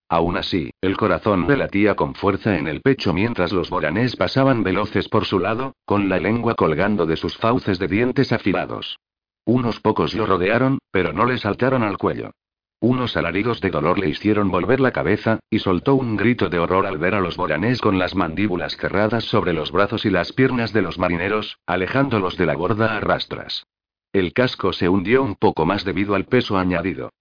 [0.07, 4.63] Aún así, el corazón le latía con fuerza en el pecho mientras los boranés pasaban
[4.63, 8.99] veloces por su lado, con la lengua colgando de sus fauces de dientes afilados.
[9.43, 12.31] Unos pocos lo rodearon, pero no le saltaron al cuello.
[12.79, 16.85] Unos alaridos de dolor le hicieron volver la cabeza, y soltó un grito de horror
[16.85, 20.71] al ver a los boranés con las mandíbulas cerradas sobre los brazos y las piernas
[20.71, 23.65] de los marineros, alejándolos de la borda a rastras.
[24.13, 27.11] El casco se hundió un poco más debido al peso añadido.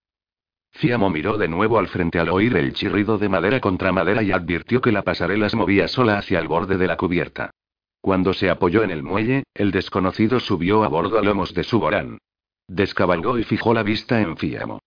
[0.81, 4.33] Fiamo miró de nuevo al frente al oír el chirrido de madera contra madera y
[4.33, 7.51] advirtió que la pasarela se movía sola hacia el borde de la cubierta.
[8.01, 11.81] Cuando se apoyó en el muelle, el desconocido subió a bordo a lomos de su
[11.81, 12.17] borán.
[12.67, 14.81] Descabalgó y fijó la vista en Fiamo.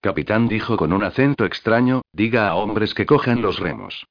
[0.00, 4.06] Capitán dijo con un acento extraño, diga a hombres que cojan los remos.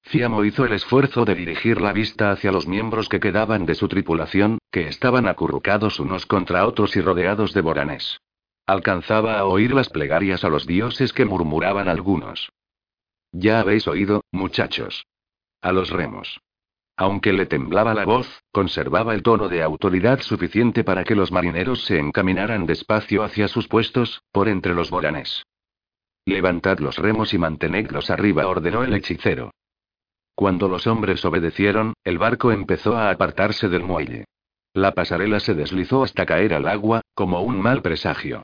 [0.00, 3.86] Fiamo hizo el esfuerzo de dirigir la vista hacia los miembros que quedaban de su
[3.86, 8.18] tripulación, que estaban acurrucados unos contra otros y rodeados de boranes.
[8.66, 12.52] Alcanzaba a oír las plegarias a los dioses que murmuraban algunos.
[13.32, 15.06] Ya habéis oído, muchachos.
[15.60, 16.40] A los remos.
[16.96, 21.84] Aunque le temblaba la voz, conservaba el tono de autoridad suficiente para que los marineros
[21.84, 25.44] se encaminaran despacio hacia sus puestos, por entre los boranes.
[26.24, 29.50] Levantad los remos y mantenedlos arriba, ordenó el hechicero.
[30.34, 34.26] Cuando los hombres obedecieron, el barco empezó a apartarse del muelle.
[34.74, 38.42] La pasarela se deslizó hasta caer al agua, como un mal presagio.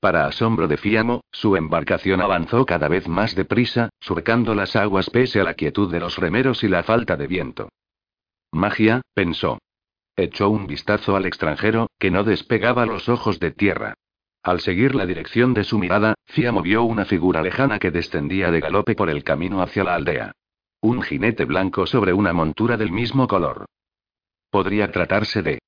[0.00, 5.40] Para asombro de Fiamo, su embarcación avanzó cada vez más deprisa, surcando las aguas pese
[5.40, 7.68] a la quietud de los remeros y la falta de viento.
[8.52, 9.58] Magia, pensó.
[10.16, 13.94] Echó un vistazo al extranjero, que no despegaba los ojos de tierra.
[14.42, 18.60] Al seguir la dirección de su mirada, Fiamo vio una figura lejana que descendía de
[18.60, 20.32] galope por el camino hacia la aldea.
[20.80, 23.66] Un jinete blanco sobre una montura del mismo color.
[24.50, 25.58] Podría tratarse de...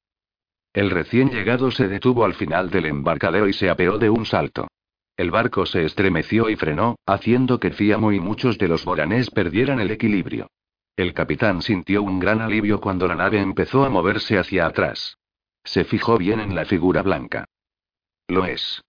[0.72, 4.68] El recién llegado se detuvo al final del embarcadero y se apeó de un salto.
[5.16, 9.80] El barco se estremeció y frenó, haciendo que Fiamo y muchos de los boranés perdieran
[9.80, 10.48] el equilibrio.
[10.96, 15.18] El capitán sintió un gran alivio cuando la nave empezó a moverse hacia atrás.
[15.64, 17.46] Se fijó bien en la figura blanca.
[18.28, 18.82] Lo es.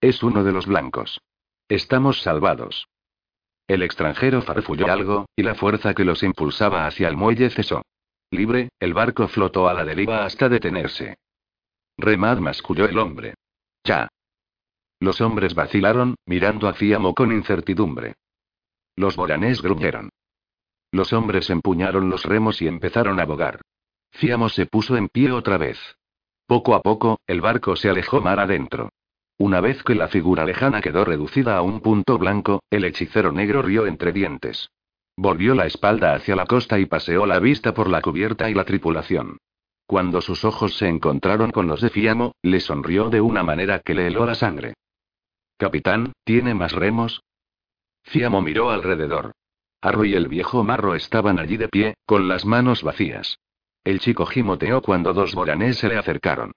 [0.00, 1.20] Es uno de los blancos.
[1.68, 2.86] Estamos salvados.
[3.66, 7.82] El extranjero farfulló algo, y la fuerza que los impulsaba hacia el muelle cesó.
[8.32, 11.18] Libre, el barco flotó a la deriva hasta detenerse.
[11.98, 13.34] Remad masculló el hombre.
[13.84, 14.08] Ya.
[15.00, 18.14] Los hombres vacilaron, mirando a Fiamo con incertidumbre.
[18.96, 20.08] Los boranés gruñeron.
[20.92, 23.60] Los hombres empuñaron los remos y empezaron a bogar.
[24.10, 25.78] Fiamo se puso en pie otra vez.
[26.46, 28.88] Poco a poco, el barco se alejó mar adentro.
[29.36, 33.60] Una vez que la figura lejana quedó reducida a un punto blanco, el hechicero negro
[33.60, 34.70] rió entre dientes.
[35.16, 38.64] Volvió la espalda hacia la costa y paseó la vista por la cubierta y la
[38.64, 39.38] tripulación.
[39.86, 43.94] Cuando sus ojos se encontraron con los de Fiamo, le sonrió de una manera que
[43.94, 44.74] le heló la sangre.
[45.58, 47.22] Capitán, ¿tiene más remos?
[48.04, 49.32] Fiamo miró alrededor.
[49.82, 53.38] Arro y el viejo Marro estaban allí de pie, con las manos vacías.
[53.84, 56.52] El chico gimoteó cuando dos boranés se le acercaron.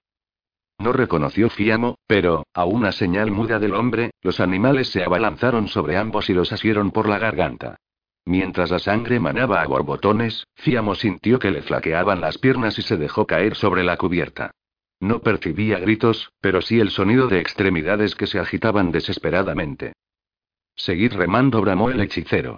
[0.78, 5.98] No reconoció Fiamo, pero, a una señal muda del hombre, los animales se abalanzaron sobre
[5.98, 7.78] ambos y los asieron por la garganta.
[8.26, 12.98] Mientras la sangre manaba a borbotones, Fiamo sintió que le flaqueaban las piernas y se
[12.98, 14.52] dejó caer sobre la cubierta.
[15.00, 19.94] No percibía gritos, pero sí el sonido de extremidades que se agitaban desesperadamente.
[20.76, 22.58] Seguid remando, bramó el hechicero.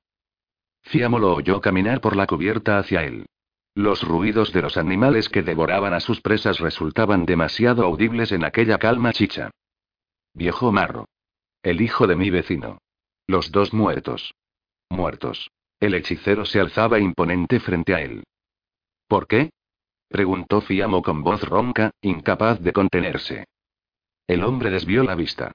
[0.84, 3.26] Fiamo lo oyó caminar por la cubierta hacia él.
[3.76, 8.78] Los ruidos de los animales que devoraban a sus presas resultaban demasiado audibles en aquella
[8.78, 9.52] calma chicha.
[10.34, 11.10] Viejo marro.
[11.62, 12.80] El hijo de mi vecino.
[13.28, 14.34] Los dos muertos.
[14.90, 15.52] Muertos.
[15.80, 18.24] El hechicero se alzaba imponente frente a él.
[19.08, 19.52] ¿Por qué?
[20.10, 23.46] preguntó Fiamo con voz ronca, incapaz de contenerse.
[24.26, 25.52] El hombre desvió la vista.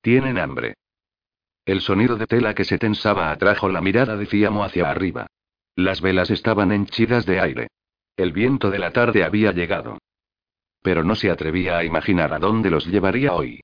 [0.00, 0.74] Tienen hambre.
[1.64, 5.26] El sonido de tela que se tensaba atrajo la mirada de Fiamo hacia arriba.
[5.74, 7.68] Las velas estaban henchidas de aire.
[8.16, 9.98] El viento de la tarde había llegado.
[10.82, 13.60] Pero no se atrevía a imaginar a dónde los llevaría hoy.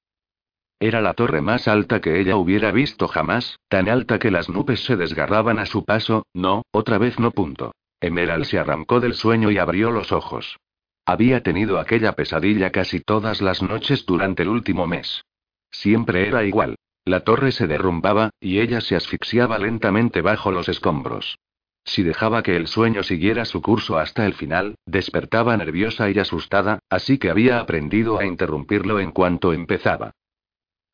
[0.81, 4.85] Era la torre más alta que ella hubiera visto jamás, tan alta que las nubes
[4.85, 7.75] se desgarraban a su paso, no, otra vez no punto.
[8.01, 10.57] Emerald se arrancó del sueño y abrió los ojos.
[11.05, 15.25] Había tenido aquella pesadilla casi todas las noches durante el último mes.
[15.71, 16.77] Siempre era igual.
[17.05, 21.39] La torre se derrumbaba, y ella se asfixiaba lentamente bajo los escombros.
[21.85, 26.81] Si dejaba que el sueño siguiera su curso hasta el final, despertaba nerviosa y asustada,
[26.91, 30.13] así que había aprendido a interrumpirlo en cuanto empezaba.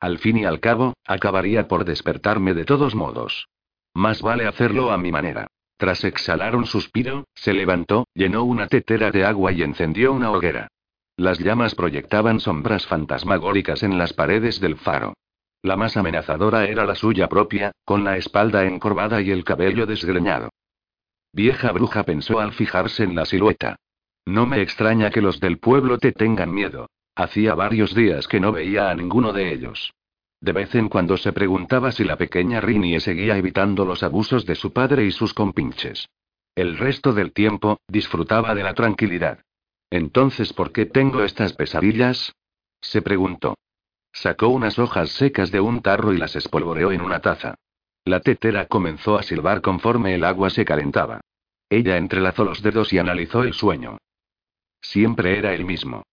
[0.00, 3.48] Al fin y al cabo, acabaría por despertarme de todos modos.
[3.94, 5.46] Más vale hacerlo a mi manera.
[5.76, 10.68] Tras exhalar un suspiro, se levantó, llenó una tetera de agua y encendió una hoguera.
[11.16, 15.14] Las llamas proyectaban sombras fantasmagóricas en las paredes del faro.
[15.62, 20.50] La más amenazadora era la suya propia, con la espalda encorvada y el cabello desgreñado.
[21.32, 23.76] Vieja bruja pensó al fijarse en la silueta.
[24.26, 26.88] No me extraña que los del pueblo te tengan miedo.
[27.16, 29.92] Hacía varios días que no veía a ninguno de ellos.
[30.40, 34.56] De vez en cuando se preguntaba si la pequeña Rinnie seguía evitando los abusos de
[34.56, 36.08] su padre y sus compinches.
[36.54, 39.40] El resto del tiempo, disfrutaba de la tranquilidad.
[39.90, 42.34] Entonces, ¿por qué tengo estas pesadillas?
[42.80, 43.54] se preguntó.
[44.12, 47.54] Sacó unas hojas secas de un tarro y las espolvoreó en una taza.
[48.04, 51.20] La tetera comenzó a silbar conforme el agua se calentaba.
[51.70, 53.98] Ella entrelazó los dedos y analizó el sueño.
[54.80, 56.04] Siempre era el mismo.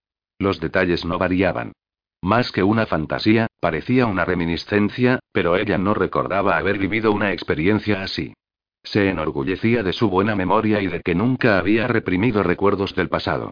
[0.41, 1.73] Los detalles no variaban.
[2.19, 8.01] Más que una fantasía, parecía una reminiscencia, pero ella no recordaba haber vivido una experiencia
[8.01, 8.33] así.
[8.81, 13.51] Se enorgullecía de su buena memoria y de que nunca había reprimido recuerdos del pasado.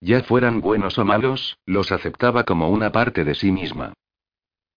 [0.00, 3.92] Ya fueran buenos o malos, los aceptaba como una parte de sí misma.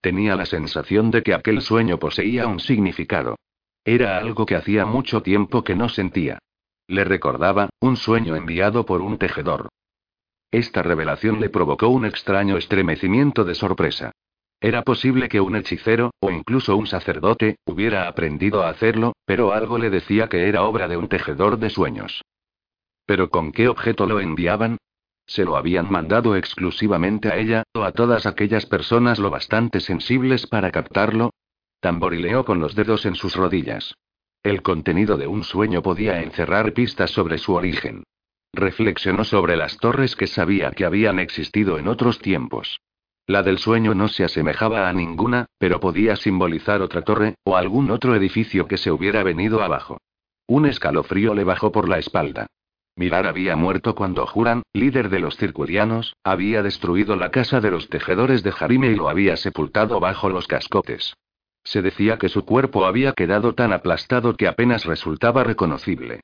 [0.01, 3.37] Tenía la sensación de que aquel sueño poseía un significado.
[3.85, 6.39] Era algo que hacía mucho tiempo que no sentía.
[6.87, 9.69] Le recordaba, un sueño enviado por un tejedor.
[10.53, 14.11] Esta revelación le provocó un extraño estremecimiento de sorpresa.
[14.61, 19.79] Era posible que un hechicero, o incluso un sacerdote, hubiera aprendido a hacerlo, pero algo
[19.79, 22.21] le decía que era obra de un tejedor de sueños.
[23.07, 24.77] ¿Pero con qué objeto lo enviaban?
[25.25, 30.45] ¿Se lo habían mandado exclusivamente a ella, o a todas aquellas personas lo bastante sensibles
[30.45, 31.31] para captarlo?
[31.79, 33.95] Tamborileó con los dedos en sus rodillas.
[34.43, 38.03] El contenido de un sueño podía encerrar pistas sobre su origen.
[38.53, 42.79] Reflexionó sobre las torres que sabía que habían existido en otros tiempos.
[43.25, 47.89] La del sueño no se asemejaba a ninguna, pero podía simbolizar otra torre, o algún
[47.89, 49.97] otro edificio que se hubiera venido abajo.
[50.45, 52.47] Un escalofrío le bajó por la espalda.
[52.95, 57.89] Mirar había muerto cuando Juran, líder de los circurianos, había destruido la casa de los
[57.89, 61.15] tejedores de Jarime y lo había sepultado bajo los cascotes.
[61.63, 66.21] Se decía que su cuerpo había quedado tan aplastado que apenas resultaba reconocible.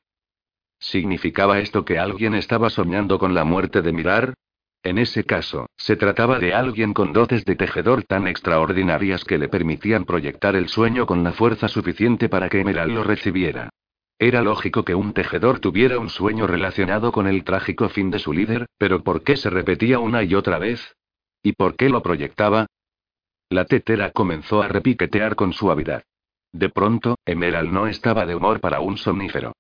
[0.79, 4.33] ¿Significaba esto que alguien estaba soñando con la muerte de Mirar?
[4.81, 9.49] En ese caso, se trataba de alguien con dotes de tejedor tan extraordinarias que le
[9.49, 13.69] permitían proyectar el sueño con la fuerza suficiente para que Emerald lo recibiera.
[14.17, 18.31] Era lógico que un tejedor tuviera un sueño relacionado con el trágico fin de su
[18.31, 20.95] líder, pero ¿por qué se repetía una y otra vez?
[21.43, 22.67] ¿Y por qué lo proyectaba?
[23.49, 26.03] La tetera comenzó a repiquetear con suavidad.
[26.53, 29.53] De pronto, Emerald no estaba de humor para un somnífero.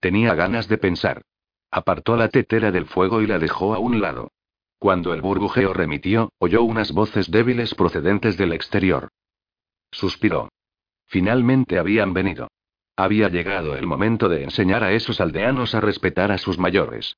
[0.00, 1.22] Tenía ganas de pensar.
[1.70, 4.32] Apartó la tetera del fuego y la dejó a un lado.
[4.78, 9.08] Cuando el burbujeo remitió, oyó unas voces débiles procedentes del exterior.
[9.90, 10.50] Suspiró.
[11.06, 12.48] Finalmente habían venido.
[12.96, 17.16] Había llegado el momento de enseñar a esos aldeanos a respetar a sus mayores.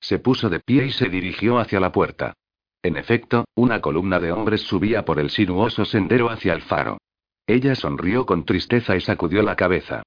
[0.00, 2.34] Se puso de pie y se dirigió hacia la puerta.
[2.82, 6.98] En efecto, una columna de hombres subía por el sinuoso sendero hacia el faro.
[7.46, 10.02] Ella sonrió con tristeza y sacudió la cabeza.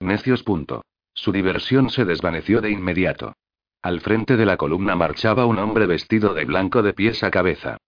[0.00, 0.42] Necios.
[0.42, 0.82] Punto.
[1.14, 3.34] Su diversión se desvaneció de inmediato.
[3.82, 7.78] Al frente de la columna marchaba un hombre vestido de blanco de pies a cabeza.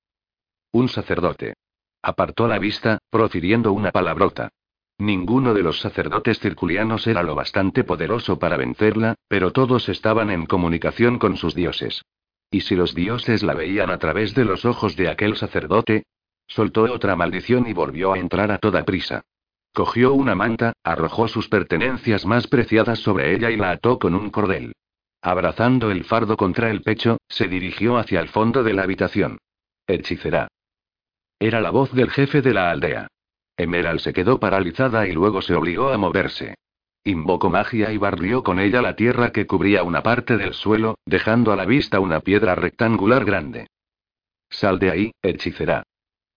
[0.73, 1.55] Un sacerdote.
[2.03, 4.51] Apartó la vista, profiriendo una palabrota.
[4.99, 10.47] Ninguno de los sacerdotes circulianos era lo bastante poderoso para vencerla, pero todos estaban en
[10.47, 12.03] comunicación con sus dioses.
[12.51, 16.05] ¿Y si los dioses la veían a través de los ojos de aquel sacerdote?
[16.47, 19.23] Soltó otra maldición y volvió a entrar a toda prisa.
[19.77, 24.31] Cogió una manta, arrojó sus pertenencias más preciadas sobre ella y la ató con un
[24.31, 24.73] cordel.
[25.21, 29.37] Abrazando el fardo contra el pecho, se dirigió hacia el fondo de la habitación.
[29.87, 30.49] Hechicera.
[31.39, 33.09] Era la voz del jefe de la aldea.
[33.59, 36.55] Emerald se quedó paralizada y luego se obligó a moverse.
[37.05, 41.53] Invocó magia y barrió con ella la tierra que cubría una parte del suelo, dejando
[41.53, 43.67] a la vista una piedra rectangular grande.
[44.49, 45.83] Sal de ahí, hechicera.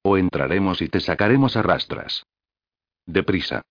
[0.02, 2.26] O entraremos y te sacaremos a rastras.
[3.10, 3.64] Deprisa.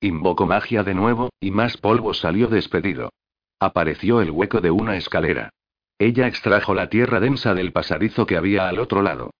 [0.00, 3.12] Invocó magia de nuevo, y más polvo salió despedido.
[3.60, 5.50] Apareció el hueco de una escalera.
[5.96, 9.30] Ella extrajo la tierra densa del pasadizo que había al otro lado.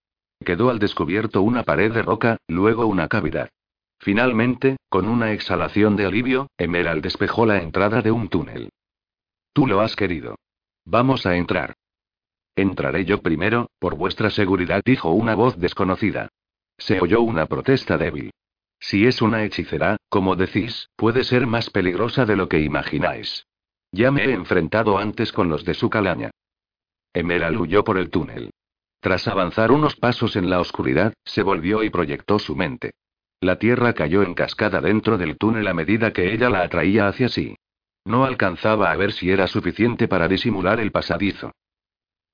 [0.44, 3.48] Quedó al descubierto una pared de roca, luego una cavidad.
[3.98, 8.70] Finalmente, con una exhalación de alivio, Emerald despejó la entrada de un túnel.
[9.52, 10.36] Tú lo has querido.
[10.84, 11.74] Vamos a entrar.
[12.54, 16.28] Entraré yo primero, por vuestra seguridad, dijo una voz desconocida.
[16.78, 18.30] Se oyó una protesta débil.
[18.80, 23.46] Si es una hechicera, como decís, puede ser más peligrosa de lo que imagináis.
[23.92, 26.30] Ya me he enfrentado antes con los de su calaña.
[27.12, 28.50] Emerald huyó por el túnel.
[29.00, 32.92] Tras avanzar unos pasos en la oscuridad, se volvió y proyectó su mente.
[33.40, 37.28] La tierra cayó en cascada dentro del túnel a medida que ella la atraía hacia
[37.28, 37.56] sí.
[38.04, 41.52] No alcanzaba a ver si era suficiente para disimular el pasadizo.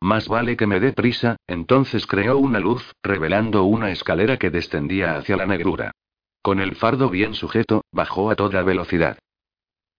[0.01, 5.17] Más vale que me dé prisa, entonces creó una luz, revelando una escalera que descendía
[5.17, 5.93] hacia la negrura.
[6.47, 9.19] Con el fardo bien sujeto, bajó a toda velocidad.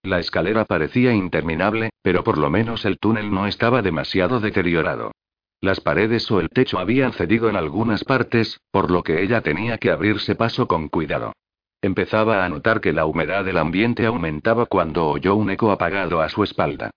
[0.01, 5.11] La escalera parecía interminable, pero por lo menos el túnel no estaba demasiado deteriorado.
[5.59, 9.77] Las paredes o el techo habían cedido en algunas partes, por lo que ella tenía
[9.77, 11.33] que abrirse paso con cuidado.
[11.81, 16.29] Empezaba a notar que la humedad del ambiente aumentaba cuando oyó un eco apagado a
[16.29, 16.91] su espalda.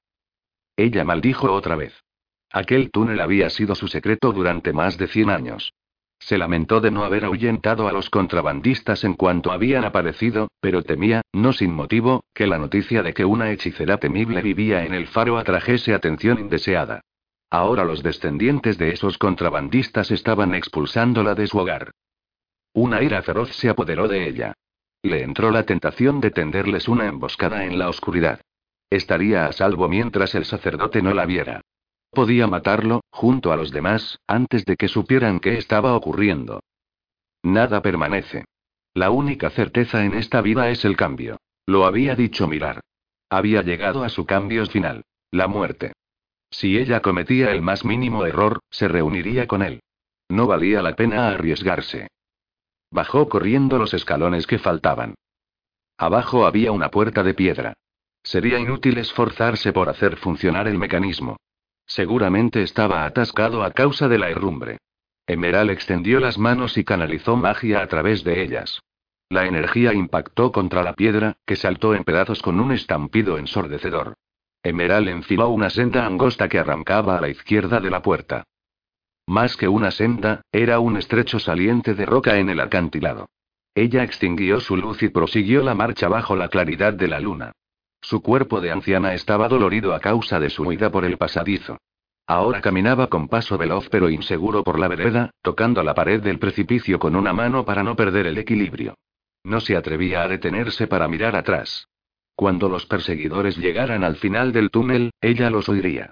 [0.76, 2.00] Ella maldijo otra vez.
[2.52, 5.72] Aquel túnel había sido su secreto durante más de 100 años.
[6.20, 11.22] Se lamentó de no haber ahuyentado a los contrabandistas en cuanto habían aparecido, pero temía,
[11.32, 15.38] no sin motivo, que la noticia de que una hechicera temible vivía en el faro
[15.38, 17.00] atrajese atención indeseada.
[17.50, 21.90] Ahora los descendientes de esos contrabandistas estaban expulsándola de su hogar.
[22.74, 24.52] Una ira feroz se apoderó de ella.
[25.02, 28.40] Le entró la tentación de tenderles una emboscada en la oscuridad.
[28.90, 31.62] Estaría a salvo mientras el sacerdote no la viera.
[32.10, 36.60] Podía matarlo, junto a los demás, antes de que supieran qué estaba ocurriendo.
[37.42, 38.44] Nada permanece.
[38.94, 41.38] La única certeza en esta vida es el cambio.
[41.66, 42.80] Lo había dicho Mirar.
[43.28, 45.04] Había llegado a su cambio final.
[45.30, 45.92] La muerte.
[46.50, 49.80] Si ella cometía el más mínimo error, se reuniría con él.
[50.28, 52.08] No valía la pena arriesgarse.
[52.90, 55.14] Bajó corriendo los escalones que faltaban.
[55.96, 57.74] Abajo había una puerta de piedra.
[58.24, 61.36] Sería inútil esforzarse por hacer funcionar el mecanismo.
[61.90, 64.78] Seguramente estaba atascado a causa de la herrumbre.
[65.26, 68.80] Emerald extendió las manos y canalizó magia a través de ellas.
[69.28, 74.14] La energía impactó contra la piedra, que saltó en pedazos con un estampido ensordecedor.
[74.62, 78.44] Emerald enfiló una senda angosta que arrancaba a la izquierda de la puerta.
[79.26, 83.28] Más que una senda, era un estrecho saliente de roca en el acantilado.
[83.74, 87.50] Ella extinguió su luz y prosiguió la marcha bajo la claridad de la luna.
[88.00, 91.78] Su cuerpo de anciana estaba dolorido a causa de su huida por el pasadizo.
[92.26, 96.98] Ahora caminaba con paso veloz pero inseguro por la vereda, tocando la pared del precipicio
[96.98, 98.94] con una mano para no perder el equilibrio.
[99.42, 101.88] No se atrevía a detenerse para mirar atrás.
[102.36, 106.10] Cuando los perseguidores llegaran al final del túnel, ella los oiría.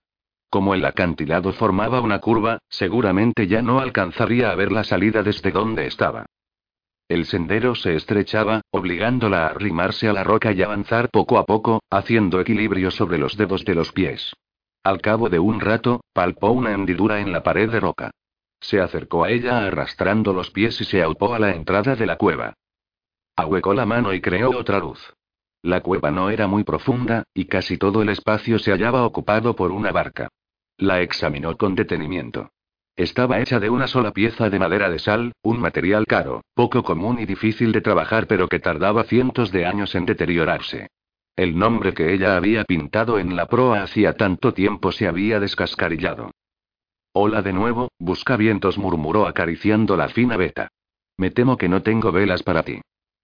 [0.50, 5.52] Como el acantilado formaba una curva, seguramente ya no alcanzaría a ver la salida desde
[5.52, 6.26] donde estaba.
[7.08, 11.80] El sendero se estrechaba, obligándola a arrimarse a la roca y avanzar poco a poco,
[11.90, 14.34] haciendo equilibrio sobre los dedos de los pies.
[14.84, 18.10] Al cabo de un rato, palpó una hendidura en la pared de roca.
[18.60, 22.16] Se acercó a ella arrastrando los pies y se aupó a la entrada de la
[22.16, 22.54] cueva.
[23.36, 25.14] Ahuecó la mano y creó otra luz.
[25.62, 29.72] La cueva no era muy profunda, y casi todo el espacio se hallaba ocupado por
[29.72, 30.28] una barca.
[30.76, 32.50] La examinó con detenimiento.
[32.98, 37.20] Estaba hecha de una sola pieza de madera de sal, un material caro, poco común
[37.20, 40.88] y difícil de trabajar pero que tardaba cientos de años en deteriorarse.
[41.36, 46.32] El nombre que ella había pintado en la proa hacía tanto tiempo se había descascarillado.
[47.12, 50.66] Hola de nuevo, buscavientos murmuró acariciando la fina veta.
[51.16, 52.80] Me temo que no tengo velas para ti.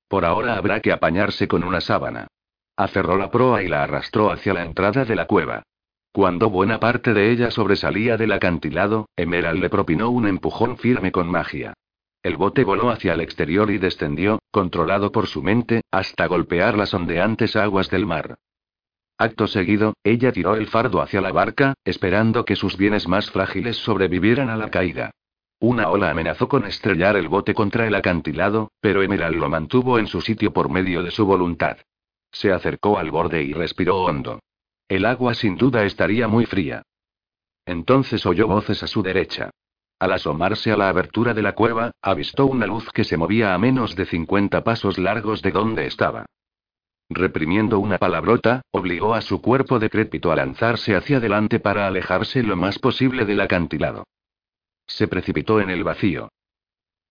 [0.07, 2.29] Por ahora habrá que apañarse con una sábana.
[2.77, 5.65] Aferró la proa y la arrastró hacia la entrada de la cueva.
[6.15, 11.29] Cuando buena parte de ella sobresalía del acantilado, Emerald le propinó un empujón firme con
[11.29, 11.75] magia.
[12.23, 16.95] El bote voló hacia el exterior y descendió, controlado por su mente, hasta golpear las
[16.95, 18.37] ondeantes aguas del mar.
[19.19, 23.79] Acto seguido, ella tiró el fardo hacia la barca, esperando que sus bienes más frágiles
[23.79, 25.11] sobrevivieran a la caída.
[25.59, 30.07] Una ola amenazó con estrellar el bote contra el acantilado, pero Emerald lo mantuvo en
[30.07, 31.79] su sitio por medio de su voluntad.
[32.31, 34.39] Se acercó al borde y respiró hondo.
[34.89, 36.83] El agua sin duda estaría muy fría.
[37.67, 39.51] Entonces oyó voces a su derecha.
[39.99, 43.59] Al asomarse a la abertura de la cueva, avistó una luz que se movía a
[43.59, 46.27] menos de 50 pasos largos de donde estaba.
[47.09, 52.57] Reprimiendo una palabrota, obligó a su cuerpo decrépito a lanzarse hacia adelante para alejarse lo
[52.57, 54.05] más posible del acantilado.
[54.87, 56.29] Se precipitó en el vacío.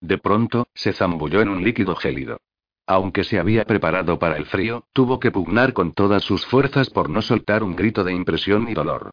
[0.01, 2.37] De pronto, se zambulló en un líquido gélido.
[2.85, 7.09] Aunque se había preparado para el frío, tuvo que pugnar con todas sus fuerzas por
[7.09, 9.11] no soltar un grito de impresión y dolor.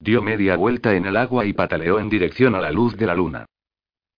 [0.00, 3.14] Dio media vuelta en el agua y pataleó en dirección a la luz de la
[3.14, 3.46] luna.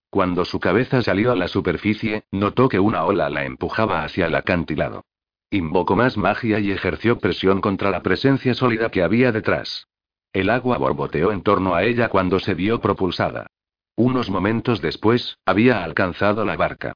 [0.09, 4.35] Cuando su cabeza salió a la superficie, notó que una ola la empujaba hacia el
[4.37, 5.05] acantilado.
[5.51, 9.87] Invocó más magia y ejerció presión contra la presencia sólida que había detrás.
[10.33, 13.49] El agua borboteó en torno a ella cuando se vio propulsada.
[13.97, 16.95] Unos momentos después, había alcanzado la barca.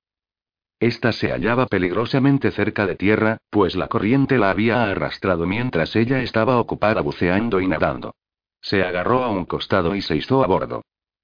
[0.81, 6.23] Esta se hallaba peligrosamente cerca de tierra, pues la corriente la había arrastrado mientras ella
[6.23, 8.15] estaba ocupada buceando y nadando.
[8.61, 10.83] Se agarró a un costado y se hizo a bordo.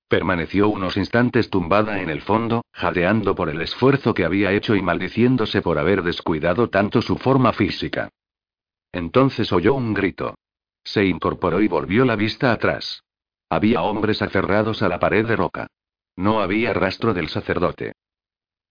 [0.09, 4.82] Permaneció unos instantes tumbada en el fondo, jadeando por el esfuerzo que había hecho y
[4.82, 8.10] maldiciéndose por haber descuidado tanto su forma física.
[8.93, 10.35] Entonces oyó un grito.
[10.82, 13.02] Se incorporó y volvió la vista atrás.
[13.48, 15.68] Había hombres aferrados a la pared de roca.
[16.16, 17.93] No había rastro del sacerdote.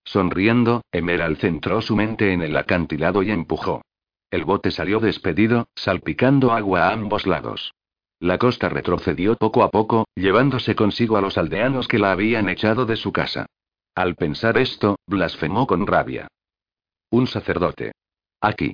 [0.04, 3.82] Sonriendo, Emerald centró su mente en el acantilado y empujó.
[4.30, 7.74] El bote salió despedido, salpicando agua a ambos lados.
[8.20, 12.86] La costa retrocedió poco a poco, llevándose consigo a los aldeanos que la habían echado
[12.86, 13.46] de su casa.
[13.96, 16.28] Al pensar esto, blasfemó con rabia.
[17.12, 17.92] Un sacerdote.
[18.42, 18.74] Aquí.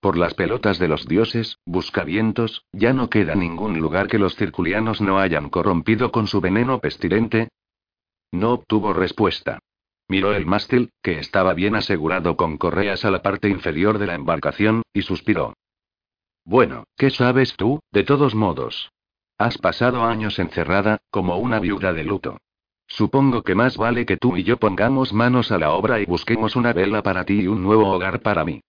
[0.00, 5.00] Por las pelotas de los dioses, buscavientos, ya no queda ningún lugar que los circulianos
[5.00, 7.48] no hayan corrompido con su veneno pestilente.
[8.32, 9.60] No obtuvo respuesta.
[10.10, 14.16] Miró el mástil, que estaba bien asegurado con correas a la parte inferior de la
[14.16, 15.54] embarcación, y suspiró.
[16.44, 18.90] Bueno, ¿qué sabes tú, de todos modos?
[19.38, 22.38] Has pasado años encerrada, como una viuda de luto.
[22.88, 26.56] Supongo que más vale que tú y yo pongamos manos a la obra y busquemos
[26.56, 28.62] una vela para ti y un nuevo hogar para mí.